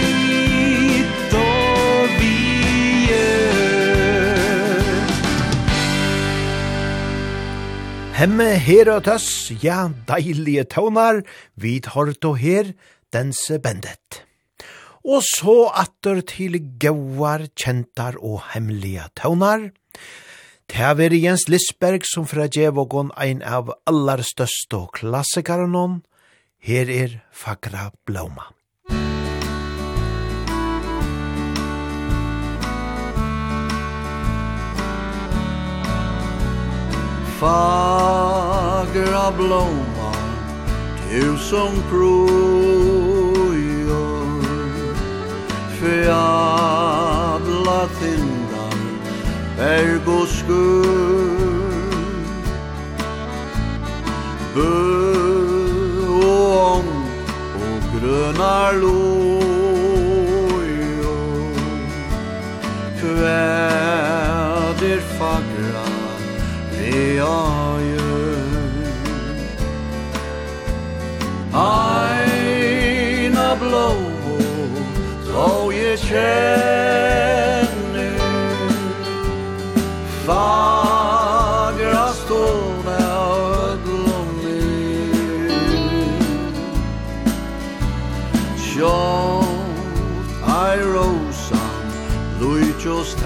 Hemme 8.15 8.53
her 8.63 8.87
og 8.93 9.01
tøss, 9.09 9.51
ja, 9.59 9.89
deilige 10.07 10.63
tøvnar, 10.71 11.25
vid 11.59 11.89
hård 11.91 12.23
og 12.29 12.37
her, 12.39 12.69
dense 13.11 13.59
bendet. 13.59 14.21
Og 15.03 15.25
så 15.27 15.57
atter 15.75 16.21
til 16.23 16.61
gauar, 16.79 17.49
kjentar 17.59 18.15
og 18.23 18.39
hemmelige 18.53 19.09
tøvnar. 19.19 19.67
Det 20.71 20.79
er 20.79 21.19
Jens 21.19 21.49
Lisberg 21.51 22.07
som 22.07 22.31
fra 22.31 22.47
Djevågon 22.47 23.11
ein 23.19 23.43
av 23.43 23.75
aller 23.85 24.23
største 24.23 24.87
klassikarene. 24.95 26.01
Her 26.63 26.87
er 26.87 27.19
Fagra 27.33 27.91
Blauma. 28.07 28.47
fagra 37.45 39.27
blomma 39.37 40.13
blomman 41.11 41.39
som 41.39 41.73
projor 41.91 43.15
fjädla 45.79 47.09
tindan 48.01 48.79
berg 49.57 50.01
och 50.07 50.29
skur 50.29 50.85
bör 54.55 55.25
grønar 57.95 58.73
lojor 58.73 59.05
Kvæl 63.01 63.74
känner 76.09 77.75
Fagra 80.27 82.09
stålna 82.09 82.99
ödlom 83.63 84.41
Sjått 88.59 89.45
ai 90.47 90.79
rosan 90.79 91.87
Lui 92.41 92.75
just 92.85 93.19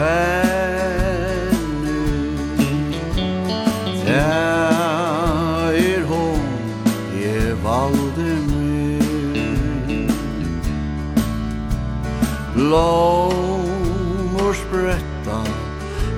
blommor 12.69 14.53
spretta 14.53 15.39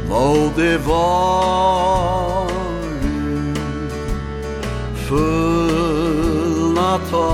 må 0.08 0.50
det 0.56 0.78
vare 0.82 2.50
fullna 5.06 6.88
ta 7.10 7.30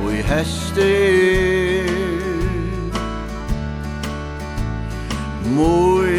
og 0.00 0.08
i 0.16 0.22
heste 0.30 0.88
moi 5.56 6.16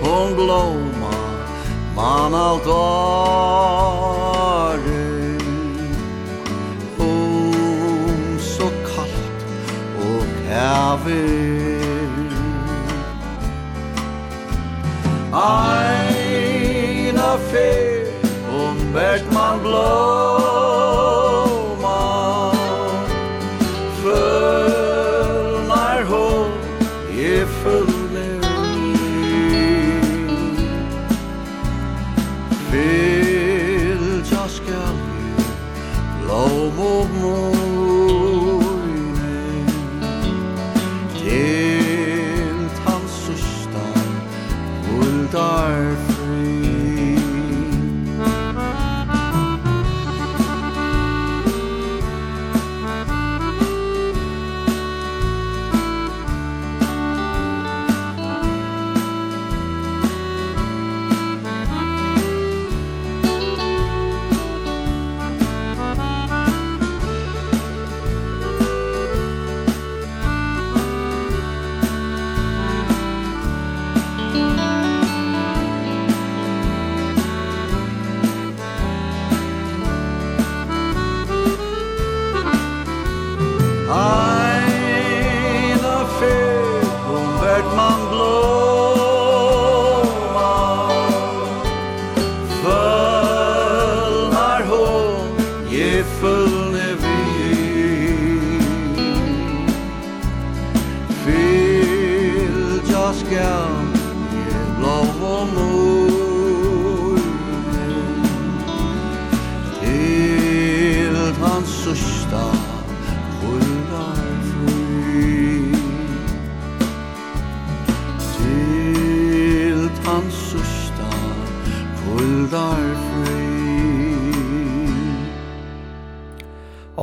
hon 0.00 0.28
blóma 0.40 1.16
man 1.98 2.32
alt 2.46 2.66
nerver 10.70 11.10
Einer 15.32 17.38
fehlt 17.50 18.08
und 18.48 18.94
wird 18.94 19.32
man 19.32 19.60
bloß 19.62 20.69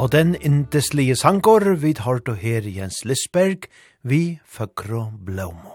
Og 0.08 0.12
den 0.14 0.38
indeslige 0.40 1.18
sangor 1.20 1.74
vi 1.76 1.90
tar 1.92 2.22
til 2.24 2.38
her 2.40 2.64
Jens 2.64 3.02
Lisberg, 3.04 3.66
vi 4.08 4.40
føkro 4.48 5.02
blåmo. 5.26 5.74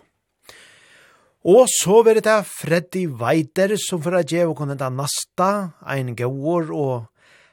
Og 1.44 1.68
så 1.68 1.98
vil 2.06 2.22
det 2.24 2.38
Freddy 2.48 3.02
Weider 3.20 3.76
som 3.76 4.00
for 4.00 4.16
å 4.16 4.22
gjøre 4.24 4.54
kunne 4.56 4.78
da 4.80 4.88
nasta, 4.88 5.76
ein 5.84 6.16
gåor 6.16 6.72
og 6.72 6.94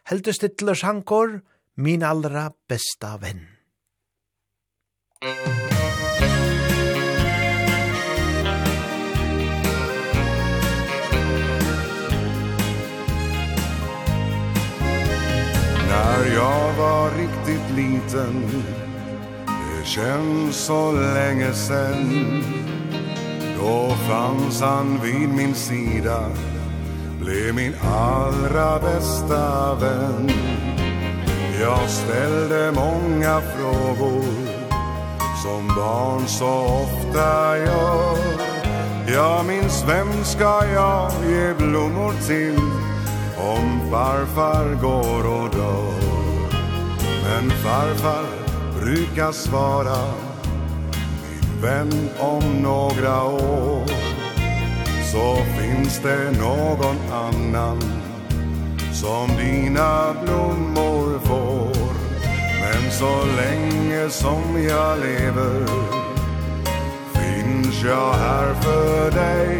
heldestittler 0.07 0.79
sangor, 0.79 1.41
min 1.75 1.99
allra 1.99 2.47
besta 2.71 3.17
venn. 3.19 3.43
När 15.89 16.35
jag 16.35 16.73
var 16.73 17.11
riktigt 17.11 17.75
liten 17.75 18.63
Det 19.45 19.85
känns 19.85 20.55
så 20.55 20.91
länge 20.91 21.53
sen. 21.53 22.43
Då 23.59 23.95
fanns 24.09 24.61
han 24.61 24.99
vid 25.03 25.29
min 25.29 25.55
sida 25.55 26.29
Blev 27.21 27.55
min 27.55 27.73
allra 27.83 28.79
bästa 28.79 29.75
vän. 29.75 30.31
Jag 31.61 31.89
ställde 31.89 32.71
många 32.71 33.41
frågor 33.41 34.25
Som 35.43 35.67
barn 35.67 36.27
så 36.27 36.83
ofta 36.83 37.57
gör. 37.57 38.17
Jag 39.07 39.45
minns 39.45 39.85
vem 39.87 40.23
ska 40.23 40.65
jag 40.65 41.11
ge 41.29 41.53
blommor 41.53 42.13
till? 42.27 42.88
om 43.39 43.91
farfar 43.91 44.73
går 44.81 45.27
och 45.27 45.49
dör 45.49 46.49
Men 47.23 47.49
farfar 47.49 48.25
brukar 48.81 49.31
svara 49.31 50.13
Min 51.21 51.61
vän 51.61 52.09
om 52.19 52.43
några 52.63 53.23
år 53.23 53.85
Så 55.11 55.35
finns 55.59 55.99
det 55.99 56.31
någon 56.39 56.97
annan 57.11 57.81
Som 58.93 59.27
dina 59.37 60.13
blommor 60.23 61.19
får. 61.19 61.93
Men 62.61 62.91
så 62.91 63.25
länge 63.37 64.09
som 64.09 64.63
jag 64.69 64.99
lever 64.99 65.65
Finns 67.13 67.83
jag 67.83 68.13
här 68.13 68.53
för 68.53 69.11
dig. 69.11 69.59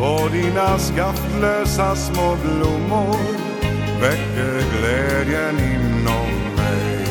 Och 0.00 0.30
dina 0.30 0.78
skaftlösa 0.78 1.96
små 1.96 2.36
blommor 2.44 3.16
Väcker 4.00 4.62
glädjen 4.78 5.58
inom 5.58 6.54
mig. 6.56 7.06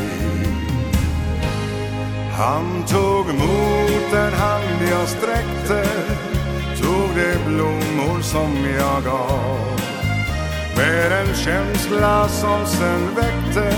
Han 2.37 2.83
tog 2.87 3.25
mot 3.25 4.11
den 4.11 4.33
hand 4.33 4.81
jag 4.91 5.07
sträckte 5.07 5.89
Tog 6.81 7.09
de 7.15 7.51
blommor 7.53 8.21
som 8.21 8.51
jag 8.79 9.03
gav. 9.03 9.79
Med 10.77 11.11
en 11.11 11.35
känsla 11.35 12.27
som 12.27 12.65
sen 12.65 13.15
väckte 13.15 13.75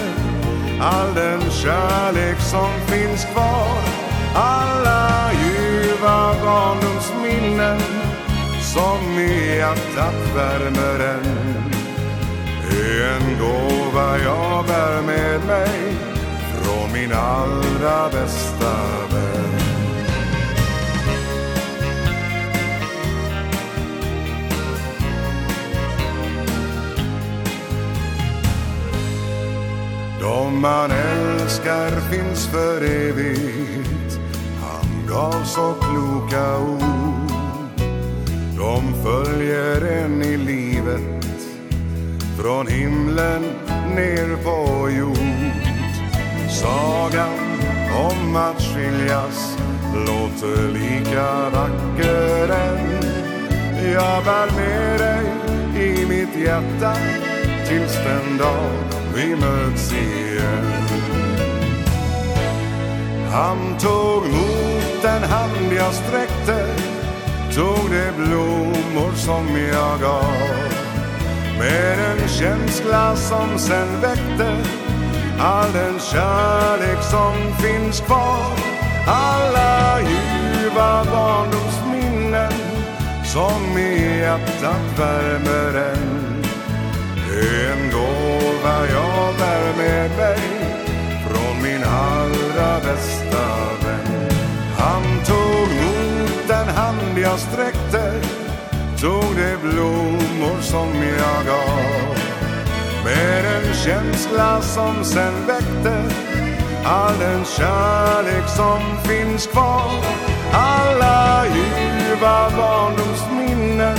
All 0.82 1.14
den 1.16 1.52
kärlek 1.52 2.40
som 2.40 2.70
finns 2.88 3.26
kvar. 3.26 3.78
Alla 4.36 5.32
ljuva 5.34 6.36
barndomsminnen 6.44 8.09
som 8.74 9.20
i 9.20 9.56
hjärtat 9.56 10.36
värmer 10.36 11.00
en. 11.00 11.26
Är 12.72 13.14
en 13.14 13.40
gåva 13.40 14.20
jag 14.20 14.66
bär 14.66 15.02
med 15.02 15.46
mig 15.48 15.94
från 16.54 16.94
min 16.94 17.14
allra 17.14 18.10
bästa 18.10 18.76
vän. 19.12 19.60
De 30.22 30.62
man 30.62 30.92
älskar 30.92 31.90
finns 32.12 32.48
för 32.48 32.82
evigt. 32.82 34.20
Han 34.62 35.08
gav 35.08 35.44
så 35.44 35.74
kloka 35.74 36.58
ord. 36.58 37.29
De 38.60 38.94
följer 39.04 39.82
en 39.82 40.22
i 40.22 40.38
livet 40.38 41.36
Från 42.38 42.68
himlen 42.68 43.42
ner 43.96 44.44
på 44.44 44.90
jord. 44.90 45.18
Sagan 46.50 47.40
om 48.12 48.36
att 48.36 48.62
skiljas 48.62 49.58
Låter 49.96 50.68
lika 50.68 51.50
vacker 51.50 52.50
än. 52.50 53.04
Jag 53.94 54.24
bär 54.24 54.52
med 54.56 55.00
dig 55.00 55.26
i 55.86 56.06
mitt 56.06 56.36
hjärta 56.46 56.96
Tills 57.68 57.96
den 57.96 58.38
dag 58.38 58.70
vi 59.16 59.36
möts 59.36 59.94
igen. 59.94 61.00
Han 63.32 63.78
tog 63.80 64.24
mot 64.24 65.02
den 65.02 65.24
hand 65.24 65.74
jag 65.78 65.94
sträckte 65.94 66.89
såg 67.60 67.90
de 67.90 68.12
blommor 68.18 69.12
som 69.16 69.48
jag 69.74 70.00
gav 70.02 70.34
Med 71.60 72.00
en 72.00 72.28
känsla 72.28 73.16
som 73.16 73.58
sen 73.58 74.02
väckte 74.02 74.58
All 75.40 75.74
den 75.74 76.00
kärlek 76.00 77.04
som 77.04 77.34
finns 77.64 78.00
kvar. 78.00 78.54
Alla 79.08 80.00
ljuva 80.02 81.06
barndomsminnen 81.12 82.54
Som 83.26 83.78
i 83.78 84.20
hjärtat 84.20 85.00
värmer 85.00 85.92
en. 85.92 86.44
En 87.42 87.92
gåva 87.92 88.78
jag 88.94 89.36
bär 89.40 89.78
med 89.78 90.12
mig 90.18 90.40
Från 91.28 91.64
min 91.64 91.84
allra 91.84 92.80
bästa 92.80 93.46
vän. 93.84 93.89
jag 97.22 97.40
sträckte 97.40 98.22
Tog 99.02 99.36
det 99.36 99.58
blommor 99.62 100.62
som 100.62 100.88
jag 101.04 101.46
gav. 101.46 102.18
Med 103.06 103.46
en 103.46 103.74
känsla 103.74 104.62
som 104.62 105.04
sen 105.04 105.34
väckte 105.48 106.04
All 106.86 107.20
den 107.20 107.46
kärlek 107.46 108.48
som 108.48 108.80
finns 109.04 109.48
kvar. 109.48 109.92
Alla 110.54 111.46
ljuva 111.46 112.50
barndomsminnen 112.58 113.98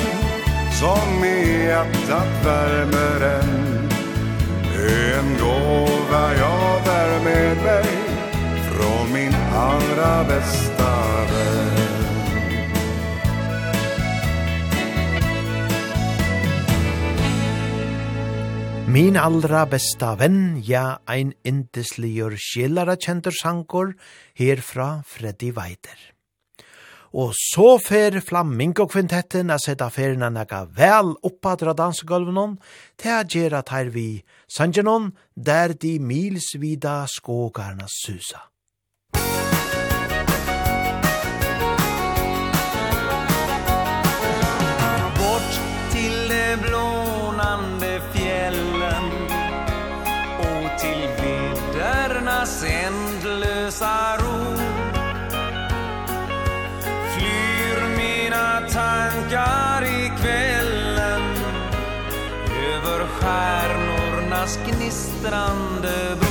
Som 0.73 1.25
i 1.25 1.65
hjärtat 1.65 2.45
värmer 2.45 3.41
en. 3.41 3.91
En 5.15 5.37
gåva 5.41 6.35
jag 6.39 6.83
bär 6.85 7.25
med 7.25 7.57
mig 7.57 7.85
Från 8.71 9.13
min 9.13 9.35
allra 9.55 10.25
bästa 10.25 10.97
vän. 11.31 11.70
Min 18.91 19.15
allra 19.15 19.69
besta 19.71 20.17
venn, 20.19 20.57
ja, 20.67 20.99
ein 21.07 21.29
indesligur 21.47 22.35
skillara 22.35 22.97
kjentur 22.99 23.31
sankor, 23.37 23.93
herfra 24.35 25.05
Freddy 25.07 25.53
Weider. 25.55 26.01
Og 27.15 27.31
så 27.39 27.77
fer 27.79 28.19
Flamingo-kvintetten 28.19 29.55
a 29.55 29.61
seta 29.63 29.93
ferina 29.95 30.33
nega 30.35 30.65
vel 30.75 31.15
oppa 31.23 31.55
dra 31.61 31.77
dansegulvenon, 31.79 32.59
til 32.99 33.15
a 33.15 33.23
gjerra 33.23 33.63
tær 33.63 33.95
vi 33.95 34.25
sangenon, 34.51 35.13
der 35.37 35.79
de 35.79 36.01
milsvida 36.03 37.05
skogarna 37.07 37.87
susa. 37.87 38.50
gnistrande 64.47 66.17
bror 66.19 66.30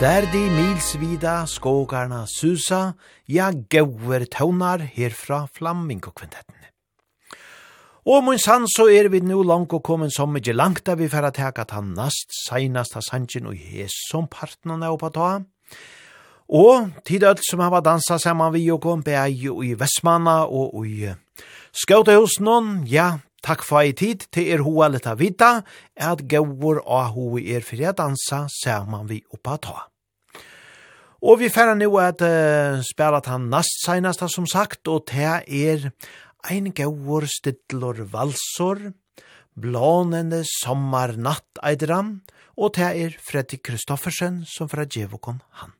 Der 0.00 0.24
de 0.32 0.40
milsvida 0.48 1.42
skogarna 1.44 2.22
susa, 2.24 2.94
ja 3.28 3.50
gauver 3.52 4.24
taunar 4.24 4.80
herfra 4.80 5.42
flammingokvintettene. 5.52 6.70
Og 8.08 8.24
mun 8.24 8.40
sann 8.40 8.64
så 8.64 8.86
er 8.88 9.10
vi 9.12 9.20
nu 9.20 9.42
langt 9.44 9.74
og 9.76 9.84
kommet 9.84 10.14
som 10.16 10.32
ikke 10.40 10.56
langt 10.56 10.86
da 10.86 10.96
vi 10.96 11.10
færa 11.12 11.28
teka 11.36 11.66
ta 11.68 11.82
nast 11.84 12.32
seinast 12.46 12.96
av 12.96 13.04
sannsyn 13.10 13.52
og 13.52 13.60
hes 13.60 13.92
som 14.08 14.24
partnerne 14.24 14.88
oppa 14.88 15.12
ta. 15.12 15.28
Og 16.48 16.88
tid 17.04 17.28
alt 17.28 17.44
som 17.44 17.60
hava 17.60 17.84
dansa 17.84 18.16
saman 18.16 18.56
vi 18.56 18.70
og 18.72 18.80
kom 18.80 19.04
bei 19.04 19.20
i 19.28 19.74
Vestmanna 19.76 20.46
og 20.48 20.80
i 20.88 21.12
Skautahusen, 21.76 22.86
ja, 22.88 23.18
Takk 23.40 23.62
for 23.64 23.80
ei 23.80 23.94
tid 23.96 24.26
til 24.32 24.50
er 24.52 24.60
hoa 24.60 24.90
litt 24.92 25.06
av 25.08 25.16
vita, 25.20 25.62
at 25.96 26.26
gauur 26.28 26.82
og 26.84 27.14
hoa 27.14 27.40
er 27.40 27.64
fyrir 27.64 27.96
dansa 27.96 28.46
saman 28.52 29.08
vi 29.08 29.22
oppa 29.32 29.56
ta. 29.56 29.89
Og 31.20 31.36
vi 31.42 31.50
færre 31.52 31.74
nu 31.76 31.98
at 32.00 32.22
uh, 32.24 32.80
spela 32.80 33.20
han 33.26 33.50
nast 33.52 33.82
seinasta 33.84 34.28
som 34.28 34.46
sagt, 34.48 34.88
og 34.88 35.04
det 35.10 35.44
er 35.44 35.90
ein 36.48 36.72
gauur 36.72 37.26
stidlor 37.28 38.06
valsor, 38.08 38.92
blånende 39.52 40.40
sommarnatt 40.48 41.60
eidram, 41.62 42.22
og 42.56 42.72
det 42.76 42.88
er 43.04 43.18
Fredrik 43.20 43.66
Kristoffersen 43.68 44.46
som 44.48 44.70
fra 44.72 44.86
Djevokon 44.88 45.42
han. 45.60 45.76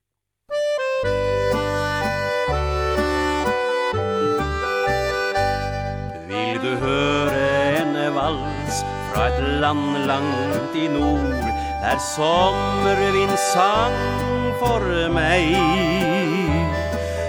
Vil 6.29 6.61
du 6.61 6.73
høre 6.85 7.41
en 7.81 7.97
vals 8.13 8.83
fra 9.09 9.31
et 9.31 9.41
land 9.65 10.05
langt 10.05 10.77
i 10.77 10.85
nord, 10.93 11.49
der 11.81 11.97
sommervind 12.13 13.37
sang, 13.55 14.30
for 14.61 14.85
meg. 15.15 15.57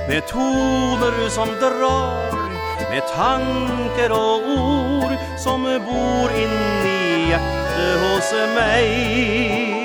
Med 0.10 0.28
toner 0.28 1.30
som 1.30 1.50
drar 1.62 2.50
Med 2.92 3.04
tanker 3.08 4.12
og 4.12 4.48
ord 4.52 5.14
Som 5.40 5.64
bor 5.86 6.34
inni 6.36 7.30
hjertet 7.30 8.02
hos 8.04 8.32
meg. 8.58 9.80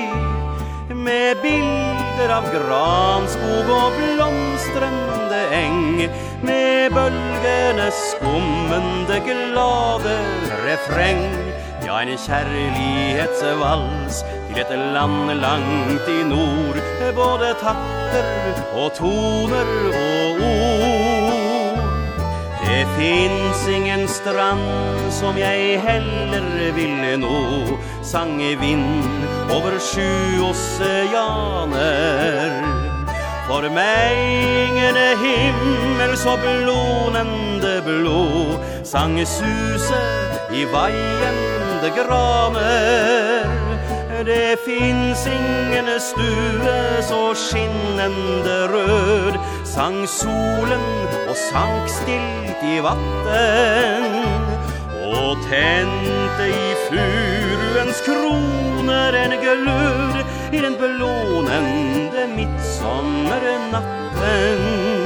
Med 1.06 1.38
bilder 1.44 2.32
av 2.40 2.48
granskog 2.50 3.70
og 3.76 3.98
blomstrende 4.00 5.42
eng 5.54 6.08
Med 6.42 6.96
bølgene 6.96 7.90
skummende 7.94 9.20
glade 9.28 10.18
refreng. 10.64 11.45
Ja, 11.86 12.00
en 12.02 12.18
kjærlighetsvals. 12.18 14.16
Til 14.48 14.58
et 14.58 14.70
land 14.94 15.30
langt 15.38 16.08
i 16.08 16.22
nord 16.26 16.78
Både 17.14 17.54
takter 17.60 18.24
og 18.74 18.92
toner 18.98 19.68
og 19.94 20.30
ord. 20.48 21.78
Det 22.64 22.86
finns 22.98 23.68
ingen 23.68 24.08
strand 24.08 24.66
som 25.10 25.38
jeg 25.38 25.80
heller 25.80 26.72
ville 26.74 27.16
nå. 27.22 27.38
Sang 28.02 28.42
i 28.42 28.54
vind 28.54 29.04
over 29.50 29.78
sju 29.78 30.42
oceaner 30.48 31.72
For 33.46 33.62
meg 33.70 34.10
ingen 34.66 34.96
himmel 35.22 36.16
så 36.18 36.34
blånende 36.42 37.82
blå. 37.86 38.26
Sang 38.82 39.26
suse 39.26 40.02
i 40.50 40.64
veien 40.72 41.65
öde 41.86 41.96
graner 41.96 43.46
Det 44.24 44.64
finns 44.64 45.26
ingen 45.26 46.00
stue 46.00 47.02
så 47.02 47.34
skinnende 47.34 48.68
röd. 48.68 49.38
Sang 49.64 50.06
solen 50.06 50.80
och 51.30 51.36
sank 51.36 51.88
stilt 51.88 52.64
i 52.64 52.80
vatten. 52.80 54.04
Och 55.04 55.36
tente 55.50 56.46
i 56.46 56.74
furuens 56.88 58.00
kronor 58.04 59.14
en 59.14 59.30
glöd. 59.30 60.24
I 60.52 60.58
den 60.58 60.76
belånende 60.80 62.26
midsommernatten 62.36 65.05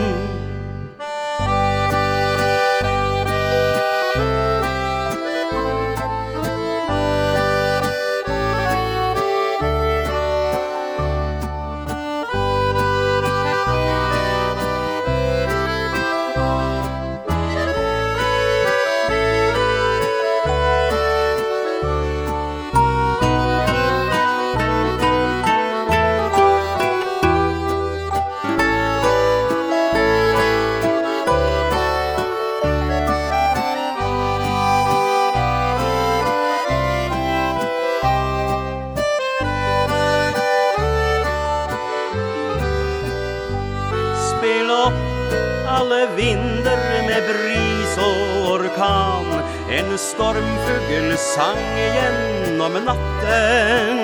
stormfugl 50.01 51.11
sang 51.21 51.65
gjennom 51.77 52.75
natten. 52.87 53.99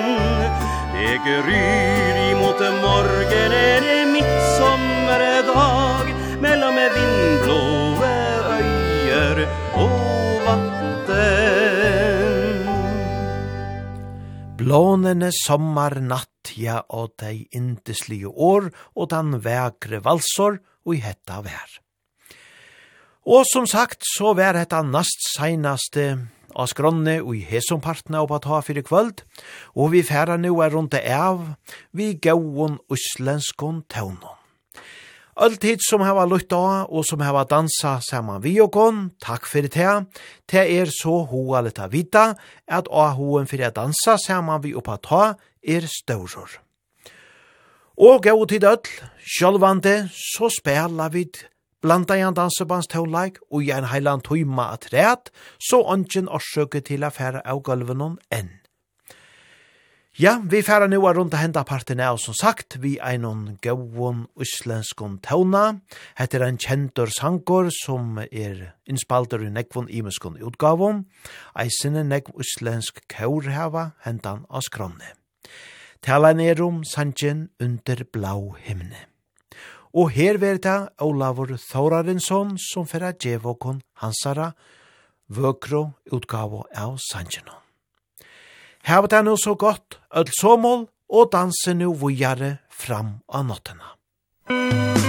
Det 0.93 1.15
gryr 1.25 2.15
imot 2.31 2.61
morgen 2.81 3.51
er 3.53 3.79
det 3.85 4.05
midtsommerdag 4.13 6.05
Mellom 6.41 6.77
vindblåe 6.93 8.13
øyer 8.57 9.37
og 9.73 10.45
vatten. 10.45 11.17
Blånene 14.57 15.29
sommarnatt, 15.33 16.53
ja, 16.57 16.81
og 16.89 17.17
dei 17.21 17.47
indeslige 17.57 18.29
år, 18.29 18.69
og 18.93 19.09
den 19.13 19.41
vekre 19.41 20.03
valsor, 20.05 20.61
og 20.85 20.95
i 20.95 21.01
hetta 21.01 21.41
vær. 21.45 21.86
Og 23.27 23.43
som 23.43 23.65
sagt, 23.67 24.05
så 24.07 24.31
vær 24.37 24.55
dette 24.55 24.77
nast 24.87 25.25
seinaste 25.33 26.03
av 26.55 26.69
skronne 26.71 27.17
og 27.19 27.33
i 27.35 27.41
hesompartene 27.43 28.21
opp 28.23 28.31
at 28.37 28.45
ha 28.47 28.61
fyrir 28.63 28.85
kvöld, 28.87 29.25
og 29.75 29.91
vi 29.91 29.99
færa 30.07 30.37
nu 30.39 30.53
er 30.63 30.71
rundt 30.71 30.93
det 30.95 31.01
av, 31.11 31.41
vi 31.91 32.13
gauon 32.23 32.77
uslenskon 32.87 33.81
taunon. 33.91 34.39
Alltid 35.35 35.83
som 35.83 36.05
hava 36.07 36.23
av, 36.23 36.87
og 36.87 37.03
som 37.05 37.19
hava 37.19 37.43
dansa 37.43 37.99
saman 38.01 38.41
vi 38.41 38.55
og 38.63 38.71
kon, 38.71 39.11
takk 39.19 39.45
fyrir 39.45 39.69
det, 39.75 40.07
det 40.47 40.63
er 40.79 40.87
så 40.87 41.25
hoa 41.27 41.61
leta 41.61 41.89
vita 41.91 42.33
at 42.65 42.87
a 42.87 43.11
hoen 43.11 43.45
fyrir 43.45 43.67
a 43.67 43.75
dansa 43.75 44.15
saman 44.17 44.63
vi 44.63 44.73
oppa 44.73 44.97
ta 44.97 45.35
er 45.61 45.83
staurur. 45.83 46.61
Og 47.97 48.23
gau 48.23 48.45
tid 48.45 48.63
öll, 48.63 48.87
sjálvande, 49.19 50.07
så 50.15 50.47
spela 50.47 51.11
vid 51.11 51.43
Blanda 51.81 52.17
i 52.17 52.23
en 52.25 52.33
dansebans 52.33 52.87
tåleik 52.89 53.37
og 53.51 53.61
i 53.63 53.71
en 53.75 53.85
heiland 53.91 54.25
tøyma 54.25 54.71
at 54.73 54.87
ræt, 54.93 55.29
så 55.59 55.83
ongen 55.85 56.29
årsøke 56.29 56.81
til 56.81 57.05
affæra 57.05 57.43
av 57.45 57.61
gulvenon 57.63 58.17
enn. 58.33 58.49
Ja, 60.17 60.39
vi 60.41 60.63
færa 60.65 60.87
nu 60.89 61.05
a 61.05 61.11
runda 61.13 61.37
henda 61.37 61.61
parten 61.61 61.99
av, 62.01 62.17
som 62.17 62.33
sagt, 62.33 62.79
vi 62.81 62.95
er 62.97 63.19
noen 63.21 63.59
gauon 63.61 64.23
uslenskon 64.33 65.19
tåna. 65.21 65.75
Hette 66.17 66.39
er 66.39 66.47
en 66.47 66.57
kjentur 66.57 67.11
sankor 67.13 67.69
som 67.83 68.17
er 68.25 68.63
innspalter 68.89 69.43
i 69.45 69.51
nekvon 69.53 69.85
imeskon 69.93 70.39
utgavon. 70.41 71.03
Eisene 71.53 72.01
nekv 72.01 72.33
uslensk 72.33 73.03
kaurhava 73.13 73.91
hendan 74.07 74.47
av 74.49 74.65
skronne. 74.65 75.13
Tala 76.01 76.33
om 76.65 76.81
sanjen 76.83 77.49
under 77.61 78.03
blau 78.11 78.55
himne. 78.57 79.05
Og 79.97 80.11
her 80.13 80.37
ver 80.37 80.59
det 80.61 80.77
Olavur 81.01 81.55
Thorarinsson 81.57 82.57
som 82.61 82.85
færa 82.85 83.15
djevokon 83.17 83.81
hansara 84.03 84.51
vøkro 85.27 85.87
utgavo 86.13 86.67
av 86.75 86.99
sanjeno. 87.01 87.57
Her 88.85 89.01
var 89.03 89.11
det 89.11 89.23
nå 89.25 89.35
så 89.41 89.55
godt, 89.57 89.97
ødel 90.13 90.37
såmål, 90.37 90.87
og 91.09 91.31
danse 91.33 91.73
nå 91.73 91.91
vujare 91.97 92.57
fram 92.69 93.17
av 93.27 93.49
nottena. 93.49 93.95
Musikk 94.49 95.06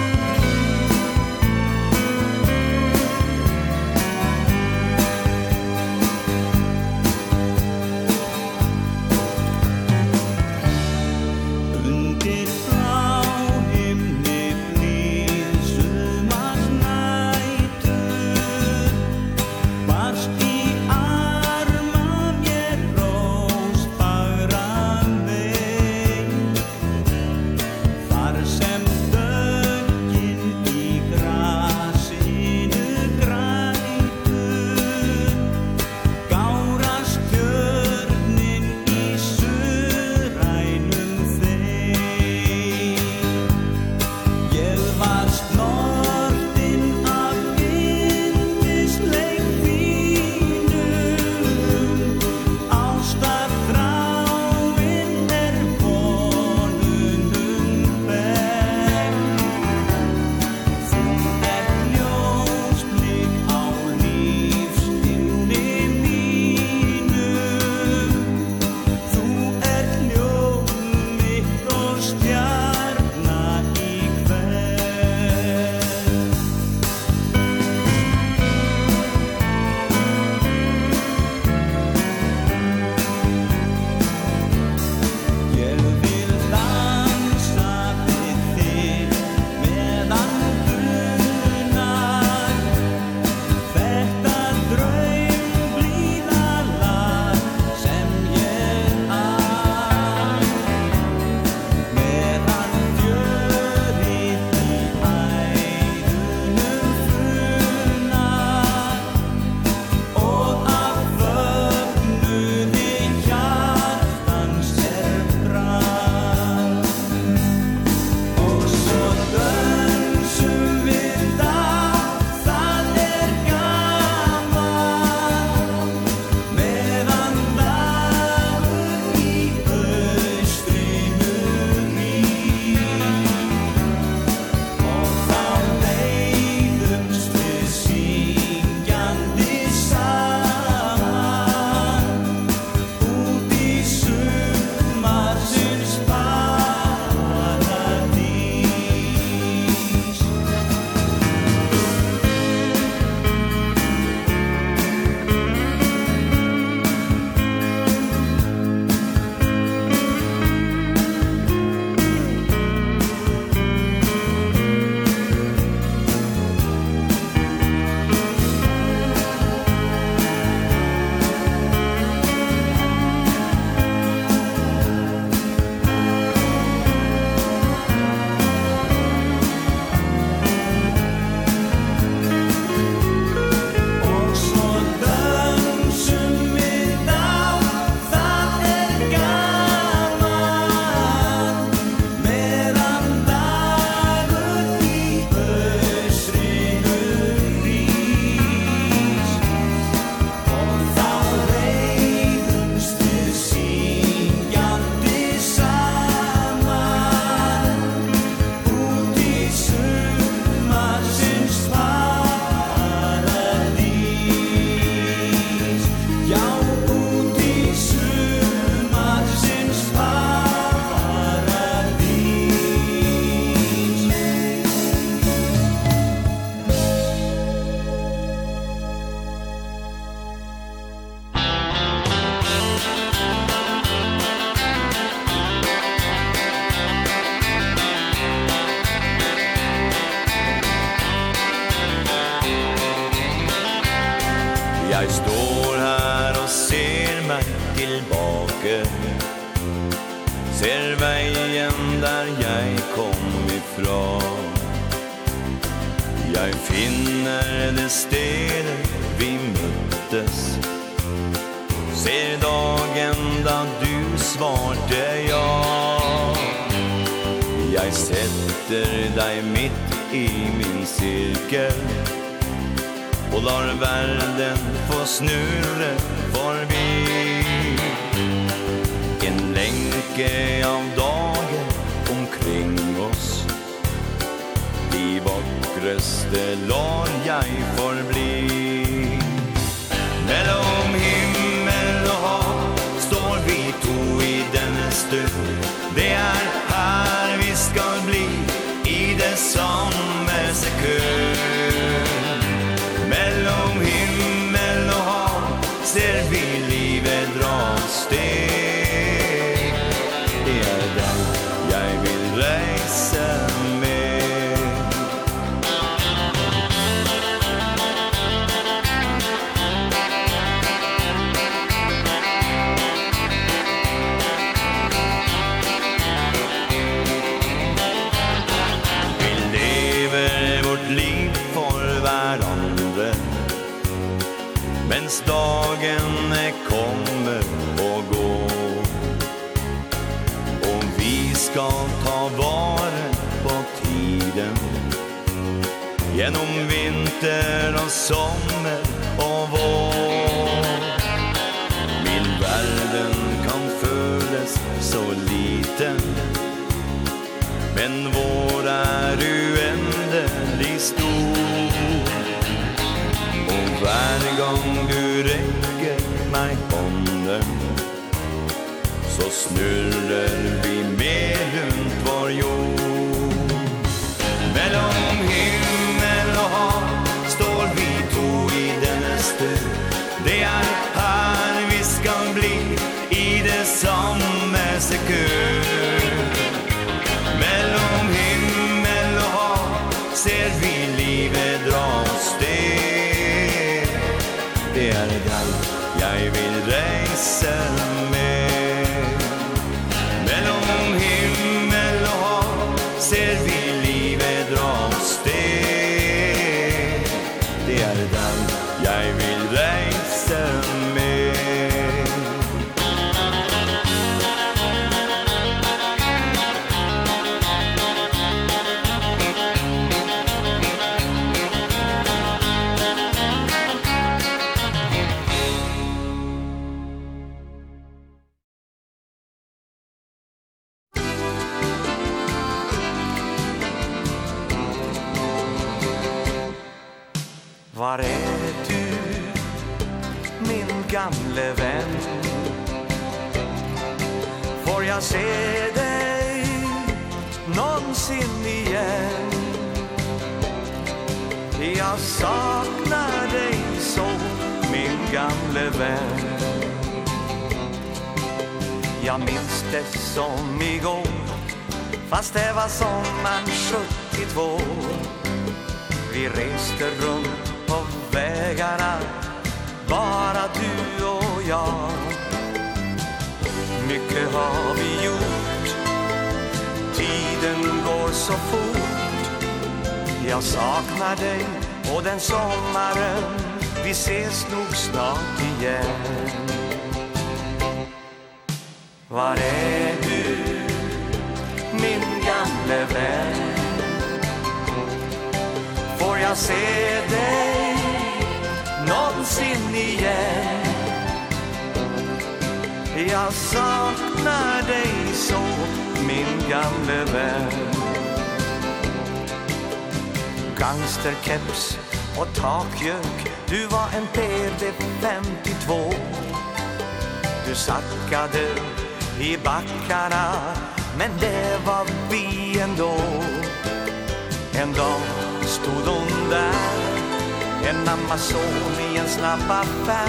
ledsna 529.18 529.36
pappa 529.48 530.00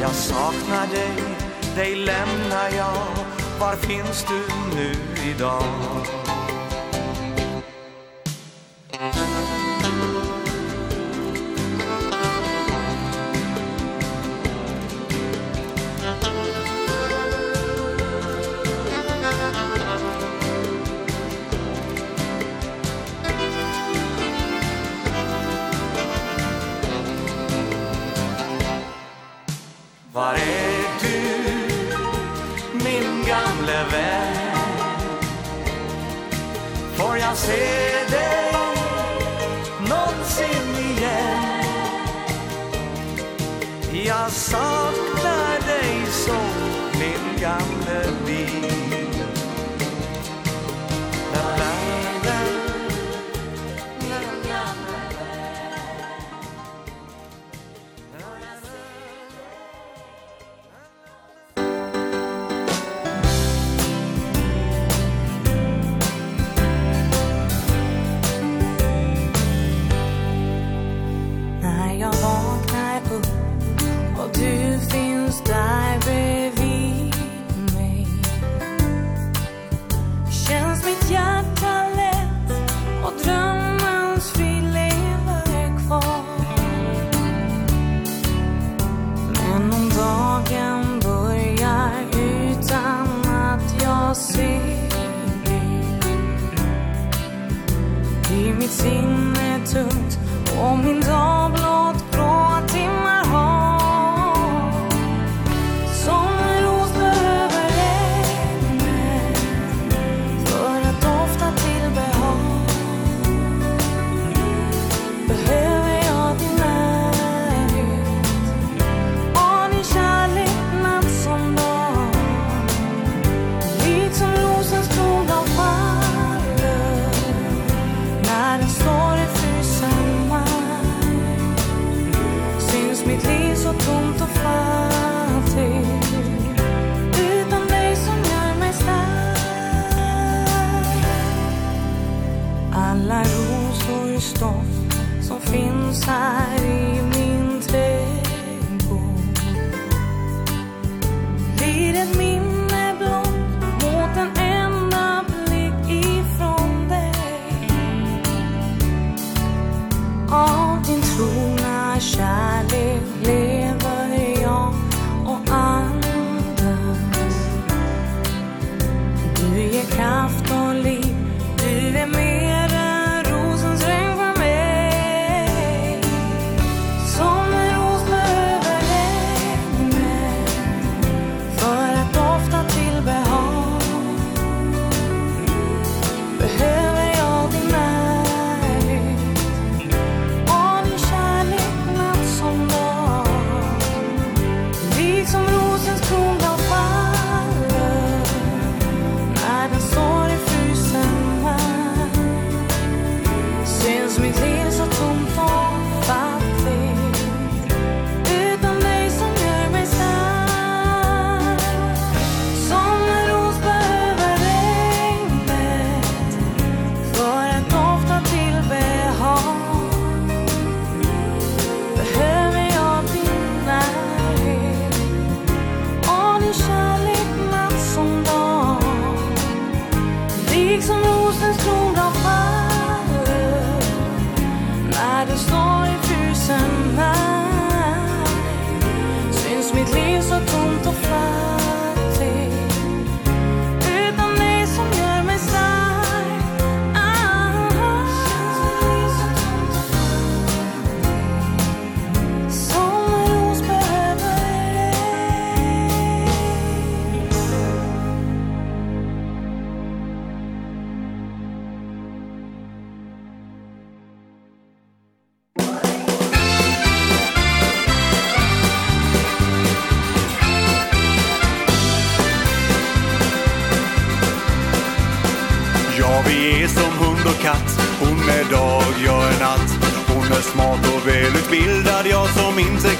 Jag 0.00 0.10
saknar 0.10 0.86
dig, 0.86 1.16
dig 1.76 1.96
lämnar 1.96 2.70
jag 2.76 3.06
Var 3.60 3.76
finns 3.76 4.24
du 4.28 4.76
nu 4.76 4.94
idag? 5.30 6.23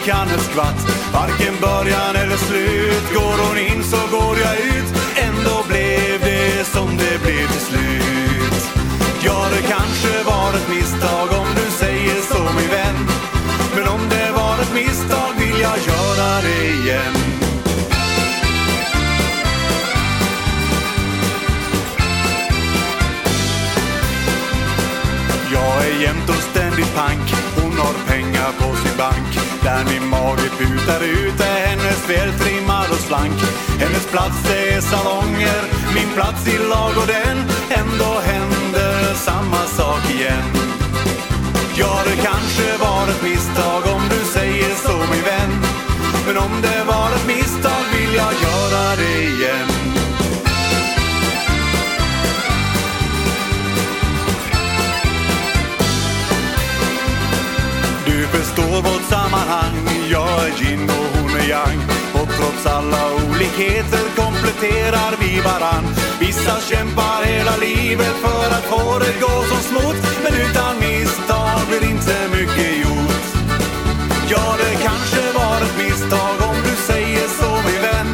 kan 0.05 0.29
ett 0.29 0.41
skvatt 0.41 1.04
Mage 30.35 30.51
putar 30.59 31.03
ut 31.05 31.41
är 31.41 31.67
hennes 31.67 32.11
vältrimmad 32.11 32.91
och 32.91 32.97
slank. 32.97 33.41
Hennes 33.79 34.07
plats 34.07 34.43
det 34.49 34.75
är 34.75 34.81
salonger. 34.81 35.63
Min 35.95 36.09
plats 36.15 36.49
i 36.49 36.59
lag 36.59 36.91
och 37.01 37.09
ladugården 37.09 37.39
Ändå 37.71 38.21
händer 38.21 39.15
samma 39.15 39.63
sak 39.67 40.11
igen. 40.11 40.51
Ja, 41.77 42.01
det 42.05 42.17
kanske 42.23 42.77
var 42.81 43.09
ett 43.09 43.23
misstag 43.23 43.83
om 43.95 44.03
du 44.11 44.25
säger 44.25 44.75
så 44.75 44.97
min 45.13 45.25
vän. 45.25 45.53
Men 46.27 46.37
om 46.39 46.63
det 46.63 46.85
var 46.87 47.09
ett 47.17 47.27
misstag 47.27 47.85
vill 47.95 48.15
jag 48.15 48.33
göra 48.47 48.97
det 48.97 49.23
igen. 49.23 49.69
Du 58.07 58.39
består 58.39 58.83
vårt 58.83 59.05
sammanhang 59.09 59.84
jag 60.11 60.47
är 60.47 60.53
gin 60.59 60.91
och 60.91 61.09
hon 61.17 61.31
är 61.41 61.49
yang. 61.49 61.79
Och 62.13 62.29
trots 62.39 62.67
alla 62.67 63.03
olikheter 63.29 64.05
kompletterar 64.17 65.13
vi 65.21 65.41
varann. 65.41 65.85
Vissa 66.21 66.61
kämpar 66.61 67.25
hela 67.25 67.57
livet 67.57 68.17
för 68.25 68.47
att 68.57 68.67
få 68.73 68.99
det 68.99 69.15
gå 69.21 69.35
som 69.51 69.61
smot 69.71 69.97
Men 70.25 70.33
utan 70.45 70.73
misstag 70.81 71.61
blir 71.69 71.85
inte 71.91 72.17
mycket 72.37 72.73
gjort. 72.83 73.25
Ja, 74.33 74.57
det 74.63 74.75
kanske 74.89 75.23
var 75.39 75.57
ett 75.67 75.77
misstag 75.79 76.37
om 76.51 76.57
du 76.69 76.75
säger 76.93 77.27
så 77.39 77.51
min 77.67 77.83
vän. 77.89 78.11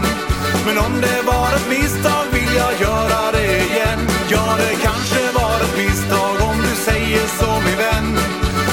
Men 0.66 0.78
om 0.78 1.00
det 1.00 1.22
var 1.32 1.48
ett 1.56 1.68
misstag 1.68 2.24
vill 2.32 2.52
jag 2.62 2.72
göra 2.86 3.32
det 3.32 3.52
igen. 3.68 4.00
Ja, 4.28 4.46
det 4.62 4.74
kanske 4.86 5.22
var 5.40 5.56
ett 5.64 5.76
misstag 5.82 6.34
om 6.50 6.56
du 6.66 6.74
säger 6.88 7.26
så 7.40 7.50
min 7.66 7.78
vän. 7.86 8.08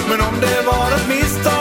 Men 0.09 0.19
om 0.21 0.35
det 0.41 0.61
var 0.71 0.87
ett 0.97 1.07
misstag 1.09 1.56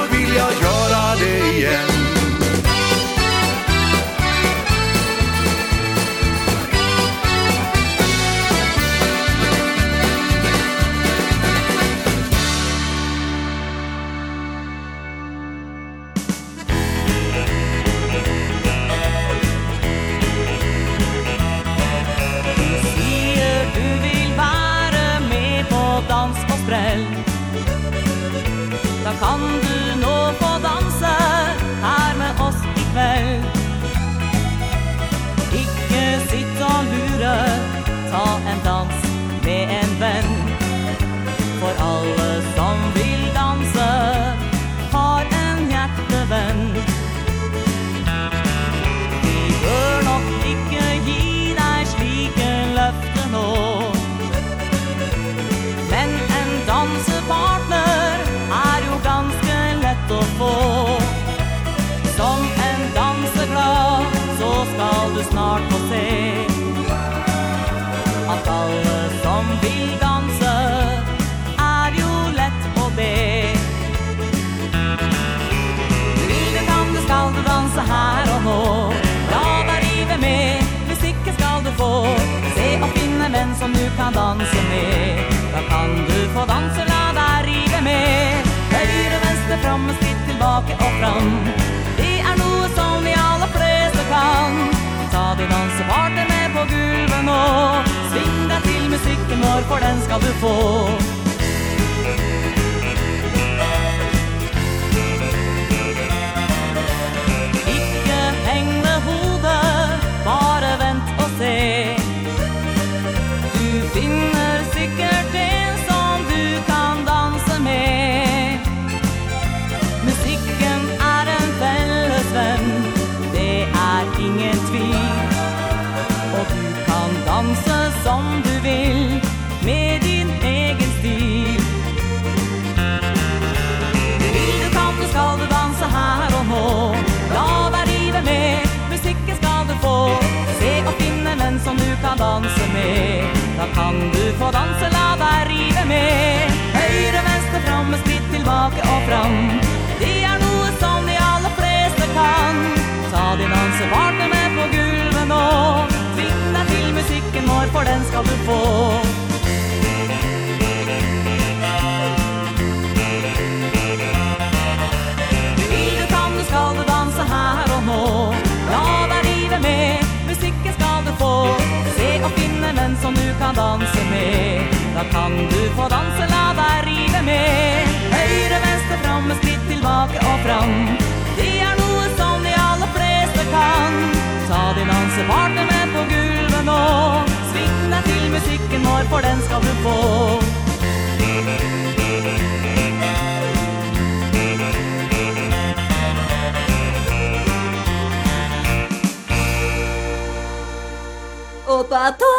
pato 201.96 202.32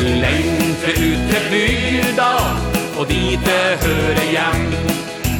Längre 0.00 0.90
ut 0.90 1.30
till 1.30 1.50
Byrdal 1.50 2.56
och 2.98 3.06
dit 3.06 3.40
det 3.44 3.86
hører 3.86 4.22
igen 4.30 4.74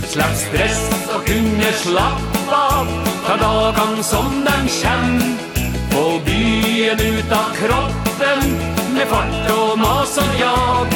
Slapp 0.09 0.37
stress 0.37 0.83
og 1.15 1.27
kunde 1.27 1.73
slappa 1.73 2.61
av 2.79 2.87
Ta 3.27 3.37
dagen 3.37 4.05
som 4.05 4.45
den 4.45 4.69
känn 4.69 5.39
På 5.91 6.21
byen 6.27 7.01
utav 7.01 7.47
kroppen 7.59 8.41
Med 8.95 9.09
fart 9.09 9.51
og 9.51 9.79
mas 9.79 10.15
som 10.15 10.31
jag. 10.41 10.87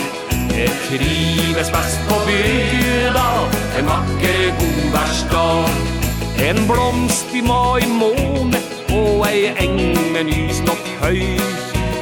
Det 0.49 0.69
trives 0.89 1.73
bäst 1.73 2.01
på 2.09 2.15
Byrdal 2.27 3.47
En 3.79 3.87
vacker 3.87 4.47
god 4.61 4.93
världsdag 4.93 6.00
En 6.41 6.67
blomst 6.67 7.35
i 7.37 7.43
mai 7.45 7.85
måne 7.87 8.61
Og 8.97 9.27
ei 9.29 9.51
eng 9.61 9.81
med 10.15 10.31
nysnått 10.31 10.87
høy 11.03 11.21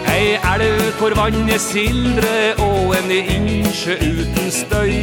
Ei 0.08 0.38
elv 0.52 0.94
hvor 0.98 1.14
vannet 1.18 1.60
sildre 1.62 2.54
Og 2.64 2.94
en 2.98 3.10
innsjø 3.12 3.98
uten 3.98 4.50
støy. 4.50 4.94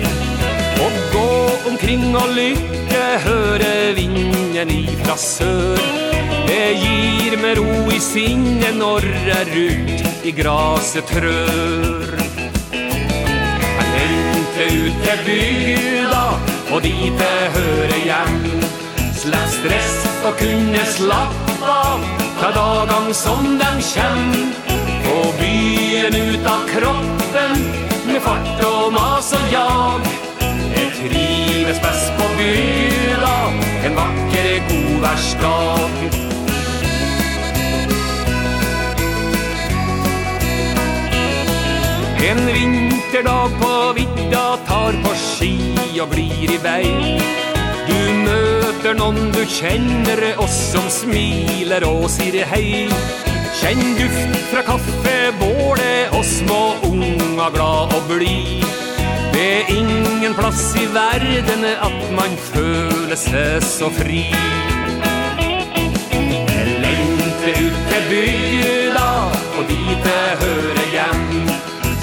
Og 0.84 0.98
gå 1.14 1.30
omkring 1.72 2.08
og 2.16 2.34
lykke 2.35 3.03
Høre 3.26 3.93
vinden 3.95 4.72
ifra 4.72 5.18
sør. 5.19 5.80
Det 6.48 6.66
gir 6.82 7.38
meg 7.42 7.59
ro 7.59 7.92
i 7.93 8.00
sinne 8.03 8.72
Når 8.80 9.08
jeg 9.30 9.51
rundt 9.53 10.26
i 10.26 10.34
graset 10.35 11.06
trør. 11.11 12.16
Jeg 12.76 13.88
lengte 13.93 14.69
ut 14.82 15.01
til 15.06 15.24
bygda 15.30 16.26
Og 16.74 16.84
dit 16.84 17.26
jeg 17.26 17.51
hører 17.59 18.00
hjem 18.03 18.44
känsla 19.26 19.48
stress 19.48 20.06
Og 20.26 20.38
kunde 20.38 20.86
slappa 20.86 21.74
av 21.90 22.00
Ta 22.40 22.52
dagen 22.52 23.14
som 23.14 23.60
den 23.60 23.82
känd 23.82 24.54
På 25.06 25.34
byen 25.40 26.16
utav 26.16 26.68
kroppen 26.68 27.58
Med 28.08 28.22
fart 28.22 28.64
og 28.64 28.94
mas 28.94 29.34
og 29.34 29.52
jag. 29.52 30.02
Jag 30.76 30.94
trives 30.94 31.82
bäst 31.82 32.12
på 32.18 32.24
bygda 32.38 33.52
En 33.86 33.95
vacker 33.95 34.62
god 34.70 35.02
världsdag 35.02 35.90
En 42.30 42.45
vinterdag 42.45 43.50
på 43.62 43.94
vidda 43.94 44.58
tar 44.68 44.94
på 45.04 45.16
ski 45.16 45.60
og 46.02 46.10
blir 46.10 46.52
i 46.52 46.58
vei 46.58 47.44
Du 47.88 47.97
møter 48.25 48.95
noen 48.97 49.31
du 49.35 49.41
kjenner 49.49 50.22
og 50.35 50.49
som 50.51 50.88
smiler 50.91 51.85
og 51.88 52.07
sier 52.11 52.45
hei. 52.49 52.88
Kjenn 53.55 53.81
duft 53.97 54.39
fra 54.49 54.64
kaffe, 54.67 55.15
båle 55.39 55.93
og 56.14 56.25
små 56.27 56.61
unga 56.89 57.49
glad 57.53 57.95
og 57.97 58.09
bli. 58.09 58.61
Det 59.35 59.45
er 59.59 59.72
ingen 59.73 60.35
plass 60.38 60.67
i 60.80 60.85
verden 60.95 61.65
at 61.65 62.01
man 62.17 62.35
føler 62.51 63.17
seg 63.19 63.64
så 63.65 63.89
fri. 63.93 64.25
Jeg 65.39 66.77
lengter 66.83 67.61
ut 67.61 67.81
til 67.89 68.05
bygda 68.11 69.09
og 69.57 69.64
dit 69.72 70.09
jeg 70.11 70.38
hører 70.43 70.88
hjem. 70.97 71.25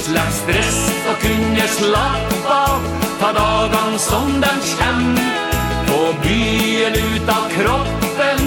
Slapp 0.02 0.34
stress 0.42 0.82
og 1.08 1.16
kunne 1.22 1.70
slapp 1.78 2.52
av 2.52 2.92
Ta 3.22 3.30
dagen 3.36 3.98
som 4.02 4.32
den 4.42 4.64
kjem 4.66 5.51
Och 5.92 6.14
byen 6.22 6.92
utav 6.92 7.48
kroppen 7.50 8.38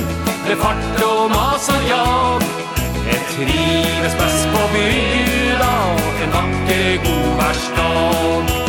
Med 0.48 0.58
fart 0.58 1.02
och 1.04 1.30
masar 1.30 1.82
jag 1.90 2.42
Et 3.10 3.28
trives 3.36 4.18
best 4.18 4.48
på 4.54 4.74
bygda 4.74 5.76
En 6.24 6.32
vakker 6.32 6.98
god 7.04 7.38
värsta 7.38 8.65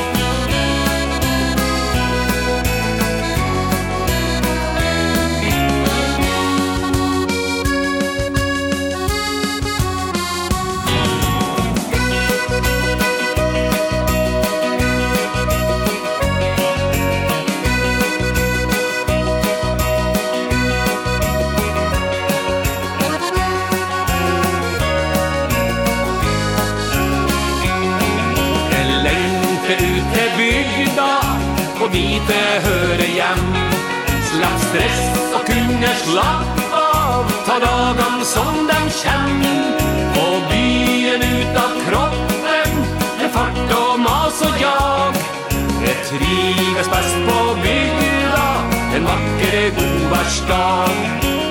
få 31.86 31.92
vite 31.92 32.38
høre 32.64 33.06
hjem. 33.14 33.42
Slapp 34.30 34.58
stress 34.60 35.02
og 35.36 35.42
kunne 35.46 35.92
slapp 36.02 36.72
av 36.74 37.30
Ta 37.46 37.58
dagen 37.62 38.24
som 38.26 38.66
den 38.70 38.88
kjem 38.90 39.44
Og 40.18 40.48
byen 40.50 41.22
ut 41.22 41.58
av 41.62 41.76
kroppen 41.86 42.74
Med 43.20 43.30
fart 43.36 43.74
og 43.78 44.00
mas 44.02 44.42
og 44.48 44.58
jag. 44.60 45.22
Jeg 45.86 45.96
trives 46.10 46.90
best 46.90 47.18
på 47.28 47.40
bygda 47.62 48.46
En 48.96 49.10
vakker 49.12 49.70
godværsdag. 49.78 51.45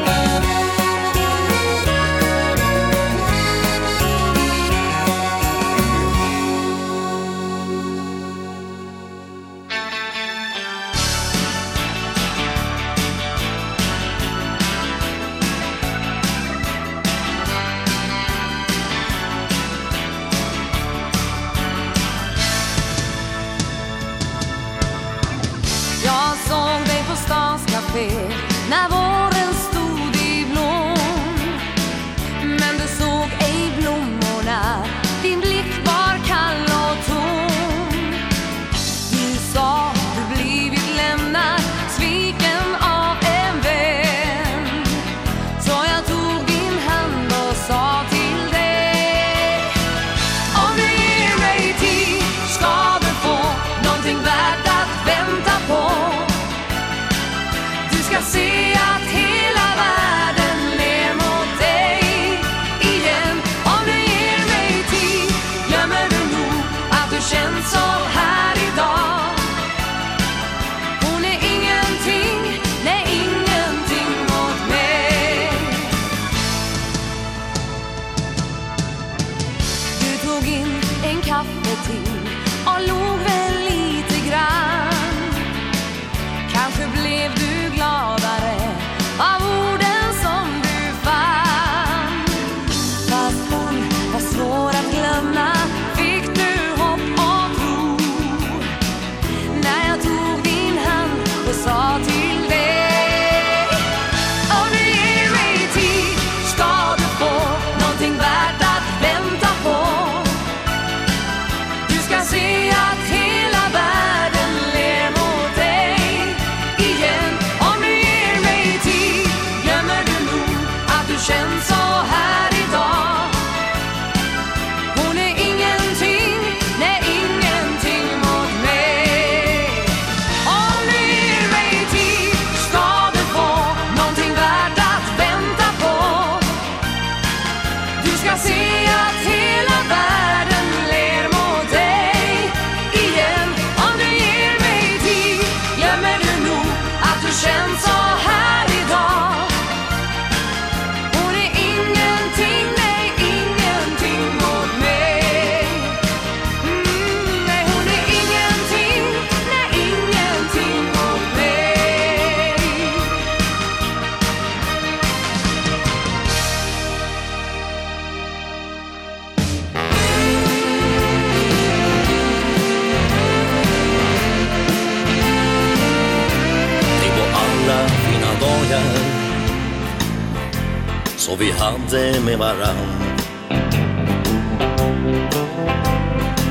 med 182.25 182.37
varann. 182.37 183.15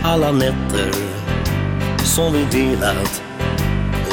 Alla 0.05 0.33
nätter 0.33 0.91
som 2.05 2.33
vi 2.33 2.45
delat 2.45 3.23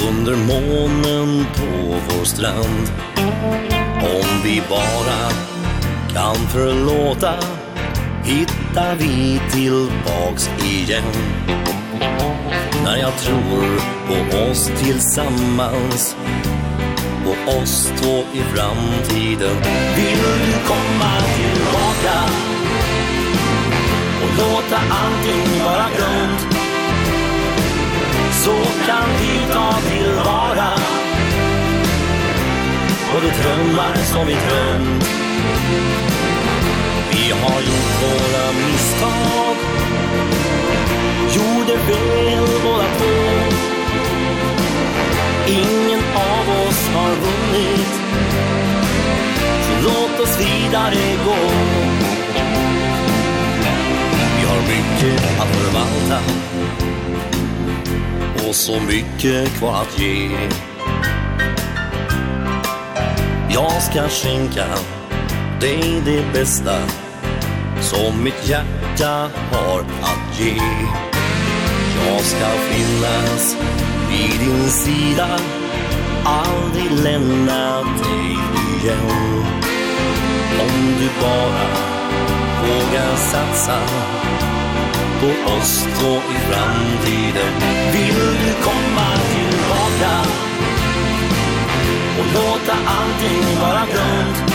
Under 0.07 0.35
månen 0.35 1.45
på 1.55 1.95
vår 2.09 2.25
strand. 2.25 2.91
Om 4.01 4.41
vi 4.43 4.61
bara 4.69 5.29
kan 6.13 6.35
förlåta 6.35 7.33
Hittar 8.23 8.95
vi 8.95 9.41
tillbaks 9.51 10.49
igen. 10.63 11.03
När 12.83 12.97
jag 12.97 13.17
tror 13.17 13.81
på 14.07 14.37
oss 14.37 14.71
tillsammans 14.83 16.15
på 17.45 17.51
oss 17.51 17.93
två 18.01 18.23
i 18.33 18.41
framtiden. 18.53 19.55
Vill 19.95 20.17
du 20.17 20.53
komma 20.67 21.11
tillbaka 21.35 22.17
Och 24.23 24.37
låta 24.37 24.75
allting 24.75 25.63
vara 25.65 25.87
grönt 25.97 26.55
Så 28.31 28.55
kan 28.87 29.09
vi 29.19 29.53
ta 29.53 29.73
tillvara 29.89 30.69
Och 33.15 33.21
de 33.21 33.43
drömmar 33.43 33.95
som 33.95 34.27
vi 34.27 34.33
drömt. 34.33 35.03
Vi 37.11 37.31
har 37.31 37.61
gjort 37.61 38.01
våra 38.01 38.51
misstag 38.51 39.55
Gjorde 41.35 41.77
fel 41.77 42.47
båda 42.63 42.85
två 42.97 43.60
ingen 45.51 45.99
av 46.15 46.67
oss 46.67 46.87
har 46.87 47.09
vunnit. 47.09 47.91
Så 49.63 49.83
låt 49.83 50.19
oss 50.19 50.39
vidare 50.39 51.17
gå. 51.25 51.37
Vi 54.37 54.45
har 54.47 54.61
mycket 54.61 55.39
att 55.39 55.47
förvalta. 55.47 56.19
Och 58.47 58.55
så 58.55 58.79
mycket 58.79 59.57
kvar 59.57 59.81
att 59.81 59.99
ge. 59.99 60.29
Jag 63.49 63.81
ska 63.81 64.09
skänka 64.09 64.65
dig 65.61 66.01
det 66.05 66.33
bästa 66.33 66.79
Som 67.81 68.23
mitt 68.23 68.49
hjärta 68.49 69.29
har 69.51 69.79
att 69.79 70.39
ge. 70.39 70.55
Jag 72.07 72.21
ska 72.21 72.47
finnas 72.47 73.55
vid 74.11 74.39
din 74.39 74.69
sida 74.69 75.27
Aldrig 76.23 76.91
lämna 76.91 77.81
dig 77.81 78.37
igen. 78.81 79.45
Om 80.59 80.95
du 80.99 81.09
bara 81.21 81.67
vågar 82.61 83.15
satsa 83.15 83.79
På 85.19 85.51
oss 85.53 85.87
två 85.99 86.11
i 86.11 86.37
framtiden. 86.49 87.53
Vill 87.93 88.15
du 88.15 88.53
komma 88.63 89.09
tillbaka? 89.31 90.13
Och 92.19 92.25
låta 92.33 92.73
allting 92.85 93.59
vara 93.61 93.85
glömt 93.91 94.51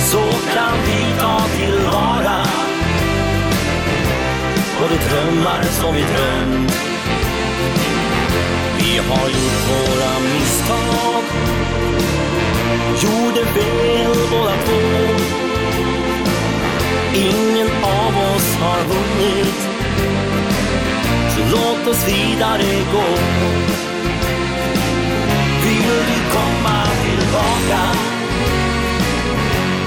Så 0.00 0.22
kan 0.54 0.74
vi 0.86 1.20
ta 1.20 1.40
tillvara 1.56 2.44
På 4.78 4.88
de 4.88 4.96
drömmar 4.96 5.62
som 5.62 5.94
vi 5.94 6.00
drömt. 6.00 6.91
Vi 8.82 8.98
har 8.98 9.28
gjort 9.28 9.62
våra 9.70 10.12
misstag. 10.20 11.24
Gjorde 13.02 13.40
väl 13.40 14.16
båda 14.30 14.52
två 14.64 14.82
Ingen 17.14 17.68
av 17.82 18.34
oss 18.34 18.56
har 18.60 18.78
vunnit. 18.78 19.68
Så 21.30 21.56
låt 21.56 21.88
oss 21.88 22.08
vidare 22.08 22.62
gå. 22.92 23.08
Vill 25.64 25.82
du 25.82 26.32
komma 26.32 26.82
tillbaka. 27.04 27.82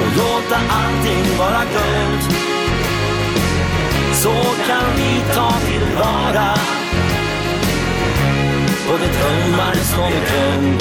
Och 0.01 0.17
låta 0.17 0.55
allting 0.69 1.37
vara 1.39 1.61
glömt 1.71 2.35
Så 4.13 4.33
kan 4.67 4.95
vi 4.95 5.33
ta 5.33 5.51
tillvara. 5.51 6.74
Och 8.89 8.99
det 8.99 9.07
drömmar 9.07 9.75
som 9.75 10.03
en. 10.03 10.11
Dröm 10.11 10.77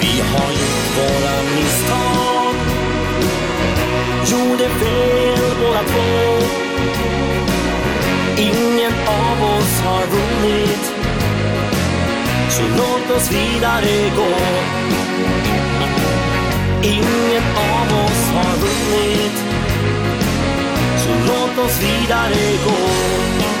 Vi 0.00 0.20
har 0.20 0.50
gjort 0.50 0.88
våra 0.96 1.42
misstag. 1.56 2.54
Gjorde 4.26 4.68
fel 4.68 5.56
båda 5.60 5.82
två. 5.82 6.46
Ingen 8.36 8.92
av 9.06 9.44
oss 9.58 9.80
har 9.84 10.06
vunnit. 10.06 10.92
Så 12.50 12.62
låt 12.62 13.16
oss 13.16 13.30
vidare 13.32 14.10
gå. 14.16 14.36
Ingen 16.82 17.42
av 17.56 18.04
oss 18.04 18.30
har 18.34 18.56
vunnit. 18.56 19.44
Så 20.96 21.10
låt 21.26 21.66
oss 21.66 21.80
vidare 21.82 22.56
gå. 22.64 23.55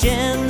现 0.00 0.47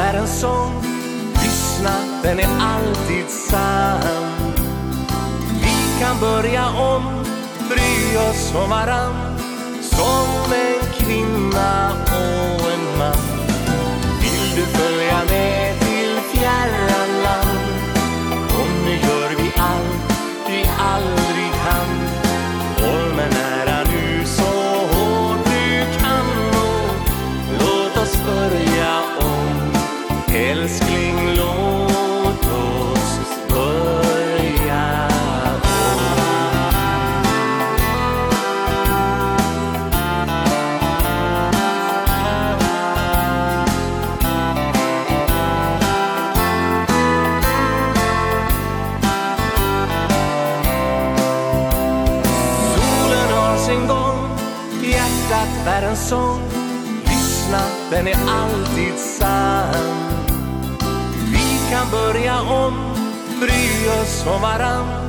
är 0.00 0.14
en 0.14 0.28
sång 0.28 0.82
Lyssna, 1.42 1.90
den 2.22 2.38
är 2.38 2.48
alltid 2.60 3.30
sann. 3.30 4.52
Vi 5.62 6.00
kan 6.00 6.20
börja 6.20 6.68
om 6.68 7.24
Bry 7.68 8.16
oss 8.16 8.52
om 8.54 8.70
varann. 8.70 9.38
Som 9.82 10.52
en 10.52 10.92
kvinna 10.92 11.92
som 64.20 64.42
varann 64.42 64.99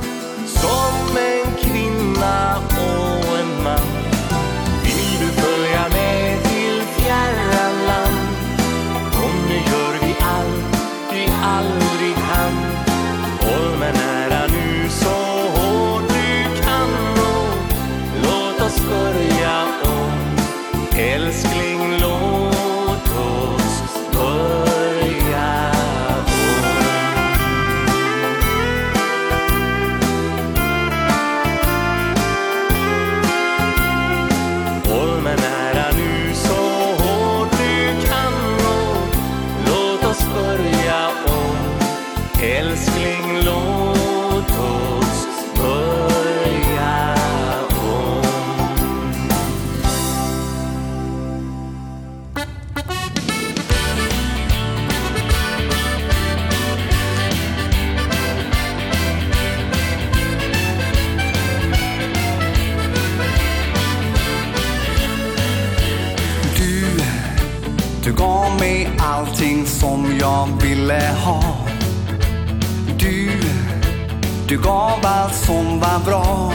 allt 75.32 75.44
som 75.44 75.80
var 75.80 76.04
bra. 76.04 76.52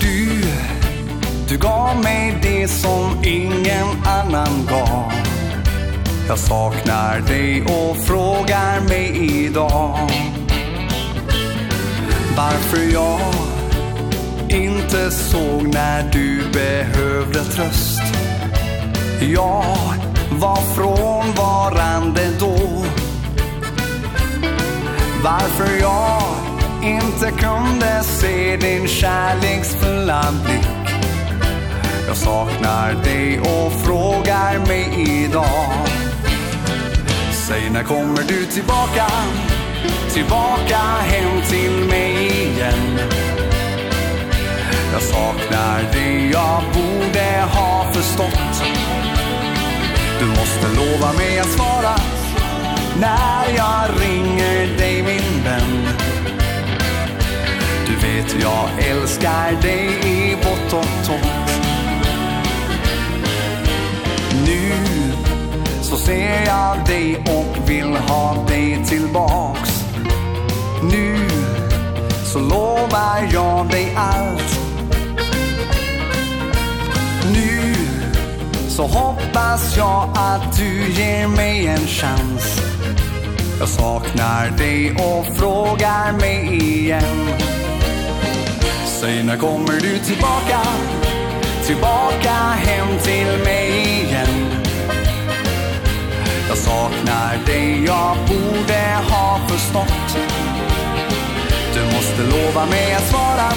Du, 0.00 0.42
du 1.48 1.58
gav 1.58 2.02
mig 2.02 2.38
det 2.42 2.68
som 2.68 3.24
ingen 3.24 3.86
annan 4.06 4.66
gav. 4.68 5.12
Jag 6.28 6.38
saknar 6.38 7.20
dig 7.20 7.62
och 7.62 7.96
frågar 7.96 8.80
mig 8.88 9.44
idag. 9.44 10.10
Varför 12.36 12.92
jag 12.92 13.20
inte 14.48 15.10
såg 15.10 15.62
när 15.74 16.10
du 16.12 16.42
behövde 16.52 17.44
tröst. 17.44 18.00
Jag 19.20 19.64
var 20.30 20.56
frånvarande 20.56 22.30
då. 22.40 22.77
Varför 25.30 25.80
jag 25.80 26.22
inte 26.82 27.30
kunde 27.30 28.02
se 28.02 28.56
din 28.56 28.88
kärleksfulla 28.88 30.24
blick 30.44 30.94
Jag 32.06 32.16
saknar 32.16 33.04
dig 33.04 33.40
och 33.40 33.72
frågar 33.72 34.66
mig 34.66 35.08
idag. 35.24 35.72
Säg 37.32 37.70
när 37.70 37.82
kommer 37.82 38.22
du 38.28 38.44
tillbaka? 38.44 39.06
Tillbaka 40.12 40.78
hem 41.02 41.42
till 41.50 41.88
mig 41.90 42.26
igen. 42.26 42.98
Jag 44.92 45.02
saknar 45.02 45.92
dig 45.92 46.30
jag 46.30 46.62
borde 46.74 47.44
ha 47.52 47.92
förstått. 47.92 48.62
Du 50.20 50.26
måste 50.26 50.68
lova 50.76 51.12
mig 51.12 51.38
att 51.38 51.50
svara 51.50 52.17
när 53.00 53.56
jag 53.56 54.00
ringer 54.00 54.78
dig 54.78 55.02
min 55.02 55.44
vän. 55.44 55.88
Du 57.86 58.06
vet 58.06 58.42
jag 58.42 58.68
älskar 58.90 59.62
dig 59.62 59.88
i 60.04 60.36
bott 60.36 60.72
och 60.72 61.06
tomt. 61.06 61.50
Nu 64.46 64.72
så 65.82 65.96
ser 65.96 66.46
jag 66.46 66.86
dig 66.86 67.16
och 67.16 67.70
vill 67.70 67.96
ha 67.96 68.44
dig 68.48 68.84
tillbaks. 68.86 69.84
Nu 70.82 71.28
så 72.24 72.38
lovar 72.38 73.28
jag 73.32 73.68
dig 73.70 73.96
allt. 73.96 74.58
Nu 77.32 77.74
så 78.68 78.86
hoppas 78.86 79.76
jag 79.76 80.08
att 80.14 80.56
du 80.56 80.92
ger 80.92 81.28
mig 81.28 81.66
en 81.66 81.86
chans. 81.86 82.77
Jag 83.58 83.68
saknar 83.68 84.50
dig 84.50 84.90
och 84.90 85.36
frågar 85.36 86.12
mig 86.12 86.56
igen. 86.56 87.28
Säg 88.86 89.22
när 89.22 89.36
kommer 89.36 89.72
du 89.72 89.98
tillbaka? 89.98 90.60
Tillbaka 91.66 92.32
hem 92.34 92.98
till 93.02 93.44
mig 93.44 93.70
igen. 94.02 94.62
Jag 96.48 96.58
saknar 96.58 97.46
dig, 97.46 97.84
jag 97.84 98.16
borde 98.28 98.98
ha 99.10 99.40
förstått. 99.48 100.18
Du 101.74 101.84
måste 101.84 102.22
lova 102.22 102.66
mig 102.66 102.94
att 102.94 103.08
svara 103.10 103.52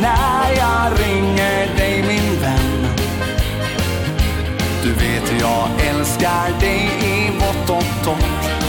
När 0.00 0.52
jag 0.56 1.00
ringer 1.06 1.76
dig 1.76 2.04
min 2.08 2.40
vän. 2.40 2.86
Du 4.82 4.92
vet 4.92 5.40
jag 5.40 5.68
älskar 5.88 6.60
dig 6.60 6.90
i 7.02 7.30
vått 7.38 7.70
och 7.70 8.04
torrt 8.04 8.61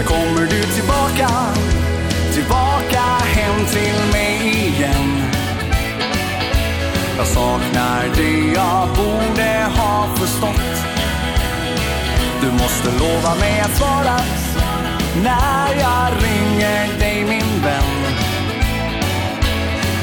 När 0.00 0.06
kommer 0.06 0.40
du 0.40 0.62
tillbaka? 0.62 1.28
Tillbaka 2.34 3.02
hem 3.24 3.66
till 3.66 4.12
mig 4.12 4.38
igen. 4.66 5.22
Jag 7.16 7.26
saknar 7.26 8.04
det 8.16 8.52
jag 8.54 8.88
borde 8.88 9.66
ha 9.76 10.16
förstått. 10.16 10.86
Du 12.40 12.52
måste 12.52 13.04
lova 13.04 13.34
mig 13.34 13.60
att 13.60 13.76
svara 13.76 14.20
När 15.24 15.80
jag 15.80 16.12
ringer 16.22 16.98
dig 16.98 17.24
min 17.24 17.62
vän. 17.62 18.14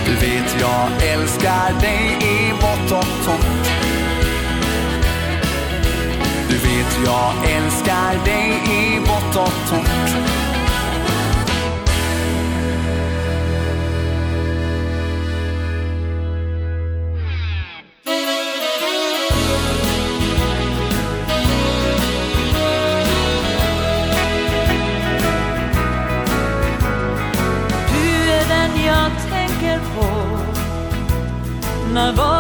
Du 0.06 0.12
vet 0.12 0.56
jag 0.60 1.10
älskar 1.14 1.82
dig 1.82 2.18
i 2.22 2.52
vått 2.52 2.92
och 2.92 3.26
tomt 3.26 3.77
vet 6.78 7.00
jag 7.06 7.52
älskar 7.52 8.26
dig 8.26 8.62
i 8.70 9.00
vått 9.00 9.36
och 9.36 9.70
torrt. 9.70 10.16
Du 27.92 28.32
är 28.32 28.48
den 28.48 28.86
jag 28.86 29.12
tänker 29.32 29.80
på. 29.80 30.08
När 31.94 32.14
var 32.14 32.37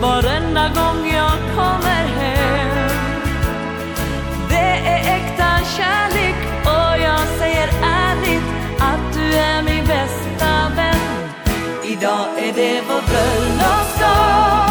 Varenda 0.00 0.68
gång 0.68 1.10
jag 1.12 1.38
kommer 1.56 2.04
hem. 2.18 2.90
Det 4.50 4.88
är 4.94 5.16
äkta 5.16 5.58
kärlek 5.76 6.36
Och 6.64 7.00
jag 7.02 7.20
säger 7.38 7.68
ärligt 7.82 8.44
Att 8.78 9.14
du 9.14 9.36
är 9.36 9.62
min 9.62 9.86
bästa 9.86 10.72
vän. 10.76 11.30
Idag 11.84 12.26
är 12.38 12.52
det 12.52 12.82
vår 12.88 13.02
bröllopsdag. 13.08 14.68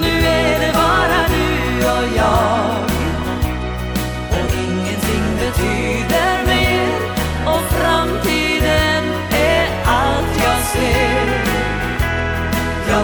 Nu 0.00 0.26
är 0.26 0.60
det 0.60 0.72
bara 0.72 1.28
du 1.28 1.86
och 1.86 2.16
jag. 2.16 2.89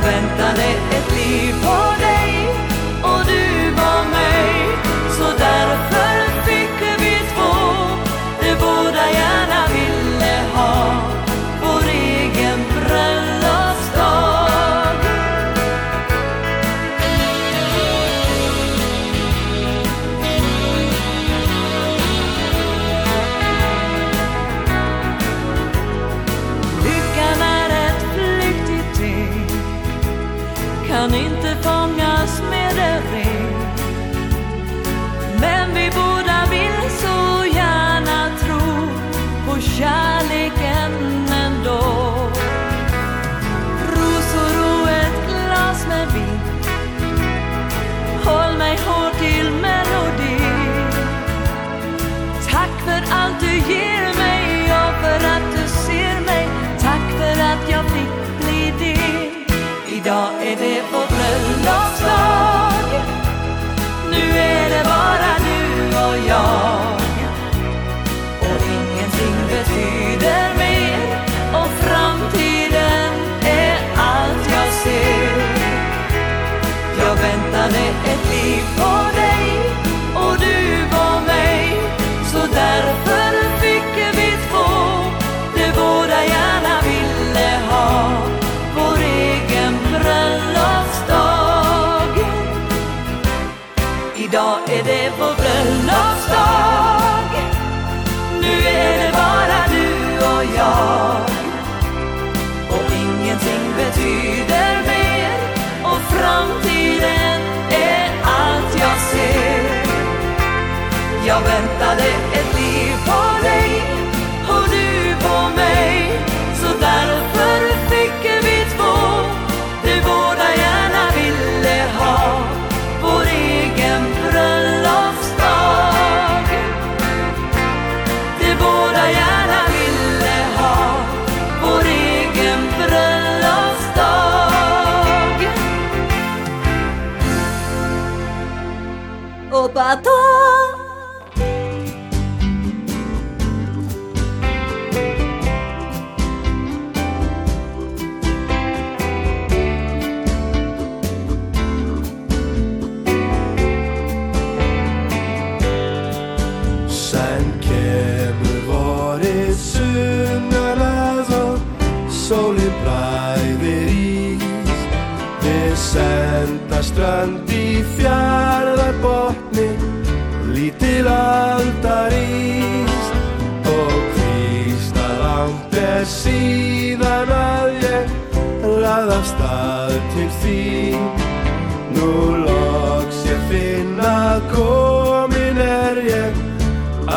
ventane 0.06 0.85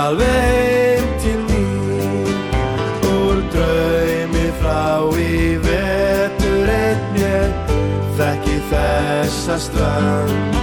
alveg 0.09 1.01
til 1.21 1.39
ny 1.49 1.65
Hvor 3.01 3.35
drøymi 3.53 4.47
frá 4.61 4.85
i 5.21 5.57
vetur 5.65 6.71
einn 6.73 7.03
mjö 7.13 7.41
Þekki 8.17 8.57
þessa 8.71 9.59
strand 9.67 10.57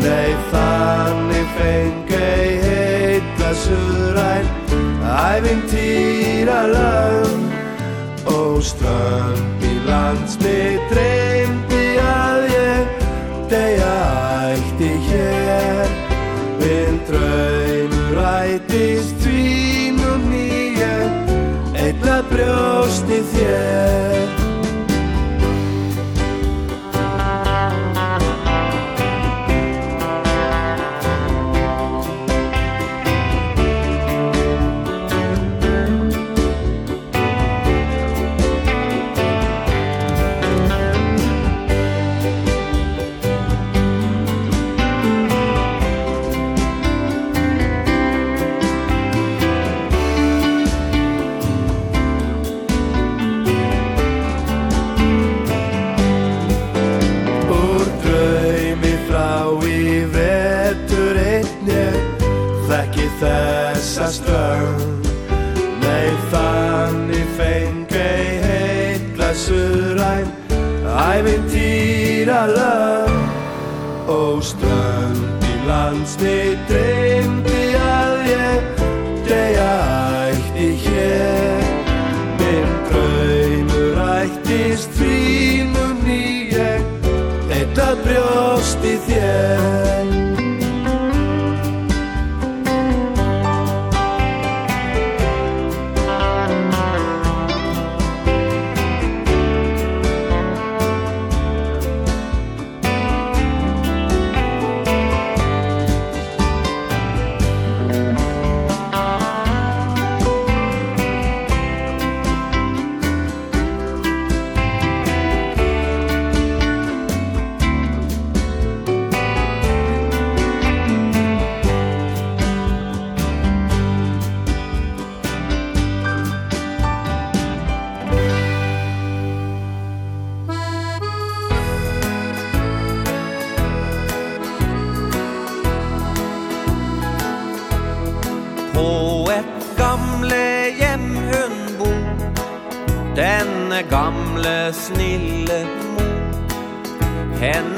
Nei, 0.00 0.32
þannig 0.52 1.52
fengi 1.58 2.32
heitla 2.64 3.52
surræn 3.64 4.48
Ævintýra 5.10 6.60
land 6.72 8.28
Og 8.32 8.62
strand 8.64 9.66
í 9.66 9.76
lands 9.88 10.40
mitt 10.40 11.00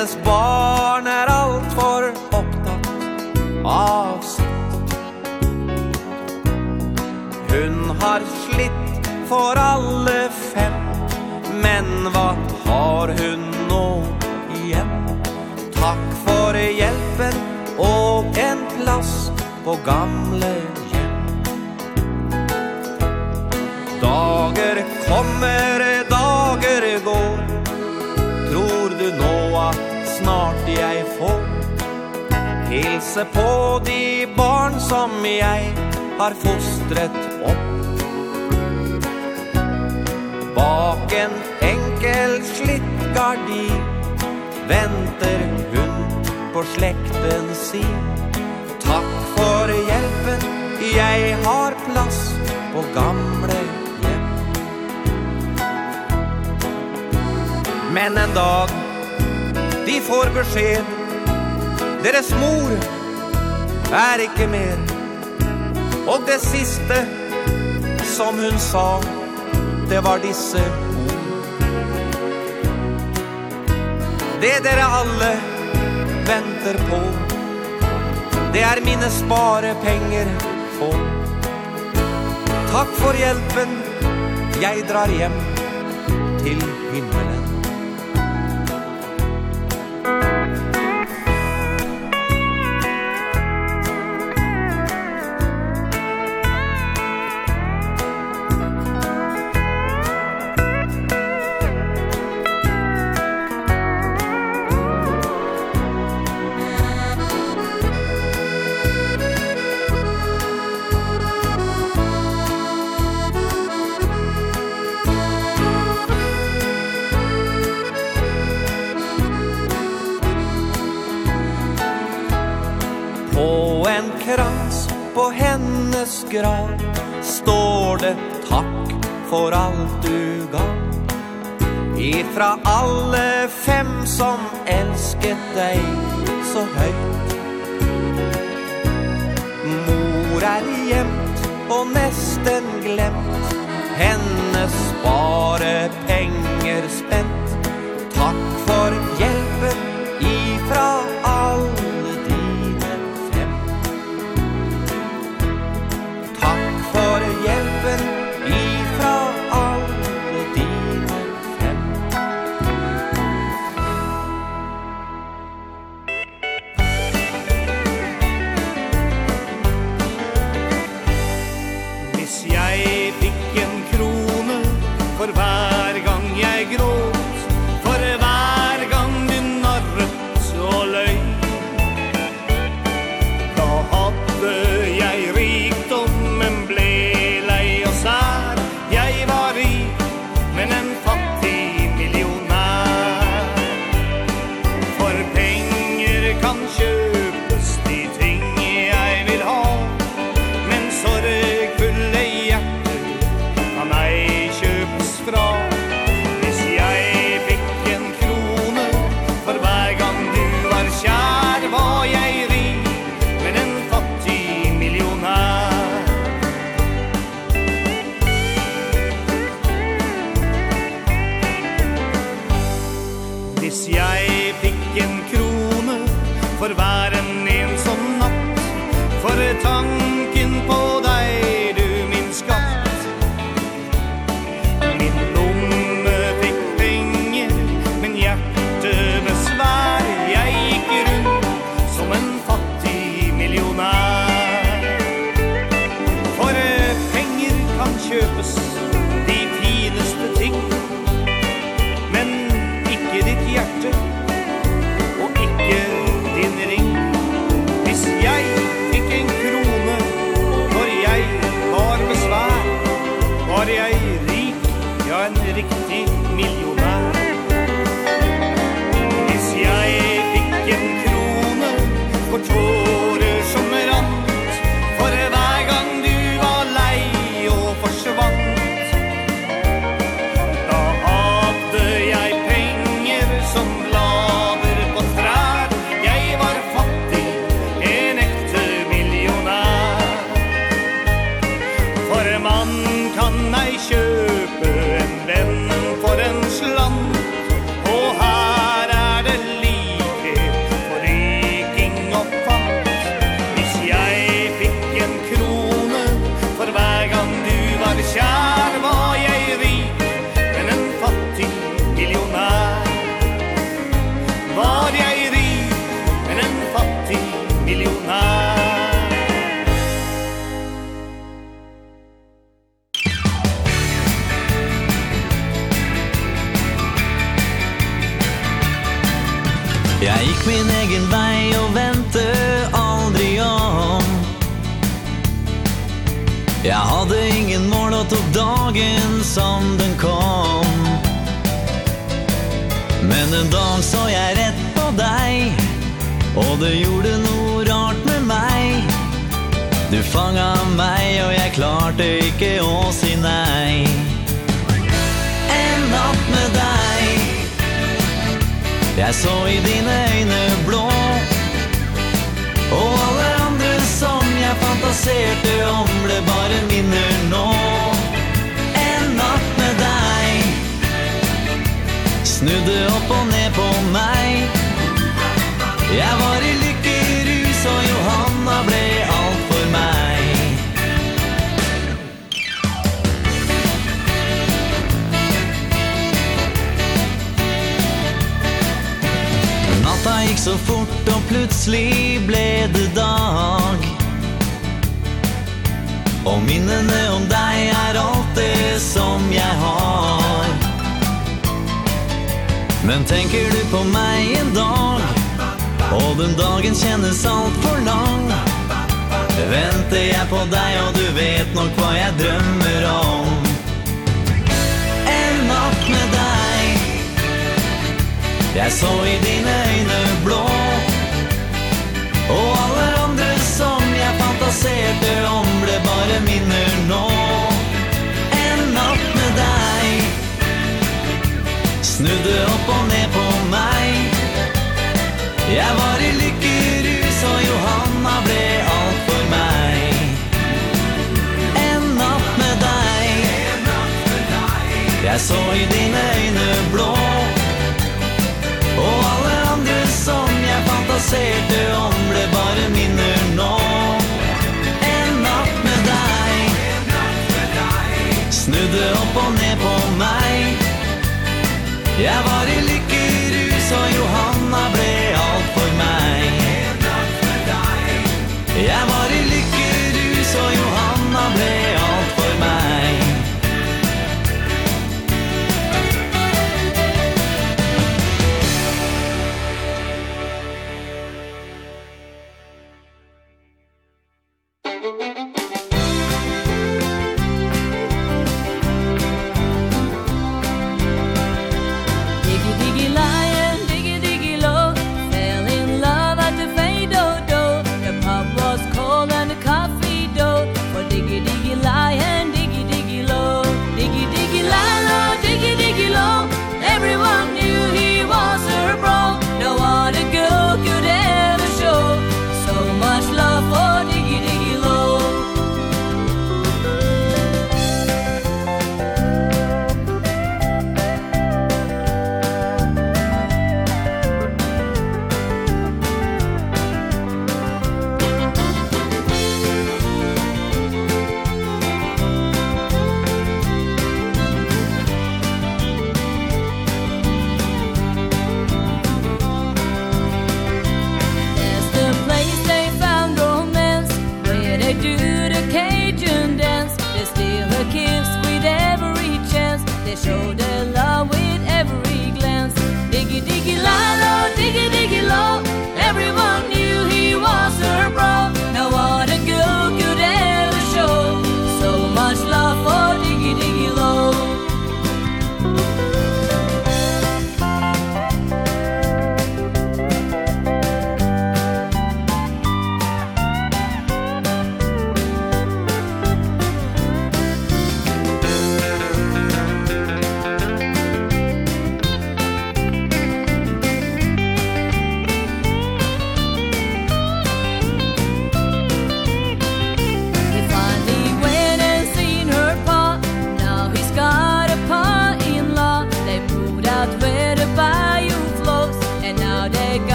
hennes 0.00 0.24
barn 0.24 1.06
är 1.06 1.26
allt 1.26 1.72
för 1.72 2.08
upptatt 2.08 2.90
av 3.64 4.20
sitt 4.22 4.94
Hun 7.48 7.90
har 8.00 8.20
slitt 8.20 9.08
för 9.28 9.56
alle 9.56 10.28
fem 10.54 10.72
Men 11.62 12.12
vad 12.12 12.36
har 12.64 13.08
hun 13.08 13.54
nå 13.68 14.02
igen? 14.64 15.20
Tack 15.74 16.14
för 16.26 16.54
hjälpen 16.54 17.34
och 17.78 18.38
en 18.38 18.58
plats 18.76 19.32
på 19.64 19.76
gamle 19.86 20.69
hilse 33.10 33.24
på 33.32 33.80
de 33.84 34.26
barn 34.36 34.80
som 34.80 35.10
jeg 35.24 35.72
har 36.18 36.34
fostret 36.34 37.16
opp. 37.42 37.94
Bak 40.54 41.12
en 41.12 41.34
enkel 41.60 42.36
slitt 42.44 43.00
gardin 43.14 43.82
Venter 44.68 45.42
hun 45.72 46.22
på 46.54 46.62
slekten 46.76 47.50
sin. 47.54 47.98
Takk 48.84 49.10
for 49.34 49.72
hjelpen, 49.74 50.46
jeg 50.94 51.34
har 51.44 51.74
plass 51.88 52.20
på 52.74 52.84
gamle 52.94 53.58
hjem. 54.04 54.30
Men 57.90 58.22
en 58.22 58.38
dag, 58.38 58.70
de 59.86 60.00
får 60.06 60.34
beskjed 60.38 60.96
Deres 62.00 62.30
mor 62.40 62.99
er 63.92 64.22
ikke 64.26 64.46
mer. 64.46 64.76
Og 66.08 66.22
det 66.26 66.40
siste 66.42 66.98
som 68.16 68.38
hun 68.38 68.58
sa 68.58 69.00
Det 69.90 70.04
var 70.04 70.18
disse 70.22 70.62
ord. 70.62 71.10
Det 74.40 74.54
dere 74.64 74.86
alle 75.00 75.30
venter 76.28 76.78
på 76.90 77.00
Det 78.54 78.62
er 78.62 78.84
mine 78.84 79.10
sparepenger 79.10 80.30
få 80.78 80.92
Takk 82.70 82.94
for 83.02 83.18
hjelpen 83.18 83.76
Jeg 84.62 84.86
drar 84.88 85.10
hjem 85.10 85.36
til 86.44 86.62
himmelen. 86.92 87.39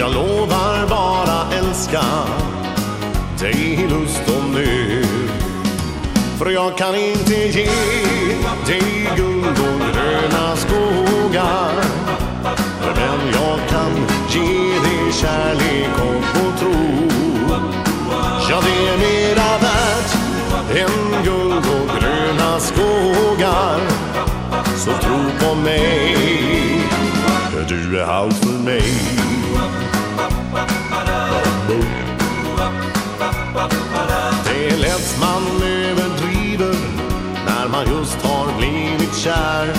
Jag 0.00 0.14
lovar 0.14 0.86
bara 0.88 1.52
älska 1.58 2.02
dig 3.40 3.72
i 3.72 3.86
lust 3.86 4.22
och 4.26 4.50
nöd. 4.54 5.30
För 6.38 6.50
jag 6.50 6.78
kan 6.78 6.94
inte 6.94 7.34
ge 7.34 7.70
dig 8.66 9.10
guld 9.16 9.46
och 9.48 9.80
gröna 9.94 10.56
skogar. 10.56 11.72
Men 12.94 13.32
jag 13.32 13.68
kan 13.68 13.92
ge 14.28 14.78
dig 14.78 15.12
kärlek 15.12 15.94
och 15.94 16.58
tro. 16.60 17.08
Ja, 18.50 18.60
det 18.62 18.88
är 18.88 18.98
mera 18.98 19.58
värt 19.58 20.14
än 20.76 21.24
guld 21.24 21.66
och 21.66 22.00
gröna 22.00 22.60
skogar. 22.60 23.80
Så 24.76 24.90
tro 24.90 25.18
på 25.40 25.54
mig 25.54 26.16
Du 27.68 28.00
är 28.00 28.04
allt 28.04 28.36
för 28.36 28.64
mig. 28.64 29.27
man 37.78 37.98
just 37.98 38.22
har 38.22 38.58
blivit 38.58 39.16
kär. 39.16 39.74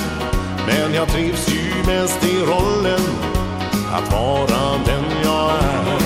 Men 0.68 0.94
jag 0.94 1.08
trivs 1.08 1.50
ju 1.50 1.74
mest 1.86 2.24
i 2.24 2.40
rollen 2.40 3.00
Att 3.94 4.12
vara 4.12 4.78
den 4.86 5.04
jag 5.24 5.52
är. 5.52 6.00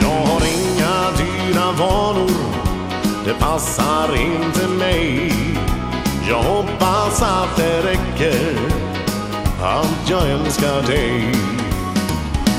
Jag 0.00 0.26
har 0.26 0.42
inga 0.46 1.10
dyra 1.16 1.72
vanor 1.72 2.30
Det 3.24 3.34
passar 3.34 4.16
inte 4.16 4.68
mig. 4.68 5.32
Jag 6.28 6.42
hoppas 6.42 7.22
att 7.22 7.56
det 7.56 7.82
räcker 7.82 8.58
Att 9.62 10.10
jag 10.10 10.30
älskar 10.30 10.82
dig. 10.82 11.34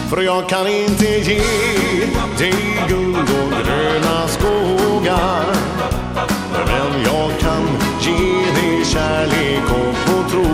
För 0.09 0.21
jag 0.21 0.49
kan 0.49 0.67
inte 0.67 1.05
ge 1.05 1.41
dig 2.37 2.85
guld 2.89 3.17
och 3.17 3.65
gröna 3.65 4.27
skogar. 4.27 5.76
kärlek 8.93 9.63
och 9.63 9.95
på 10.05 10.29
tro. 10.29 10.47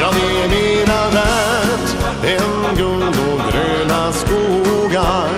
Ja, 0.00 0.10
det 0.12 0.42
är 0.42 0.48
mera 0.48 1.10
värt 1.10 1.96
än 2.24 2.76
guld 2.76 3.16
och 3.32 3.52
gröna 3.52 4.12
skogar. 4.12 5.30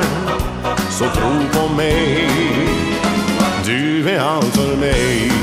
Så 0.91 1.05
tro 1.05 1.61
på 1.61 1.75
mig, 1.75 2.29
du 3.65 4.11
är 4.11 4.21
allt 4.21 4.57
för 4.57 4.77
mig. 4.77 5.38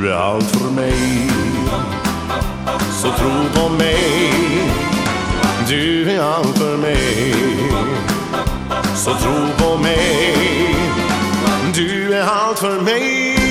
du 0.00 0.12
är 0.12 0.16
allt 0.16 0.50
för 0.50 0.70
mig 0.70 1.28
Så 2.90 3.08
tro 3.12 3.30
på 3.54 3.68
mig 3.68 4.22
Du 5.68 6.10
är 6.10 6.20
allt 6.20 6.58
för 6.58 6.76
mig 6.76 7.34
Så 8.96 9.10
tro 9.10 9.48
på 9.58 9.76
mig 9.78 10.74
Du 11.74 12.14
är 12.14 12.22
allt 12.22 12.58
för 12.58 12.80
mig 12.80 13.49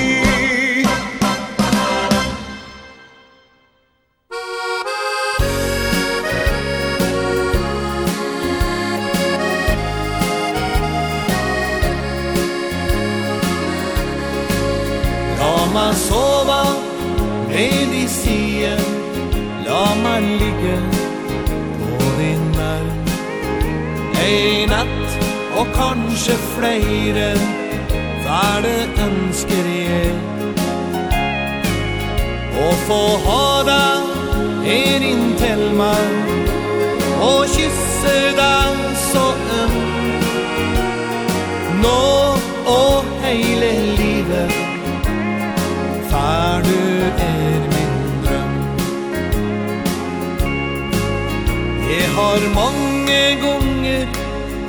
og 25.60 25.68
kanskje 25.76 26.36
flere 26.56 27.34
Hva 28.24 28.62
det 28.64 28.86
ønsker 29.08 29.70
jeg. 29.74 30.14
Å 32.60 32.70
få 32.86 33.02
ha 33.26 33.44
deg 33.72 34.10
her 34.68 35.08
inntil 35.12 35.66
meg. 35.80 36.19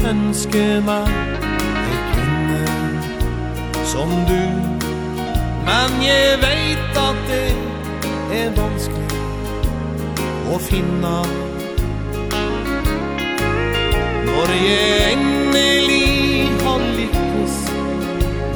ønske 0.09 0.81
meg 0.87 1.09
ei 1.81 1.99
kvinne 2.13 2.61
som 3.85 4.11
du. 4.29 4.43
Men 5.67 5.97
jeg 6.05 6.39
veit 6.43 6.99
at 7.01 7.21
det 7.29 7.51
er 8.39 8.51
vanskelig 8.57 9.21
å 10.51 10.59
finne. 10.65 11.15
Når 14.31 14.55
jeg 14.57 15.13
endelig 15.13 16.49
har 16.65 16.85
lykkes 16.97 17.57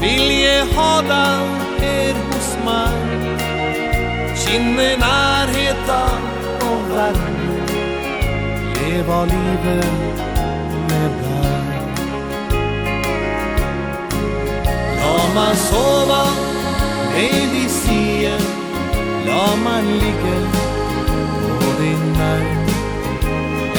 Vil 0.00 0.34
jeg 0.38 0.66
ha 0.74 0.92
deg 1.08 1.80
her 1.82 2.20
hos 2.30 2.50
meg. 2.66 3.00
Kjenne 4.44 4.90
nærheten 5.00 6.28
og 6.68 6.92
verden 6.94 7.40
Leva 8.74 9.24
livet 9.30 10.33
man 15.34 15.56
sova. 15.56 16.24
Baby 17.14 17.68
sie 17.68 18.28
La 19.24 19.56
man 19.64 19.84
ligga 20.02 20.38
På 21.60 21.68
din 21.80 22.02
närd 22.18 22.70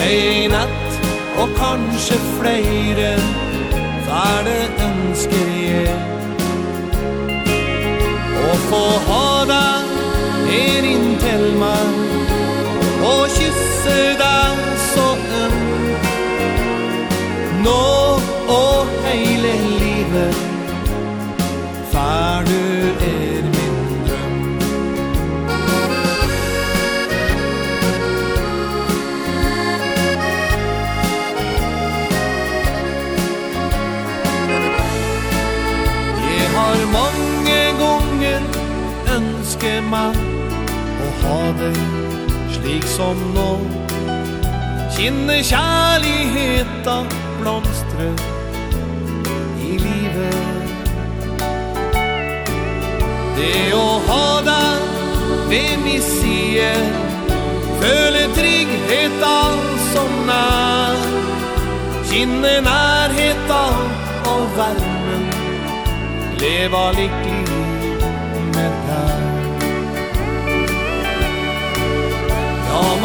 Ei 0.08 0.48
natt 0.48 0.92
Og 1.38 1.50
kanskje 1.60 2.16
flere 2.38 3.12
Hva 4.06 4.30
det 4.48 4.64
ønsker 4.88 5.52
jeg? 5.66 5.98
Å 8.40 8.56
få 8.70 8.84
ha 9.10 9.28
deg 9.52 9.92
Ned 10.48 10.90
inntil 10.94 11.46
meg 11.60 12.02
Og 13.12 13.24
kysse 13.36 14.00
deg 14.24 14.66
så 14.88 15.12
øm. 15.44 15.62
Nå 17.68 17.80
og 18.48 19.00
hele 19.04 19.56
livet 19.84 20.45
elske 39.66 39.82
meg 39.90 40.16
Å 41.06 41.10
ha 41.22 41.40
deg 41.60 41.78
slik 42.56 42.86
som 42.88 43.18
nå. 43.34 43.50
Kjenne 44.96 45.42
kjærligheta 45.44 46.96
blomstre 47.40 48.08
i 49.66 49.78
livet. 49.82 50.72
Det 53.36 53.74
å 53.76 54.00
ha 54.08 54.28
deg 54.46 54.86
ved 55.52 55.74
min 55.84 56.02
side 56.02 56.72
Føle 57.82 58.26
tryggheta 58.38 59.38
som 59.92 60.12
nær. 60.30 61.06
Kjenne 62.10 62.60
nærheta 62.66 63.64
og 64.32 64.46
varmen 64.58 65.28
Leva 66.40 66.92
lykkelig. 66.96 67.35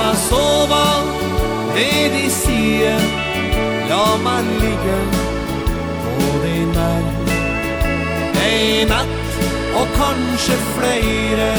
man 0.00 0.16
sova. 0.28 0.84
Det 1.74 2.10
de 2.14 2.30
sier 2.30 3.00
Ja, 3.88 4.16
man 4.24 4.44
ligger 4.62 5.04
På 6.04 6.28
din 6.44 6.68
nær 6.76 7.04
Ei 8.44 8.84
natt 8.90 9.38
Og 9.80 9.86
kanskje 9.96 10.56
flere 10.74 11.50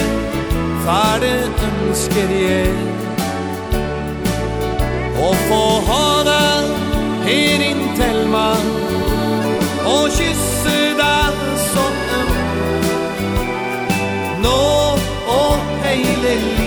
Fær 0.82 1.20
det 1.22 1.46
ønsker 1.68 2.32
jeg. 2.34 2.72
Å 5.22 5.30
få 5.48 5.64
ha 5.90 6.08
deg 6.28 6.72
Her 7.28 7.68
inntil 7.70 8.24
man 8.34 8.66
Og 9.86 10.10
kysse 10.18 10.80
deg 11.04 11.46
Som 11.70 12.02
en. 12.18 12.34
Nå 14.42 14.58
og 15.38 15.78
hele 15.86 16.36
livet 16.42 16.61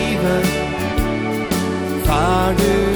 er 2.25 2.55
du 2.57 2.94